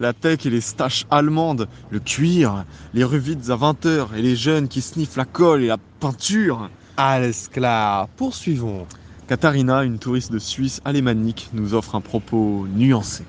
La 0.01 0.15
tech 0.15 0.47
et 0.47 0.51
les 0.51 0.63
staches 0.63 1.05
allemandes, 1.11 1.69
le 1.91 2.01
cuir, 2.01 2.65
les 2.95 3.05
rues 3.05 3.19
vides 3.19 3.51
à 3.51 3.57
20h 3.57 4.15
et 4.17 4.23
les 4.23 4.35
jeunes 4.35 4.67
qui 4.67 4.81
sniffent 4.81 5.17
la 5.17 5.27
colle 5.27 5.63
et 5.63 5.67
la 5.67 5.77
peinture. 6.01 6.71
Alles 6.97 7.49
klar, 7.53 8.09
poursuivons. 8.17 8.87
Katharina, 9.27 9.85
une 9.85 9.99
touriste 9.99 10.33
de 10.33 10.39
Suisse 10.39 10.81
alémanique, 10.87 11.51
nous 11.53 11.75
offre 11.75 11.97
un 11.97 12.01
propos 12.01 12.67
nuancé. 12.67 13.27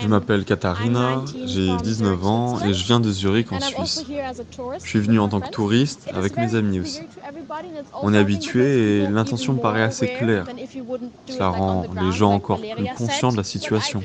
Je 0.00 0.06
m'appelle 0.08 0.44
Katharina, 0.44 1.24
j'ai 1.44 1.76
19 1.76 2.26
ans 2.26 2.60
et 2.64 2.72
je 2.72 2.84
viens 2.84 3.00
de 3.00 3.10
Zurich 3.10 3.52
en 3.52 3.60
Suisse. 3.60 4.04
Je 4.82 4.88
suis 4.88 5.00
venu 5.00 5.18
en 5.18 5.28
tant 5.28 5.40
que 5.40 5.50
touriste 5.50 6.08
avec 6.14 6.36
mes 6.36 6.54
amis 6.54 6.80
aussi. 6.80 7.00
On 8.02 8.14
est 8.14 8.18
habitué 8.18 9.02
et 9.02 9.06
l'intention 9.08 9.52
me 9.54 9.60
paraît 9.60 9.82
assez 9.82 10.08
claire. 10.08 10.46
Cela 11.28 11.48
rend 11.48 11.86
les 12.00 12.12
gens 12.12 12.32
encore 12.32 12.60
plus 12.60 12.86
conscients 12.96 13.32
de 13.32 13.36
la 13.36 13.44
situation. 13.44 14.00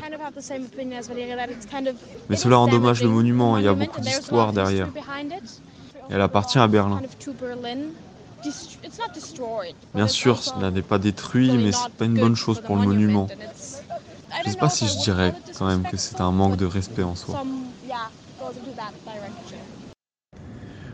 Mais 2.30 2.36
cela 2.36 2.59
endommage 2.59 3.01
le 3.01 3.09
monument, 3.09 3.57
il 3.57 3.63
y 3.63 3.67
a 3.67 3.74
beaucoup 3.74 4.01
d'histoire 4.01 4.53
derrière. 4.53 4.89
Elle 6.09 6.22
appartient 6.22 6.59
à 6.59 6.67
Berlin. 6.67 7.01
Bien 9.93 10.07
sûr, 10.07 10.41
cela 10.41 10.72
n'est 10.72 10.82
pas 10.82 10.97
détruit, 10.97 11.51
mais 11.57 11.72
c'est 11.72 11.91
pas 11.93 12.05
une 12.05 12.20
bonne 12.20 12.36
chose 12.36 12.61
pour 12.61 12.78
le 12.78 12.84
monument. 12.84 13.28
Je 14.32 14.47
ne 14.47 14.53
sais 14.53 14.59
pas 14.59 14.69
si 14.69 14.88
je 14.88 14.97
dirais 14.99 15.34
quand 15.57 15.67
même 15.67 15.84
que 15.84 15.97
c'est 15.97 16.21
un 16.21 16.32
manque 16.32 16.57
de 16.57 16.65
respect 16.65 17.03
en 17.03 17.15
soi. 17.15 17.43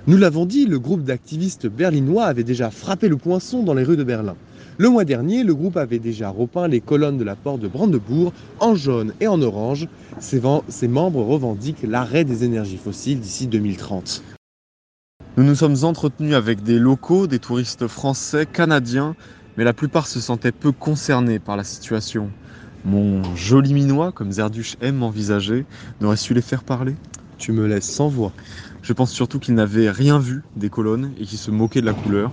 Nous 0.08 0.18
l'avons 0.18 0.46
dit, 0.46 0.66
le 0.66 0.80
groupe 0.80 1.04
d'activistes 1.04 1.68
berlinois 1.68 2.26
avait 2.26 2.44
déjà 2.44 2.70
frappé 2.70 3.08
le 3.08 3.18
poinçon 3.18 3.64
dans 3.64 3.74
les 3.74 3.84
rues 3.84 3.98
de 3.98 4.04
Berlin. 4.04 4.36
Le 4.78 4.90
mois 4.90 5.06
dernier, 5.06 5.44
le 5.44 5.56
groupe 5.56 5.78
avait 5.78 6.00
déjà 6.00 6.30
repeint 6.30 6.68
les 6.68 6.82
colonnes 6.82 7.18
de 7.18 7.24
la 7.24 7.36
porte 7.36 7.62
de 7.62 7.68
Brandebourg 7.68 8.34
en 8.60 8.76
jaune 8.76 9.14
et 9.22 9.28
en 9.28 9.42
orange. 9.42 9.88
Ses, 10.20 10.88
membres 10.88 11.24
revendiquent 11.24 11.84
l'arrêt 11.84 12.24
des 12.24 12.44
énergies 12.44 12.78
fossiles 12.78 13.20
d'ici 13.20 13.48
2030. 13.48 14.22
Nous 15.38 15.44
nous 15.44 15.56
sommes 15.56 15.78
entretenus 15.84 16.36
avec 16.36 16.62
des 16.62 16.78
locaux, 16.78 17.26
des 17.26 17.40
touristes 17.40 17.88
français, 17.88 18.46
canadiens, 18.46 19.16
mais 19.58 19.64
la 19.64 19.74
plupart 19.74 20.08
se 20.08 20.20
sentaient 20.20 20.52
peu 20.52 20.72
concernés 20.72 21.40
par 21.40 21.58
la 21.58 21.64
situation. 21.64 22.30
Mon 22.86 23.24
joli 23.36 23.74
minois, 23.74 24.12
comme 24.12 24.32
Zerduch 24.32 24.78
aime 24.80 24.98
m'envisager, 24.98 25.66
n'aurait 26.02 26.18
su 26.18 26.36
les 26.36 26.42
faire 26.42 26.64
parler 26.64 26.96
Tu 27.40 27.52
me 27.52 27.66
laisses 27.66 27.90
sans 27.90 28.10
voix. 28.10 28.32
Je 28.84 28.94
pense 28.94 29.12
surtout 29.12 29.40
qu'ils 29.40 29.56
n'avaient 29.56 29.90
rien 29.90 30.20
vu 30.20 30.44
des 30.56 30.70
colonnes 30.70 31.12
et 31.20 31.26
qu'ils 31.26 31.40
se 31.40 31.50
moquaient 31.50 31.82
de 31.82 31.88
la 31.88 31.94
couleur. 31.94 32.32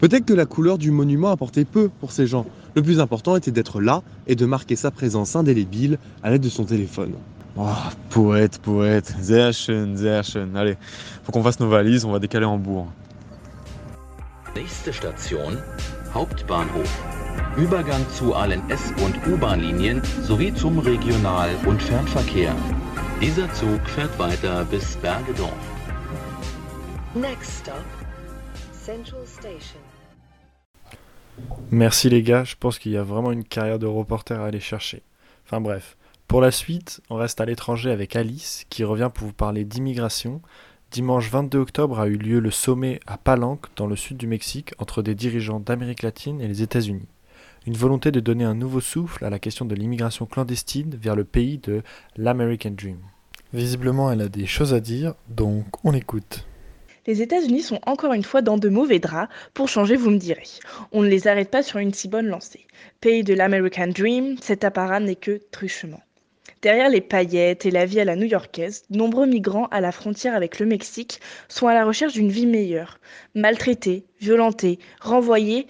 Peut-être 0.00 0.24
que 0.24 0.32
la 0.32 0.46
couleur 0.46 0.78
du 0.78 0.90
monument 0.90 1.30
apportait 1.30 1.66
peu 1.66 1.90
pour 2.00 2.10
ces 2.10 2.26
gens. 2.26 2.46
Le 2.74 2.82
plus 2.82 3.00
important 3.00 3.36
était 3.36 3.50
d'être 3.50 3.82
là 3.82 4.02
et 4.26 4.34
de 4.34 4.46
marquer 4.46 4.76
sa 4.76 4.90
présence 4.90 5.36
indélébile 5.36 5.98
à 6.22 6.30
l'aide 6.30 6.42
de 6.42 6.48
son 6.48 6.64
téléphone. 6.64 7.12
Oh, 7.56 7.68
poète, 8.08 8.58
poète. 8.58 9.14
Sehr 9.20 9.52
schön, 9.52 9.94
sehr 9.96 10.24
schön. 10.24 10.56
Allez, 10.56 10.76
faut 11.22 11.32
qu'on 11.32 11.42
fasse 11.42 11.60
nos 11.60 11.68
valises, 11.68 12.06
on 12.06 12.12
va 12.12 12.18
décaler 12.18 12.46
en 12.46 12.56
bourg. 12.56 12.90
Nächste 14.56 14.90
Station 14.90 15.52
Hauptbahnhof. 16.14 17.21
Übergang 17.58 18.08
zu 18.08 18.34
allen 18.34 18.62
S- 18.70 18.94
und 19.04 19.14
U-Bahn-Linien 19.26 20.00
sowie 20.22 20.54
zum 20.54 20.78
Regional- 20.78 21.54
und 21.66 21.82
Fernverkehr. 21.82 22.56
Dieser 23.20 23.52
Zug 23.52 23.78
fährt 23.90 24.18
weiter 24.18 24.64
bis 24.64 24.96
Bergedorf. 24.96 25.52
Next 27.14 27.60
stop, 27.60 27.84
Central 28.72 29.26
Station. 29.26 29.82
Merci 31.70 32.08
les 32.08 32.22
gars, 32.22 32.44
je 32.44 32.56
pense 32.58 32.78
qu'il 32.78 32.92
y 32.92 32.96
a 32.96 33.02
vraiment 33.02 33.32
une 33.32 33.44
carrière 33.44 33.78
de 33.78 33.86
reporter 33.86 34.40
à 34.40 34.46
aller 34.46 34.60
chercher. 34.60 35.02
Enfin 35.44 35.60
bref. 35.60 35.98
Pour 36.28 36.40
la 36.40 36.52
suite, 36.52 37.02
on 37.10 37.16
reste 37.16 37.42
à 37.42 37.44
l'étranger 37.44 37.90
avec 37.90 38.16
Alice, 38.16 38.64
qui 38.70 38.82
revient 38.82 39.10
pour 39.12 39.26
vous 39.26 39.34
parler 39.34 39.66
d'immigration. 39.66 40.40
Dimanche 40.90 41.30
22 41.30 41.58
octobre 41.58 42.00
a 42.00 42.06
eu 42.06 42.16
lieu 42.16 42.40
le 42.40 42.50
sommet 42.50 42.98
à 43.06 43.18
Palenque, 43.18 43.66
dans 43.76 43.86
le 43.86 43.96
sud 43.96 44.16
du 44.16 44.26
Mexique, 44.26 44.72
entre 44.78 45.02
des 45.02 45.14
dirigeants 45.14 45.60
d'Amérique 45.60 46.02
latine 46.02 46.40
et 46.40 46.48
les 46.48 46.62
États-Unis. 46.62 47.08
Une 47.64 47.74
volonté 47.74 48.10
de 48.10 48.18
donner 48.18 48.42
un 48.42 48.56
nouveau 48.56 48.80
souffle 48.80 49.24
à 49.24 49.30
la 49.30 49.38
question 49.38 49.64
de 49.64 49.76
l'immigration 49.76 50.26
clandestine 50.26 50.98
vers 51.00 51.14
le 51.14 51.22
pays 51.22 51.58
de 51.58 51.82
l'American 52.16 52.72
Dream. 52.72 52.98
Visiblement, 53.52 54.10
elle 54.10 54.22
a 54.22 54.28
des 54.28 54.46
choses 54.46 54.74
à 54.74 54.80
dire, 54.80 55.14
donc 55.28 55.66
on 55.84 55.94
écoute. 55.94 56.44
Les 57.06 57.22
États-Unis 57.22 57.62
sont 57.62 57.78
encore 57.86 58.14
une 58.14 58.24
fois 58.24 58.42
dans 58.42 58.58
de 58.58 58.68
mauvais 58.68 58.98
draps. 58.98 59.32
Pour 59.54 59.68
changer, 59.68 59.94
vous 59.94 60.10
me 60.10 60.18
direz. 60.18 60.48
On 60.90 61.02
ne 61.02 61.08
les 61.08 61.28
arrête 61.28 61.52
pas 61.52 61.62
sur 61.62 61.78
une 61.78 61.94
si 61.94 62.08
bonne 62.08 62.26
lancée. 62.26 62.66
Pays 63.00 63.22
de 63.22 63.34
l'American 63.34 63.88
Dream, 63.88 64.36
cet 64.40 64.64
apparat 64.64 64.98
n'est 64.98 65.14
que 65.14 65.40
truchement. 65.52 66.00
Derrière 66.62 66.90
les 66.90 67.00
paillettes 67.00 67.64
et 67.64 67.70
la 67.70 67.86
vie 67.86 68.00
à 68.00 68.04
la 68.04 68.16
new-yorkaise, 68.16 68.84
de 68.90 68.98
nombreux 68.98 69.26
migrants 69.26 69.66
à 69.70 69.80
la 69.80 69.92
frontière 69.92 70.34
avec 70.34 70.58
le 70.58 70.66
Mexique 70.66 71.20
sont 71.48 71.68
à 71.68 71.74
la 71.74 71.84
recherche 71.84 72.12
d'une 72.12 72.30
vie 72.30 72.46
meilleure, 72.46 72.98
maltraités, 73.34 74.04
violentés, 74.20 74.78
renvoyés 75.00 75.66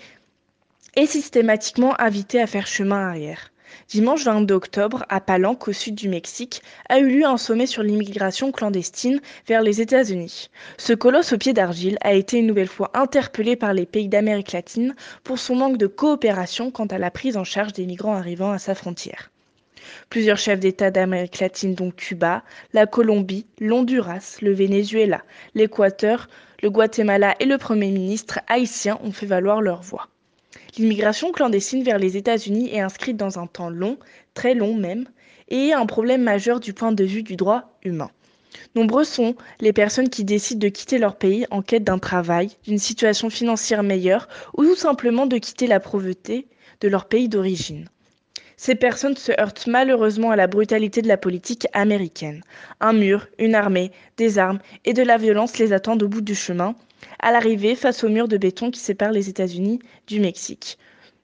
et 0.94 1.06
systématiquement 1.06 2.00
invités 2.00 2.40
à 2.40 2.46
faire 2.46 2.66
chemin 2.66 3.08
arrière. 3.08 3.52
Dimanche 3.88 4.24
22 4.24 4.54
octobre, 4.54 5.04
à 5.08 5.20
Palenque, 5.20 5.68
au 5.68 5.72
sud 5.72 5.94
du 5.94 6.08
Mexique, 6.08 6.62
a 6.88 6.98
eu 6.98 7.08
lieu 7.08 7.24
un 7.24 7.36
sommet 7.36 7.66
sur 7.66 7.82
l'immigration 7.82 8.52
clandestine 8.52 9.20
vers 9.46 9.62
les 9.62 9.80
États-Unis. 9.80 10.50
Ce 10.76 10.92
colosse 10.92 11.32
au 11.32 11.38
pied 11.38 11.52
d'argile 11.52 11.98
a 12.02 12.12
été 12.12 12.38
une 12.38 12.46
nouvelle 12.46 12.68
fois 12.68 12.90
interpellé 12.94 13.56
par 13.56 13.72
les 13.72 13.86
pays 13.86 14.08
d'Amérique 14.08 14.52
latine 14.52 14.94
pour 15.24 15.38
son 15.38 15.56
manque 15.56 15.78
de 15.78 15.86
coopération 15.86 16.70
quant 16.70 16.86
à 16.86 16.98
la 16.98 17.10
prise 17.10 17.36
en 17.36 17.44
charge 17.44 17.72
des 17.72 17.86
migrants 17.86 18.14
arrivant 18.14 18.52
à 18.52 18.58
sa 18.58 18.74
frontière. 18.74 19.30
Plusieurs 20.10 20.38
chefs 20.38 20.60
d'État 20.60 20.90
d'Amérique 20.90 21.40
latine, 21.40 21.74
dont 21.74 21.90
Cuba, 21.90 22.42
la 22.72 22.86
Colombie, 22.86 23.46
l'Honduras, 23.58 24.38
le 24.40 24.52
Venezuela, 24.52 25.22
l'Équateur, 25.54 26.28
le 26.62 26.70
Guatemala 26.70 27.34
et 27.40 27.46
le 27.46 27.58
Premier 27.58 27.90
ministre 27.90 28.38
haïtien 28.48 28.98
ont 29.02 29.12
fait 29.12 29.26
valoir 29.26 29.60
leur 29.60 29.82
voix. 29.82 30.08
L'immigration 30.78 31.32
clandestine 31.32 31.82
vers 31.82 31.98
les 31.98 32.16
États-Unis 32.16 32.74
est 32.74 32.80
inscrite 32.80 33.18
dans 33.18 33.38
un 33.38 33.46
temps 33.46 33.68
long, 33.68 33.98
très 34.32 34.54
long 34.54 34.74
même, 34.74 35.06
et 35.48 35.68
est 35.68 35.72
un 35.74 35.84
problème 35.84 36.22
majeur 36.22 36.60
du 36.60 36.72
point 36.72 36.92
de 36.92 37.04
vue 37.04 37.22
du 37.22 37.36
droit 37.36 37.78
humain. 37.84 38.10
Nombreux 38.74 39.04
sont 39.04 39.34
les 39.60 39.74
personnes 39.74 40.08
qui 40.08 40.24
décident 40.24 40.60
de 40.60 40.68
quitter 40.68 40.96
leur 40.98 41.16
pays 41.16 41.46
en 41.50 41.60
quête 41.60 41.84
d'un 41.84 41.98
travail, 41.98 42.50
d'une 42.64 42.78
situation 42.78 43.28
financière 43.28 43.82
meilleure 43.82 44.28
ou 44.56 44.64
tout 44.64 44.76
simplement 44.76 45.26
de 45.26 45.36
quitter 45.36 45.66
la 45.66 45.78
pauvreté 45.78 46.46
de 46.80 46.88
leur 46.88 47.04
pays 47.04 47.28
d'origine. 47.28 47.86
Ces 48.56 48.74
personnes 48.74 49.16
se 49.16 49.32
heurtent 49.38 49.66
malheureusement 49.66 50.30
à 50.30 50.36
la 50.36 50.46
brutalité 50.46 51.02
de 51.02 51.08
la 51.08 51.16
politique 51.16 51.66
américaine. 51.74 52.42
Un 52.80 52.92
mur, 52.94 53.26
une 53.38 53.54
armée, 53.54 53.90
des 54.16 54.38
armes 54.38 54.60
et 54.84 54.94
de 54.94 55.02
la 55.02 55.18
violence 55.18 55.58
les 55.58 55.72
attendent 55.72 56.02
au 56.02 56.08
bout 56.08 56.20
du 56.20 56.34
chemin, 56.34 56.74
à 57.18 57.32
l'arrivée 57.32 57.74
face 57.74 58.04
au 58.04 58.08
mur 58.08 58.28
de 58.28 58.36
béton 58.36 58.70
qui 58.70 58.80
sépare 58.80 59.12
les 59.12 59.28
États-Unis 59.28 59.80
du 60.06 60.20
Mexique. 60.20 60.78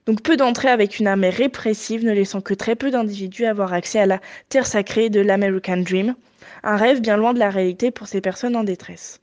Donc 0.05 0.21
peu 0.21 0.37
d'entrées 0.37 0.69
avec 0.69 0.99
une 0.99 1.07
armée 1.07 1.29
répressive 1.29 2.03
ne 2.03 2.11
laissant 2.11 2.41
que 2.41 2.53
très 2.53 2.75
peu 2.75 2.89
d'individus 2.89 3.45
avoir 3.45 3.73
accès 3.73 3.99
à 3.99 4.05
la 4.05 4.19
terre 4.49 4.65
sacrée 4.65 5.09
de 5.09 5.21
l'American 5.21 5.77
Dream, 5.77 6.15
un 6.63 6.77
rêve 6.77 7.01
bien 7.01 7.17
loin 7.17 7.33
de 7.33 7.39
la 7.39 7.49
réalité 7.49 7.91
pour 7.91 8.07
ces 8.07 8.21
personnes 8.21 8.55
en 8.55 8.63
détresse. 8.63 9.21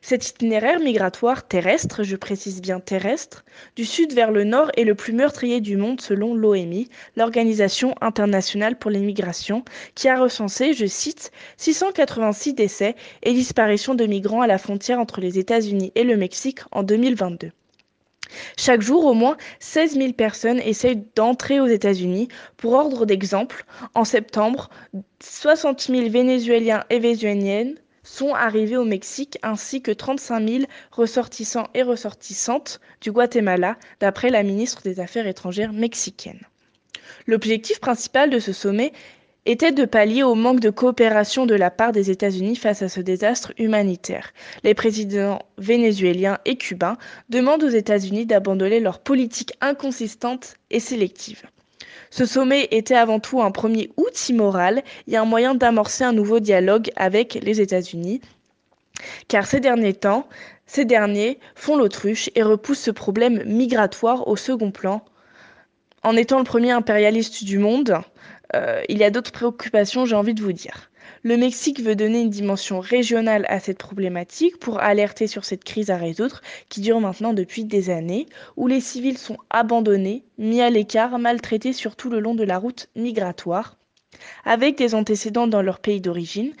Cet 0.00 0.28
itinéraire 0.28 0.80
migratoire 0.80 1.46
terrestre, 1.48 2.02
je 2.04 2.16
précise 2.16 2.62
bien 2.62 2.78
terrestre, 2.78 3.44
du 3.74 3.84
sud 3.84 4.12
vers 4.12 4.30
le 4.30 4.44
nord 4.44 4.70
est 4.76 4.84
le 4.84 4.94
plus 4.94 5.12
meurtrier 5.12 5.60
du 5.60 5.76
monde 5.76 6.00
selon 6.00 6.34
l'OMI, 6.34 6.88
l'Organisation 7.16 7.94
internationale 8.00 8.78
pour 8.78 8.90
les 8.90 9.00
migrations, 9.00 9.64
qui 9.94 10.08
a 10.08 10.18
recensé, 10.18 10.72
je 10.72 10.86
cite, 10.86 11.32
686 11.56 12.54
décès 12.54 12.94
et 13.22 13.32
disparitions 13.32 13.94
de 13.94 14.06
migrants 14.06 14.42
à 14.42 14.46
la 14.46 14.58
frontière 14.58 15.00
entre 15.00 15.20
les 15.20 15.38
États-Unis 15.38 15.92
et 15.94 16.04
le 16.04 16.16
Mexique 16.16 16.60
en 16.70 16.84
2022. 16.84 17.50
Chaque 18.56 18.82
jour, 18.82 19.04
au 19.04 19.14
moins 19.14 19.36
16 19.60 19.94
000 19.94 20.12
personnes 20.12 20.60
essayent 20.60 21.02
d'entrer 21.16 21.60
aux 21.60 21.66
États-Unis. 21.66 22.28
Pour 22.56 22.74
ordre 22.74 23.06
d'exemple, 23.06 23.64
en 23.94 24.04
septembre, 24.04 24.70
60 25.22 25.80
000 25.80 26.10
Vénézuéliens 26.10 26.84
et 26.90 26.98
Vénézuéliennes 26.98 27.76
sont 28.02 28.34
arrivés 28.34 28.76
au 28.76 28.84
Mexique 28.84 29.38
ainsi 29.42 29.82
que 29.82 29.90
35 29.90 30.48
000 30.48 30.64
ressortissants 30.92 31.68
et 31.74 31.82
ressortissantes 31.82 32.80
du 33.00 33.12
Guatemala, 33.12 33.76
d'après 34.00 34.30
la 34.30 34.42
ministre 34.42 34.82
des 34.82 35.00
Affaires 35.00 35.26
étrangères 35.26 35.72
mexicaine. 35.72 36.40
L'objectif 37.26 37.80
principal 37.80 38.30
de 38.30 38.38
ce 38.38 38.52
sommet 38.52 38.92
était 39.46 39.72
de 39.72 39.86
pallier 39.86 40.22
au 40.22 40.34
manque 40.34 40.60
de 40.60 40.68
coopération 40.68 41.46
de 41.46 41.54
la 41.54 41.70
part 41.70 41.92
des 41.92 42.10
États-Unis 42.10 42.56
face 42.56 42.82
à 42.82 42.88
ce 42.88 43.00
désastre 43.00 43.52
humanitaire. 43.56 44.32
Les 44.62 44.74
présidents 44.74 45.38
vénézuéliens 45.56 46.38
et 46.44 46.56
cubains 46.56 46.98
demandent 47.30 47.64
aux 47.64 47.68
États-Unis 47.68 48.26
d'abandonner 48.26 48.78
leur 48.80 48.98
politique 48.98 49.54
inconsistante 49.62 50.56
et 50.70 50.80
sélective. 50.80 51.44
Ce 52.10 52.26
sommet 52.26 52.68
était 52.70 52.94
avant 52.94 53.20
tout 53.20 53.42
un 53.42 53.50
premier 53.50 53.90
outil 53.96 54.32
moral 54.32 54.82
et 55.06 55.16
un 55.16 55.24
moyen 55.24 55.54
d'amorcer 55.54 56.04
un 56.04 56.12
nouveau 56.12 56.40
dialogue 56.40 56.90
avec 56.96 57.34
les 57.42 57.60
États-Unis, 57.60 58.20
car 59.28 59.46
ces 59.46 59.60
derniers 59.60 59.94
temps, 59.94 60.28
ces 60.66 60.84
derniers 60.84 61.38
font 61.54 61.76
l'autruche 61.76 62.30
et 62.34 62.42
repoussent 62.42 62.80
ce 62.80 62.90
problème 62.90 63.42
migratoire 63.44 64.28
au 64.28 64.36
second 64.36 64.70
plan. 64.70 65.04
En 66.02 66.16
étant 66.16 66.38
le 66.38 66.44
premier 66.44 66.70
impérialiste 66.70 67.44
du 67.44 67.58
monde, 67.58 67.98
euh, 68.54 68.82
il 68.88 68.98
y 68.98 69.04
a 69.04 69.10
d'autres 69.10 69.32
préoccupations, 69.32 70.06
j'ai 70.06 70.16
envie 70.16 70.34
de 70.34 70.42
vous 70.42 70.52
dire. 70.52 70.90
Le 71.24 71.36
Mexique 71.36 71.80
veut 71.80 71.96
donner 71.96 72.20
une 72.20 72.30
dimension 72.30 72.78
régionale 72.78 73.44
à 73.48 73.58
cette 73.58 73.78
problématique 73.78 74.58
pour 74.58 74.78
alerter 74.78 75.26
sur 75.26 75.44
cette 75.44 75.64
crise 75.64 75.90
à 75.90 75.96
résoudre 75.96 76.40
qui 76.68 76.80
dure 76.80 77.00
maintenant 77.00 77.32
depuis 77.32 77.64
des 77.64 77.90
années, 77.90 78.26
où 78.56 78.68
les 78.68 78.80
civils 78.80 79.18
sont 79.18 79.36
abandonnés, 79.50 80.22
mis 80.38 80.60
à 80.60 80.70
l'écart, 80.70 81.18
maltraités 81.18 81.72
sur 81.72 81.96
tout 81.96 82.08
le 82.08 82.20
long 82.20 82.36
de 82.36 82.44
la 82.44 82.58
route 82.58 82.88
migratoire, 82.94 83.76
avec 84.44 84.78
des 84.78 84.94
antécédents 84.94 85.48
dans 85.48 85.62
leur 85.62 85.80
pays 85.80 86.00
d'origine, 86.00 86.52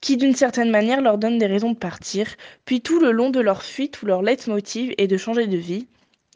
qui 0.00 0.16
d'une 0.16 0.34
certaine 0.34 0.70
manière 0.70 1.02
leur 1.02 1.18
donnent 1.18 1.38
des 1.38 1.46
raisons 1.46 1.72
de 1.72 1.78
partir, 1.78 2.36
puis 2.64 2.80
tout 2.80 3.00
le 3.00 3.10
long 3.10 3.28
de 3.28 3.40
leur 3.40 3.62
fuite 3.62 4.00
où 4.00 4.06
leur 4.06 4.22
leitmotiv 4.22 4.94
est 4.96 5.08
de 5.08 5.16
changer 5.18 5.46
de 5.46 5.58
vie, 5.58 5.88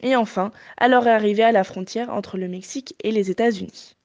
et 0.03 0.15
enfin 0.15 0.51
à 0.77 0.87
leur 0.87 1.07
arrivée 1.07 1.43
à 1.43 1.51
la 1.51 1.63
frontière 1.63 2.11
entre 2.11 2.37
le 2.37 2.47
Mexique 2.47 2.95
et 3.03 3.11
les 3.11 3.31
États-Unis. 3.31 3.95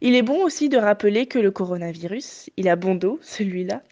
Il 0.00 0.14
est 0.14 0.22
bon 0.22 0.44
aussi 0.44 0.68
de 0.68 0.76
rappeler 0.76 1.26
que 1.26 1.38
le 1.38 1.50
coronavirus, 1.50 2.50
il 2.56 2.68
a 2.68 2.76
bon 2.76 2.94
dos, 2.94 3.18
celui-là. 3.22 3.82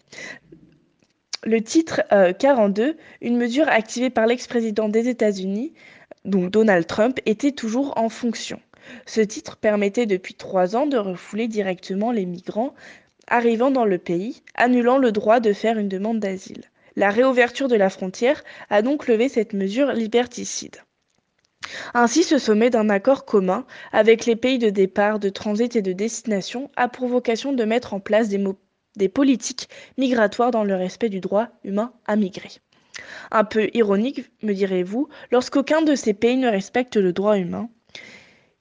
Le 1.43 1.61
titre 1.61 2.03
euh, 2.11 2.33
42, 2.33 2.97
une 3.21 3.37
mesure 3.37 3.67
activée 3.67 4.09
par 4.09 4.27
l'ex-président 4.27 4.89
des 4.89 5.07
États-Unis, 5.07 5.73
donc 6.25 6.51
Donald 6.51 6.85
Trump, 6.85 7.19
était 7.25 7.51
toujours 7.51 7.97
en 7.97 8.09
fonction. 8.09 8.59
Ce 9.05 9.21
titre 9.21 9.57
permettait 9.57 10.05
depuis 10.05 10.35
trois 10.35 10.75
ans 10.75 10.85
de 10.85 10.97
refouler 10.97 11.47
directement 11.47 12.11
les 12.11 12.25
migrants 12.25 12.73
arrivant 13.27 13.71
dans 13.71 13.85
le 13.85 13.97
pays, 13.97 14.43
annulant 14.55 14.97
le 14.97 15.11
droit 15.11 15.39
de 15.39 15.53
faire 15.53 15.77
une 15.77 15.87
demande 15.87 16.19
d'asile. 16.19 16.65
La 16.95 17.09
réouverture 17.09 17.69
de 17.69 17.75
la 17.75 17.89
frontière 17.89 18.43
a 18.69 18.81
donc 18.81 19.07
levé 19.07 19.29
cette 19.29 19.53
mesure 19.53 19.93
liberticide. 19.93 20.77
Ainsi, 21.93 22.23
ce 22.23 22.37
sommet 22.37 22.69
d'un 22.69 22.89
accord 22.89 23.25
commun 23.25 23.65
avec 23.91 24.25
les 24.25 24.35
pays 24.35 24.59
de 24.59 24.69
départ, 24.69 25.19
de 25.19 25.29
transit 25.29 25.75
et 25.75 25.81
de 25.81 25.93
destination 25.93 26.69
a 26.75 26.87
pour 26.87 27.07
vocation 27.07 27.53
de 27.53 27.63
mettre 27.63 27.93
en 27.93 27.99
place 27.99 28.29
des, 28.29 28.43
des, 28.95 29.09
politiques 29.09 29.69
migratoires 29.97 30.51
dans 30.51 30.63
le 30.63 30.75
respect 30.75 31.09
du 31.09 31.19
droit 31.19 31.47
humain 31.63 31.93
à 32.05 32.15
migrer. 32.15 32.51
Un 33.31 33.43
peu 33.43 33.69
ironique, 33.73 34.29
me 34.43 34.53
direz-vous, 34.53 35.07
lorsqu'aucun 35.31 35.81
de 35.81 35.95
ces 35.95 36.13
pays 36.13 36.37
ne 36.37 36.49
respecte 36.49 36.97
le 36.97 37.13
droit 37.13 37.37
humain. 37.37 37.69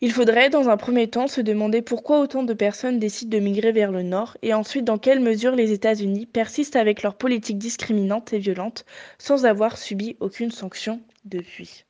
Il 0.02 0.12
faudrait, 0.12 0.48
dans 0.48 0.70
un 0.70 0.78
premier 0.78 1.08
temps, 1.08 1.28
se 1.28 1.42
demander 1.42 1.82
pourquoi 1.82 2.20
autant 2.20 2.42
de 2.42 2.54
personnes 2.54 2.98
décident 2.98 3.36
de 3.36 3.42
migrer 3.42 3.72
vers 3.72 3.92
le 3.92 4.02
nord 4.02 4.38
et 4.40 4.54
ensuite 4.54 4.84
dans 4.84 4.96
quelle 4.96 5.20
mesure 5.20 5.54
les 5.54 5.72
États-Unis 5.72 6.24
persistent 6.24 6.76
avec 6.76 7.02
leur 7.02 7.16
politique 7.16 7.58
discriminante 7.58 8.32
et 8.32 8.38
violente 8.38 8.86
sans 9.18 9.44
avoir 9.44 9.76
subi 9.76 10.16
aucune 10.20 10.52
sanction 10.52 11.02
depuis. 11.26 11.84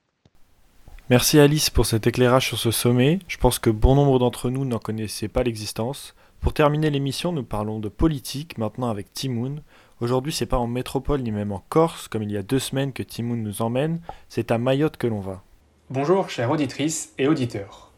Merci 1.11 1.41
Alice 1.41 1.71
pour 1.71 1.87
cet 1.87 2.07
éclairage 2.07 2.47
sur 2.47 2.57
ce 2.57 2.71
sommet. 2.71 3.19
Je 3.27 3.37
pense 3.37 3.59
que 3.59 3.69
bon 3.69 3.97
nombre 3.97 4.21
d'entre 4.21 4.49
nous 4.49 4.65
n'en 4.65 4.79
connaissaient 4.79 5.27
pas 5.27 5.43
l'existence. 5.43 6.15
Pour 6.39 6.53
terminer 6.53 6.89
l'émission, 6.89 7.33
nous 7.33 7.43
parlons 7.43 7.81
de 7.81 7.89
politique 7.89 8.59
maintenant 8.59 8.91
avec 8.91 9.13
Timoun. 9.13 9.61
Aujourd'hui, 10.01 10.33
c'est 10.33 10.47
pas 10.47 10.59
en 10.59 10.69
métropole 10.69 11.23
ni 11.23 11.33
même 11.33 11.51
en 11.51 11.65
Corse, 11.69 12.07
comme 12.07 12.23
il 12.23 12.31
y 12.31 12.37
a 12.37 12.45
deux 12.45 12.61
semaines 12.61 12.93
que 12.93 13.03
Timoun 13.03 13.43
nous 13.43 13.61
emmène, 13.61 14.01
c'est 14.29 14.53
à 14.53 14.59
Mayotte 14.59 14.99
que 14.99 15.09
l'on 15.09 15.19
va. 15.19 15.43
Bonjour 15.91 16.31
chères 16.31 16.53
auditrices 16.53 17.13
et 17.19 17.27
auditeurs. 17.27 17.91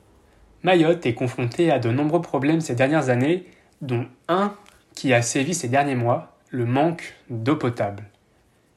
Mayotte 0.62 1.04
est 1.04 1.12
confrontée 1.12 1.70
à 1.70 1.78
de 1.78 1.90
nombreux 1.90 2.22
problèmes 2.22 2.62
ces 2.62 2.74
dernières 2.74 3.10
années, 3.10 3.44
dont 3.82 4.06
un 4.28 4.54
qui 4.94 5.12
a 5.12 5.20
sévi 5.20 5.52
ces 5.52 5.68
derniers 5.68 5.96
mois, 5.96 6.38
le 6.48 6.64
manque 6.64 7.14
d'eau 7.28 7.56
potable. 7.56 8.04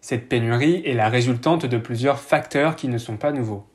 Cette 0.01 0.27
pénurie 0.27 0.81
est 0.83 0.93
la 0.93 1.07
résultante 1.07 1.65
de 1.65 1.77
plusieurs 1.77 2.19
facteurs 2.19 2.75
qui 2.75 2.89
ne 2.89 2.97
sont 2.97 3.15
pas 3.15 3.31
nouveaux. 3.31 3.65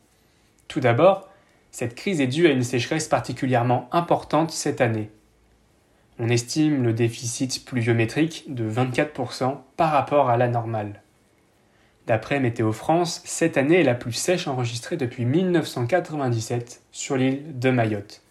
Tout 0.70 0.78
d'abord, 0.78 1.28
cette 1.72 1.96
crise 1.96 2.20
est 2.20 2.28
due 2.28 2.46
à 2.46 2.52
une 2.52 2.62
sécheresse 2.62 3.08
particulièrement 3.08 3.88
importante 3.90 4.52
cette 4.52 4.80
année. 4.80 5.10
On 6.20 6.28
estime 6.28 6.84
le 6.84 6.92
déficit 6.92 7.64
pluviométrique 7.64 8.44
de 8.46 8.70
24% 8.70 9.56
par 9.76 9.90
rapport 9.90 10.30
à 10.30 10.36
la 10.36 10.46
normale. 10.46 11.02
D'après 12.06 12.38
Météo 12.38 12.70
France, 12.70 13.20
cette 13.24 13.56
année 13.56 13.80
est 13.80 13.84
la 13.84 13.96
plus 13.96 14.12
sèche 14.12 14.46
enregistrée 14.46 14.96
depuis 14.96 15.24
1997 15.24 16.82
sur 16.92 17.16
l'île 17.16 17.58
de 17.58 17.70
Mayotte. 17.70 18.22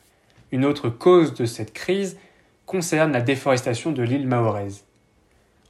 Une 0.53 0.63
autre 0.63 0.87
cause 0.87 1.33
de 1.33 1.43
cette 1.43 1.73
crise 1.73 2.17
concerne 2.65 3.11
la 3.11 3.21
déforestation 3.21 3.91
de 3.91 4.01
l'île 4.01 4.27
mahoraise. 4.27 4.85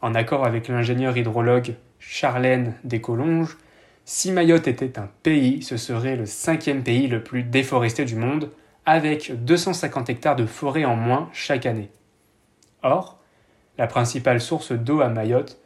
En 0.04 0.14
accord 0.14 0.46
avec 0.46 0.68
l'ingénieur 0.68 1.18
hydrologue 1.18 1.74
Charlène 1.98 2.76
Descolonges, 2.84 3.58
si 4.12 4.32
Mayotte 4.32 4.68
était 4.68 4.98
un 4.98 5.08
pays, 5.22 5.62
ce 5.62 5.78
serait 5.78 6.16
le 6.16 6.26
cinquième 6.26 6.82
pays 6.82 7.06
le 7.06 7.24
plus 7.24 7.44
déforesté 7.44 8.06
du 8.06 8.16
monde, 8.16 8.50
avec 8.84 9.32
250 9.46 10.10
hectares 10.10 10.36
de 10.36 10.48
forêt 10.48 10.84
en 10.84 10.96
moins 10.96 11.30
chaque 11.32 11.68
année. 11.68 11.92
Or, 12.82 13.20
la 13.78 13.86
principale 13.86 14.42
source 14.42 14.72
d'eau 14.72 15.02
à 15.02 15.10
Mayotte 15.10 15.60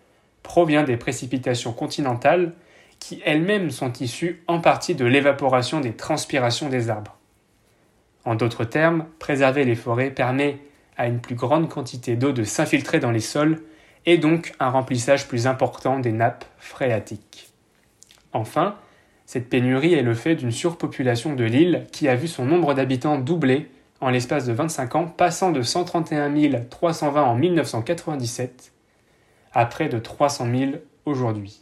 provient 0.43 0.83
des 0.83 0.97
précipitations 0.97 1.71
continentales 1.71 2.51
qui 2.99 3.21
elles-mêmes 3.23 3.71
sont 3.71 3.93
issues 3.93 4.43
en 4.47 4.59
partie 4.59 4.93
de 4.93 5.05
l'évaporation 5.05 5.79
des 5.79 5.93
transpirations 5.93 6.67
des 6.67 6.89
arbres. 6.89 7.15
En 8.25 8.35
d'autres 8.35 8.65
termes, 8.65 9.05
préserver 9.19 9.63
les 9.63 9.75
forêts 9.75 10.11
permet 10.11 10.59
à 10.97 11.07
une 11.07 11.21
plus 11.21 11.35
grande 11.35 11.69
quantité 11.69 12.17
d'eau 12.17 12.33
de 12.33 12.43
s'infiltrer 12.43 12.99
dans 12.99 13.11
les 13.11 13.21
sols 13.21 13.63
et 14.05 14.17
donc 14.17 14.51
un 14.59 14.69
remplissage 14.69 15.29
plus 15.29 15.47
important 15.47 15.99
des 15.99 16.11
nappes 16.11 16.43
phréatiques. 16.57 17.52
Enfin, 18.33 18.75
cette 19.25 19.49
pénurie 19.49 19.93
est 19.93 20.01
le 20.03 20.13
fait 20.13 20.35
d'une 20.35 20.51
surpopulation 20.51 21.33
de 21.33 21.43
l'île 21.43 21.87
qui 21.91 22.07
a 22.07 22.15
vu 22.15 22.27
son 22.27 22.45
nombre 22.45 22.73
d'habitants 22.73 23.17
doubler 23.17 23.69
en 24.01 24.09
l'espace 24.09 24.45
de 24.45 24.53
25 24.53 24.95
ans, 24.95 25.05
passant 25.05 25.51
de 25.51 25.61
131 25.61 26.33
320 26.69 27.23
en 27.23 27.35
1997 27.35 28.73
à 29.53 29.65
près 29.65 29.87
de 29.87 29.99
300 29.99 30.47
000 30.53 30.71
aujourd'hui. 31.05 31.61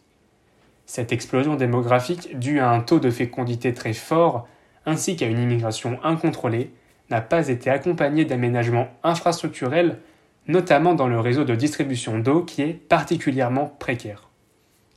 Cette 0.86 1.12
explosion 1.12 1.56
démographique, 1.56 2.40
due 2.40 2.60
à 2.60 2.70
un 2.70 2.80
taux 2.80 3.00
de 3.00 3.12
fécondité 3.12 3.74
très 3.74 3.94
fort 3.94 4.48
ainsi 4.86 5.16
qu'à 5.16 5.28
une 5.28 5.40
immigration 5.40 6.00
incontrôlée, 6.04 6.72
n'a 7.12 7.22
pas 7.22 7.50
été 7.50 7.70
accompagnée 7.70 8.26
d'aménagements 8.26 8.88
infrastructurels, 9.04 10.00
notamment 10.48 10.96
dans 10.96 11.08
le 11.08 11.20
réseau 11.20 11.44
de 11.44 11.54
distribution 11.54 12.18
d'eau 12.18 12.44
qui 12.44 12.64
est 12.64 12.74
particulièrement 12.74 13.68
précaire. 13.80 14.30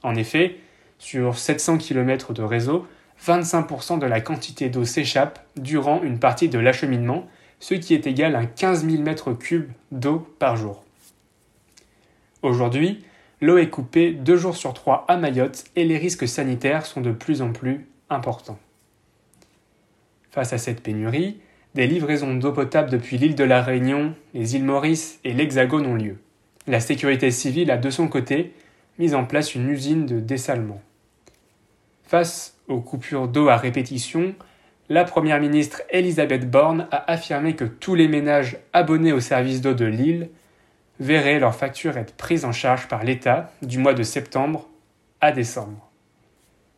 En 0.02 0.14
effet, 0.14 0.56
sur 1.04 1.36
700 1.36 1.76
km 1.76 2.32
de 2.32 2.42
réseau, 2.42 2.86
25% 3.22 3.98
de 3.98 4.06
la 4.06 4.22
quantité 4.22 4.70
d'eau 4.70 4.86
s'échappe 4.86 5.38
durant 5.54 6.02
une 6.02 6.18
partie 6.18 6.48
de 6.48 6.58
l'acheminement, 6.58 7.26
ce 7.60 7.74
qui 7.74 7.92
est 7.92 8.06
égal 8.06 8.34
à 8.34 8.46
15 8.46 8.88
000 8.88 9.02
m3 9.02 9.66
d'eau 9.92 10.26
par 10.38 10.56
jour. 10.56 10.82
Aujourd'hui, 12.40 13.04
l'eau 13.42 13.58
est 13.58 13.68
coupée 13.68 14.12
deux 14.12 14.38
jours 14.38 14.56
sur 14.56 14.72
trois 14.72 15.04
à 15.06 15.18
Mayotte 15.18 15.64
et 15.76 15.84
les 15.84 15.98
risques 15.98 16.26
sanitaires 16.26 16.86
sont 16.86 17.02
de 17.02 17.12
plus 17.12 17.42
en 17.42 17.52
plus 17.52 17.86
importants. 18.08 18.58
Face 20.30 20.54
à 20.54 20.58
cette 20.58 20.82
pénurie, 20.82 21.38
des 21.74 21.86
livraisons 21.86 22.34
d'eau 22.34 22.52
potable 22.52 22.88
depuis 22.88 23.18
l'île 23.18 23.34
de 23.34 23.44
la 23.44 23.60
Réunion, 23.60 24.14
les 24.32 24.56
îles 24.56 24.64
Maurice 24.64 25.20
et 25.22 25.34
l'Hexagone 25.34 25.84
ont 25.84 25.96
lieu. 25.96 26.16
La 26.66 26.80
sécurité 26.80 27.30
civile 27.30 27.70
a 27.70 27.76
de 27.76 27.90
son 27.90 28.08
côté 28.08 28.54
mis 28.98 29.14
en 29.14 29.26
place 29.26 29.54
une 29.54 29.68
usine 29.68 30.06
de 30.06 30.18
dessalement. 30.18 30.80
Face 32.14 32.60
aux 32.68 32.80
coupures 32.80 33.26
d'eau 33.26 33.48
à 33.48 33.56
répétition, 33.56 34.36
la 34.88 35.02
Première 35.02 35.40
ministre 35.40 35.82
Elisabeth 35.90 36.48
Borne 36.48 36.86
a 36.92 37.10
affirmé 37.10 37.56
que 37.56 37.64
tous 37.64 37.96
les 37.96 38.06
ménages 38.06 38.56
abonnés 38.72 39.12
au 39.12 39.18
service 39.18 39.60
d'eau 39.60 39.74
de 39.74 39.84
l'île 39.84 40.30
verraient 41.00 41.40
leur 41.40 41.56
facture 41.56 41.96
être 41.96 42.14
prise 42.14 42.44
en 42.44 42.52
charge 42.52 42.86
par 42.86 43.02
l'État 43.02 43.50
du 43.62 43.78
mois 43.78 43.94
de 43.94 44.04
septembre 44.04 44.68
à 45.20 45.32
décembre. 45.32 45.90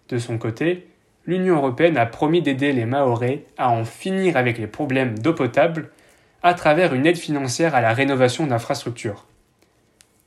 De 0.09 0.17
son 0.17 0.39
côté, 0.39 0.87
l'Union 1.27 1.57
européenne 1.57 1.99
a 1.99 2.07
promis 2.07 2.41
d'aider 2.41 2.73
les 2.73 2.87
Mahorais 2.87 3.45
à 3.59 3.69
en 3.69 3.85
finir 3.85 4.39
avec 4.39 4.57
les 4.57 4.67
problèmes 4.67 5.19
d'eau 5.19 5.35
potable 5.35 5.91
à 6.43 6.55
travers 6.55 6.95
une 6.95 7.05
aide 7.05 7.19
financière 7.19 7.75
à 7.75 7.83
la 7.83 7.93
rénovation 7.93 8.47
d'infrastructures. 8.47 9.27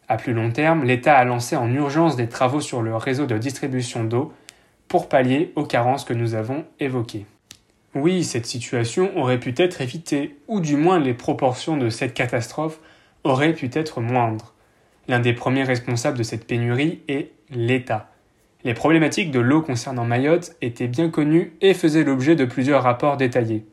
À 0.07 0.17
plus 0.17 0.33
long 0.33 0.51
terme, 0.51 0.83
l'État 0.83 1.17
a 1.17 1.25
lancé 1.25 1.55
en 1.55 1.73
urgence 1.73 2.15
des 2.15 2.29
travaux 2.29 2.61
sur 2.61 2.83
le 2.83 2.95
réseau 2.95 3.25
de 3.25 3.39
distribution 3.39 4.03
d'eau 4.03 4.33
pour 4.89 5.07
pallier 5.07 5.53
aux 5.55 5.63
carences 5.63 6.03
que 6.03 6.13
nous 6.13 6.35
avons 6.35 6.65
évoquées. 6.79 7.25
Oui, 7.95 8.23
cette 8.23 8.45
situation 8.45 9.17
aurait 9.17 9.39
pu 9.39 9.53
être 9.55 9.81
évitée, 9.81 10.35
ou 10.47 10.59
du 10.59 10.75
moins 10.75 10.99
les 10.99 11.13
proportions 11.13 11.77
de 11.77 11.89
cette 11.89 12.13
catastrophe 12.13 12.79
auraient 13.23 13.53
pu 13.53 13.69
être 13.73 14.01
moindres. 14.01 14.53
L'un 15.07 15.19
des 15.19 15.33
premiers 15.33 15.63
responsables 15.63 16.17
de 16.17 16.23
cette 16.23 16.45
pénurie 16.45 17.01
est 17.07 17.31
l'État. 17.49 18.09
Les 18.63 18.73
problématiques 18.73 19.31
de 19.31 19.39
l'eau 19.39 19.61
concernant 19.61 20.05
Mayotte 20.05 20.55
étaient 20.61 20.87
bien 20.87 21.09
connues 21.09 21.53
et 21.61 21.73
faisaient 21.73 22.03
l'objet 22.03 22.35
de 22.35 22.45
plusieurs 22.45 22.83
rapports 22.83 23.17
détaillés. 23.17 23.65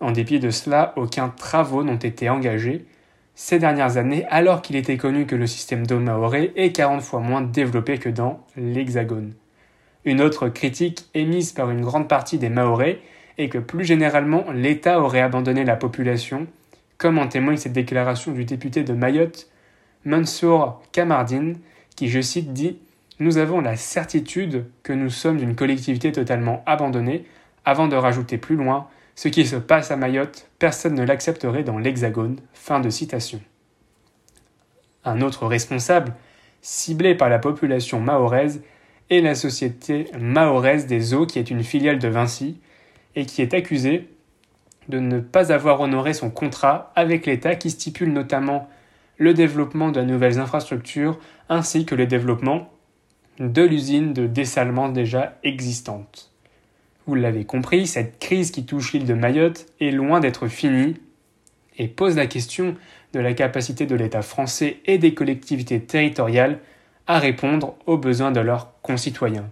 En 0.00 0.12
dépit 0.12 0.40
de 0.40 0.50
cela, 0.50 0.92
aucun 0.96 1.28
travaux 1.28 1.84
n'ont 1.84 1.96
été 1.96 2.28
engagés 2.28 2.86
ces 3.34 3.58
dernières 3.58 3.98
années, 3.98 4.24
alors 4.30 4.62
qu'il 4.62 4.76
était 4.76 4.96
connu 4.96 5.26
que 5.26 5.36
le 5.36 5.46
système 5.46 5.86
d'eau 5.86 6.00
maoré 6.00 6.52
est 6.56 6.72
40 6.72 7.02
fois 7.02 7.20
moins 7.20 7.42
développé 7.42 7.98
que 7.98 8.08
dans 8.08 8.40
l'Hexagone. 8.56 9.34
Une 10.06 10.20
autre 10.20 10.48
critique 10.48 11.06
émise 11.14 11.50
par 11.50 11.68
une 11.68 11.80
grande 11.80 12.08
partie 12.08 12.38
des 12.38 12.48
Maorais 12.48 13.00
est 13.38 13.48
que 13.48 13.58
plus 13.58 13.84
généralement 13.84 14.44
l'État 14.52 15.00
aurait 15.00 15.20
abandonné 15.20 15.64
la 15.64 15.74
population, 15.74 16.46
comme 16.96 17.18
en 17.18 17.26
témoigne 17.26 17.56
cette 17.56 17.72
déclaration 17.72 18.30
du 18.30 18.44
député 18.44 18.84
de 18.84 18.92
Mayotte, 18.92 19.50
Mansour 20.04 20.80
Kamardine, 20.92 21.58
qui, 21.96 22.08
je 22.08 22.20
cite, 22.20 22.52
dit 22.52 22.78
Nous 23.18 23.38
avons 23.38 23.60
la 23.60 23.74
certitude 23.74 24.66
que 24.84 24.92
nous 24.92 25.10
sommes 25.10 25.42
une 25.42 25.56
collectivité 25.56 26.12
totalement 26.12 26.62
abandonnée, 26.66 27.26
avant 27.64 27.88
de 27.88 27.96
rajouter 27.96 28.38
plus 28.38 28.54
loin 28.54 28.86
Ce 29.16 29.26
qui 29.26 29.44
se 29.44 29.56
passe 29.56 29.90
à 29.90 29.96
Mayotte, 29.96 30.48
personne 30.60 30.94
ne 30.94 31.04
l'accepterait 31.04 31.64
dans 31.64 31.78
l'Hexagone. 31.78 32.38
Fin 32.54 32.78
de 32.78 32.90
citation. 32.90 33.40
Un 35.04 35.20
autre 35.20 35.48
responsable, 35.48 36.14
ciblé 36.62 37.16
par 37.16 37.28
la 37.28 37.40
population 37.40 37.98
mahoraise, 37.98 38.62
et 39.10 39.20
la 39.20 39.34
société 39.34 40.06
mahoraise 40.18 40.86
des 40.86 41.14
eaux, 41.14 41.26
qui 41.26 41.38
est 41.38 41.50
une 41.50 41.62
filiale 41.62 41.98
de 41.98 42.08
Vinci, 42.08 42.58
et 43.14 43.24
qui 43.24 43.42
est 43.42 43.54
accusée 43.54 44.08
de 44.88 44.98
ne 44.98 45.20
pas 45.20 45.52
avoir 45.52 45.80
honoré 45.80 46.12
son 46.14 46.30
contrat 46.30 46.92
avec 46.94 47.26
l'État 47.26 47.54
qui 47.54 47.70
stipule 47.70 48.12
notamment 48.12 48.68
le 49.18 49.34
développement 49.34 49.90
de 49.90 50.02
nouvelles 50.02 50.38
infrastructures 50.38 51.18
ainsi 51.48 51.86
que 51.86 51.94
le 51.94 52.06
développement 52.06 52.70
de 53.38 53.62
l'usine 53.62 54.12
de 54.12 54.26
dessalement 54.26 54.88
déjà 54.88 55.38
existante. 55.42 56.32
Vous 57.06 57.14
l'avez 57.14 57.44
compris, 57.44 57.86
cette 57.86 58.18
crise 58.18 58.50
qui 58.50 58.66
touche 58.66 58.92
l'île 58.92 59.06
de 59.06 59.14
Mayotte 59.14 59.66
est 59.80 59.90
loin 59.90 60.20
d'être 60.20 60.48
finie 60.48 60.96
et 61.78 61.88
pose 61.88 62.16
la 62.16 62.26
question 62.26 62.76
de 63.12 63.20
la 63.20 63.34
capacité 63.34 63.86
de 63.86 63.94
l'État 63.94 64.22
français 64.22 64.78
et 64.86 64.98
des 64.98 65.14
collectivités 65.14 65.80
territoriales 65.80 66.58
à 67.06 67.18
répondre 67.18 67.74
aux 67.86 67.98
besoins 67.98 68.32
de 68.32 68.40
leurs 68.40 68.80
concitoyens. 68.82 69.48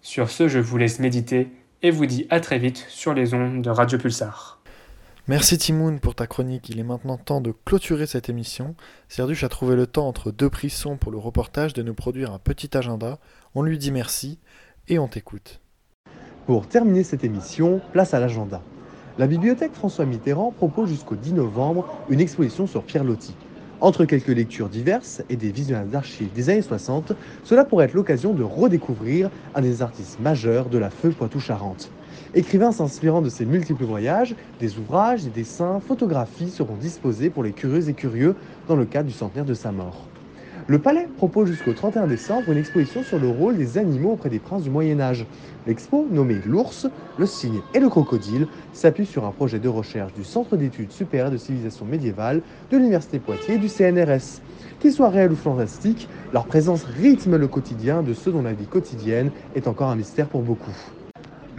Sur 0.00 0.30
ce, 0.30 0.48
je 0.48 0.58
vous 0.58 0.78
laisse 0.78 1.00
méditer 1.00 1.48
et 1.82 1.90
vous 1.90 2.06
dis 2.06 2.26
à 2.30 2.40
très 2.40 2.58
vite 2.58 2.84
sur 2.88 3.14
les 3.14 3.34
ondes 3.34 3.62
de 3.62 3.70
Radio 3.70 3.98
Pulsar. 3.98 4.60
Merci 5.26 5.58
Timoun 5.58 6.00
pour 6.00 6.14
ta 6.14 6.26
chronique. 6.26 6.70
Il 6.70 6.80
est 6.80 6.84
maintenant 6.84 7.18
temps 7.18 7.42
de 7.42 7.52
clôturer 7.66 8.06
cette 8.06 8.30
émission. 8.30 8.74
Serduche 9.08 9.44
a 9.44 9.50
trouvé 9.50 9.76
le 9.76 9.86
temps 9.86 10.08
entre 10.08 10.30
deux 10.30 10.48
prissons 10.48 10.96
pour 10.96 11.12
le 11.12 11.18
reportage 11.18 11.74
de 11.74 11.82
nous 11.82 11.92
produire 11.92 12.32
un 12.32 12.38
petit 12.38 12.74
agenda. 12.74 13.18
On 13.54 13.62
lui 13.62 13.76
dit 13.76 13.92
merci 13.92 14.38
et 14.88 14.98
on 14.98 15.08
t'écoute. 15.08 15.60
Pour 16.46 16.66
terminer 16.66 17.04
cette 17.04 17.24
émission, 17.24 17.82
place 17.92 18.14
à 18.14 18.20
l'agenda. 18.20 18.62
La 19.18 19.26
bibliothèque 19.26 19.74
François 19.74 20.06
Mitterrand 20.06 20.52
propose 20.52 20.88
jusqu'au 20.88 21.16
10 21.16 21.34
novembre 21.34 21.86
une 22.08 22.20
exposition 22.20 22.66
sur 22.66 22.82
Pierre 22.84 23.04
Loti. 23.04 23.34
Entre 23.80 24.04
quelques 24.06 24.26
lectures 24.28 24.68
diverses 24.68 25.22
et 25.28 25.36
des 25.36 25.52
visionnages 25.52 25.88
d'archives 25.88 26.32
des 26.32 26.48
années 26.50 26.62
60, 26.62 27.12
cela 27.42 27.64
pourrait 27.64 27.84
être 27.86 27.92
l'occasion 27.94 28.34
de 28.34 28.42
redécouvrir 28.42 29.30
un 29.54 29.60
des 29.60 29.82
artistes 29.82 30.18
majeurs 30.18 30.68
de 30.68 30.78
la 30.78 30.90
feu 30.90 31.12
Poitou-Charentes. 31.14 31.94
Écrivain 32.34 32.72
s'inspirant 32.72 33.22
de 33.22 33.28
ses 33.28 33.46
multiples 33.46 33.84
voyages, 33.84 34.34
des 34.58 34.78
ouvrages, 34.78 35.22
des 35.24 35.30
dessins, 35.30 35.78
photographies 35.80 36.50
seront 36.50 36.76
disposés 36.76 37.30
pour 37.30 37.42
les 37.44 37.54
curieuses 37.54 37.88
et 37.88 37.94
curieux 37.94 38.36
dans 38.66 38.76
le 38.76 38.86
cadre 38.86 39.06
du 39.08 39.14
centenaire 39.14 39.44
de 39.44 39.54
sa 39.54 39.70
mort. 39.72 40.12
Le 40.70 40.82
palais 40.82 41.08
propose 41.16 41.48
jusqu'au 41.48 41.72
31 41.72 42.06
décembre 42.06 42.52
une 42.52 42.58
exposition 42.58 43.02
sur 43.02 43.18
le 43.18 43.26
rôle 43.26 43.56
des 43.56 43.78
animaux 43.78 44.12
auprès 44.12 44.28
des 44.28 44.38
princes 44.38 44.62
du 44.62 44.68
Moyen 44.68 45.00
Âge. 45.00 45.26
L'expo, 45.64 46.06
nommée 46.10 46.42
L'ours, 46.44 46.86
le 47.16 47.24
cygne 47.24 47.62
et 47.72 47.80
le 47.80 47.88
crocodile, 47.88 48.48
s'appuie 48.70 49.06
sur 49.06 49.24
un 49.24 49.32
projet 49.32 49.60
de 49.60 49.68
recherche 49.68 50.12
du 50.12 50.24
Centre 50.24 50.58
d'études 50.58 50.92
supérieures 50.92 51.30
de 51.30 51.38
civilisation 51.38 51.86
médiévale 51.86 52.42
de 52.68 52.76
l'Université 52.76 53.18
Poitiers 53.18 53.54
et 53.54 53.58
du 53.58 53.70
CNRS. 53.70 54.42
Qu'ils 54.78 54.92
soient 54.92 55.08
réels 55.08 55.32
ou 55.32 55.36
fantastiques, 55.36 56.10
leur 56.34 56.46
présence 56.46 56.84
rythme 56.84 57.36
le 57.36 57.48
quotidien 57.48 58.02
de 58.02 58.12
ceux 58.12 58.30
dont 58.30 58.42
la 58.42 58.52
vie 58.52 58.68
quotidienne 58.68 59.32
est 59.54 59.68
encore 59.68 59.88
un 59.88 59.96
mystère 59.96 60.28
pour 60.28 60.42
beaucoup. 60.42 60.76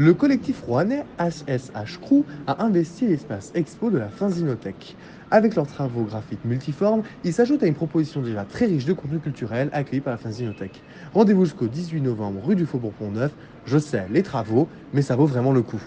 Le 0.01 0.13
collectif 0.13 0.61
rouennais 0.61 1.07
HSH 1.19 1.97
Crew 1.99 2.25
a 2.47 2.63
investi 2.63 3.07
l'espace 3.07 3.51
expo 3.53 3.89
de 3.91 3.97
la 3.97 4.09
Finzinothèque. 4.09 4.95
Avec 5.31 5.55
leurs 5.55 5.67
travaux 5.67 6.03
graphiques 6.03 6.43
multiformes, 6.43 7.03
ils 7.23 7.33
s'ajoutent 7.33 7.61
à 7.61 7.67
une 7.67 7.75
proposition 7.75 8.21
déjà 8.21 8.45
très 8.45 8.65
riche 8.65 8.85
de 8.85 8.93
contenu 8.93 9.19
culturel 9.19 9.69
accueilli 9.73 10.01
par 10.01 10.11
la 10.11 10.17
Finzinothèque. 10.17 10.81
Rendez-vous 11.13 11.45
jusqu'au 11.45 11.67
18 11.67 12.01
novembre 12.01 12.43
rue 12.43 12.55
du 12.55 12.65
Faubourg 12.65 12.93
Pont-Neuf. 12.93 13.31
Je 13.65 13.77
sais, 13.77 14.07
les 14.09 14.23
travaux, 14.23 14.67
mais 14.91 15.03
ça 15.03 15.15
vaut 15.15 15.27
vraiment 15.27 15.51
le 15.51 15.61
coup. 15.61 15.81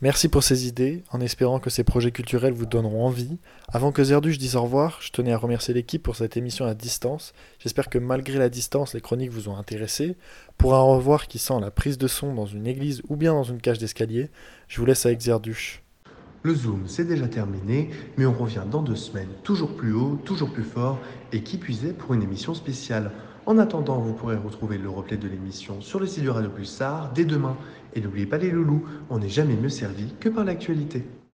Merci 0.00 0.28
pour 0.28 0.42
ces 0.42 0.66
idées, 0.66 1.04
en 1.12 1.20
espérant 1.20 1.60
que 1.60 1.70
ces 1.70 1.84
projets 1.84 2.10
culturels 2.10 2.54
vous 2.54 2.66
donneront 2.66 3.06
envie. 3.06 3.38
Avant 3.68 3.92
que 3.92 4.02
Zerduche 4.02 4.36
dise 4.36 4.56
au 4.56 4.62
revoir, 4.62 4.98
je 5.00 5.12
tenais 5.12 5.32
à 5.32 5.38
remercier 5.38 5.72
l'équipe 5.72 6.02
pour 6.02 6.16
cette 6.16 6.36
émission 6.36 6.64
à 6.64 6.74
distance. 6.74 7.34
J'espère 7.60 7.88
que 7.88 7.98
malgré 7.98 8.36
la 8.36 8.48
distance, 8.48 8.94
les 8.94 9.00
chroniques 9.00 9.30
vous 9.30 9.48
ont 9.48 9.56
intéressé. 9.56 10.16
Pour 10.58 10.74
un 10.74 10.82
revoir 10.82 11.28
qui 11.28 11.38
sent 11.38 11.60
la 11.60 11.70
prise 11.70 11.98
de 11.98 12.08
son 12.08 12.34
dans 12.34 12.46
une 12.46 12.66
église 12.66 13.00
ou 13.08 13.14
bien 13.14 13.32
dans 13.32 13.44
une 13.44 13.60
cage 13.60 13.78
d'escalier, 13.78 14.28
je 14.66 14.80
vous 14.80 14.86
laisse 14.86 15.06
avec 15.06 15.20
Zerduche. 15.20 15.81
Le 16.44 16.54
Zoom, 16.54 16.82
c'est 16.86 17.04
déjà 17.04 17.28
terminé, 17.28 17.90
mais 18.18 18.26
on 18.26 18.32
revient 18.32 18.64
dans 18.68 18.82
deux 18.82 18.96
semaines, 18.96 19.28
toujours 19.44 19.76
plus 19.76 19.92
haut, 19.92 20.18
toujours 20.24 20.50
plus 20.50 20.64
fort, 20.64 20.98
et 21.32 21.42
qui 21.42 21.56
puisait 21.56 21.92
pour 21.92 22.14
une 22.14 22.22
émission 22.22 22.52
spéciale. 22.52 23.12
En 23.46 23.58
attendant, 23.58 24.00
vous 24.00 24.12
pourrez 24.12 24.36
retrouver 24.36 24.76
le 24.76 24.88
replay 24.88 25.16
de 25.16 25.28
l'émission 25.28 25.80
sur 25.80 26.00
le 26.00 26.06
site 26.06 26.24
de 26.24 26.30
Radio 26.30 26.50
Pulsar 26.50 27.12
dès 27.12 27.24
demain. 27.24 27.56
Et 27.94 28.00
n'oubliez 28.00 28.26
pas 28.26 28.38
les 28.38 28.50
loulous, 28.50 28.84
on 29.08 29.18
n'est 29.18 29.28
jamais 29.28 29.54
mieux 29.54 29.68
servi 29.68 30.14
que 30.18 30.28
par 30.28 30.44
l'actualité. 30.44 31.04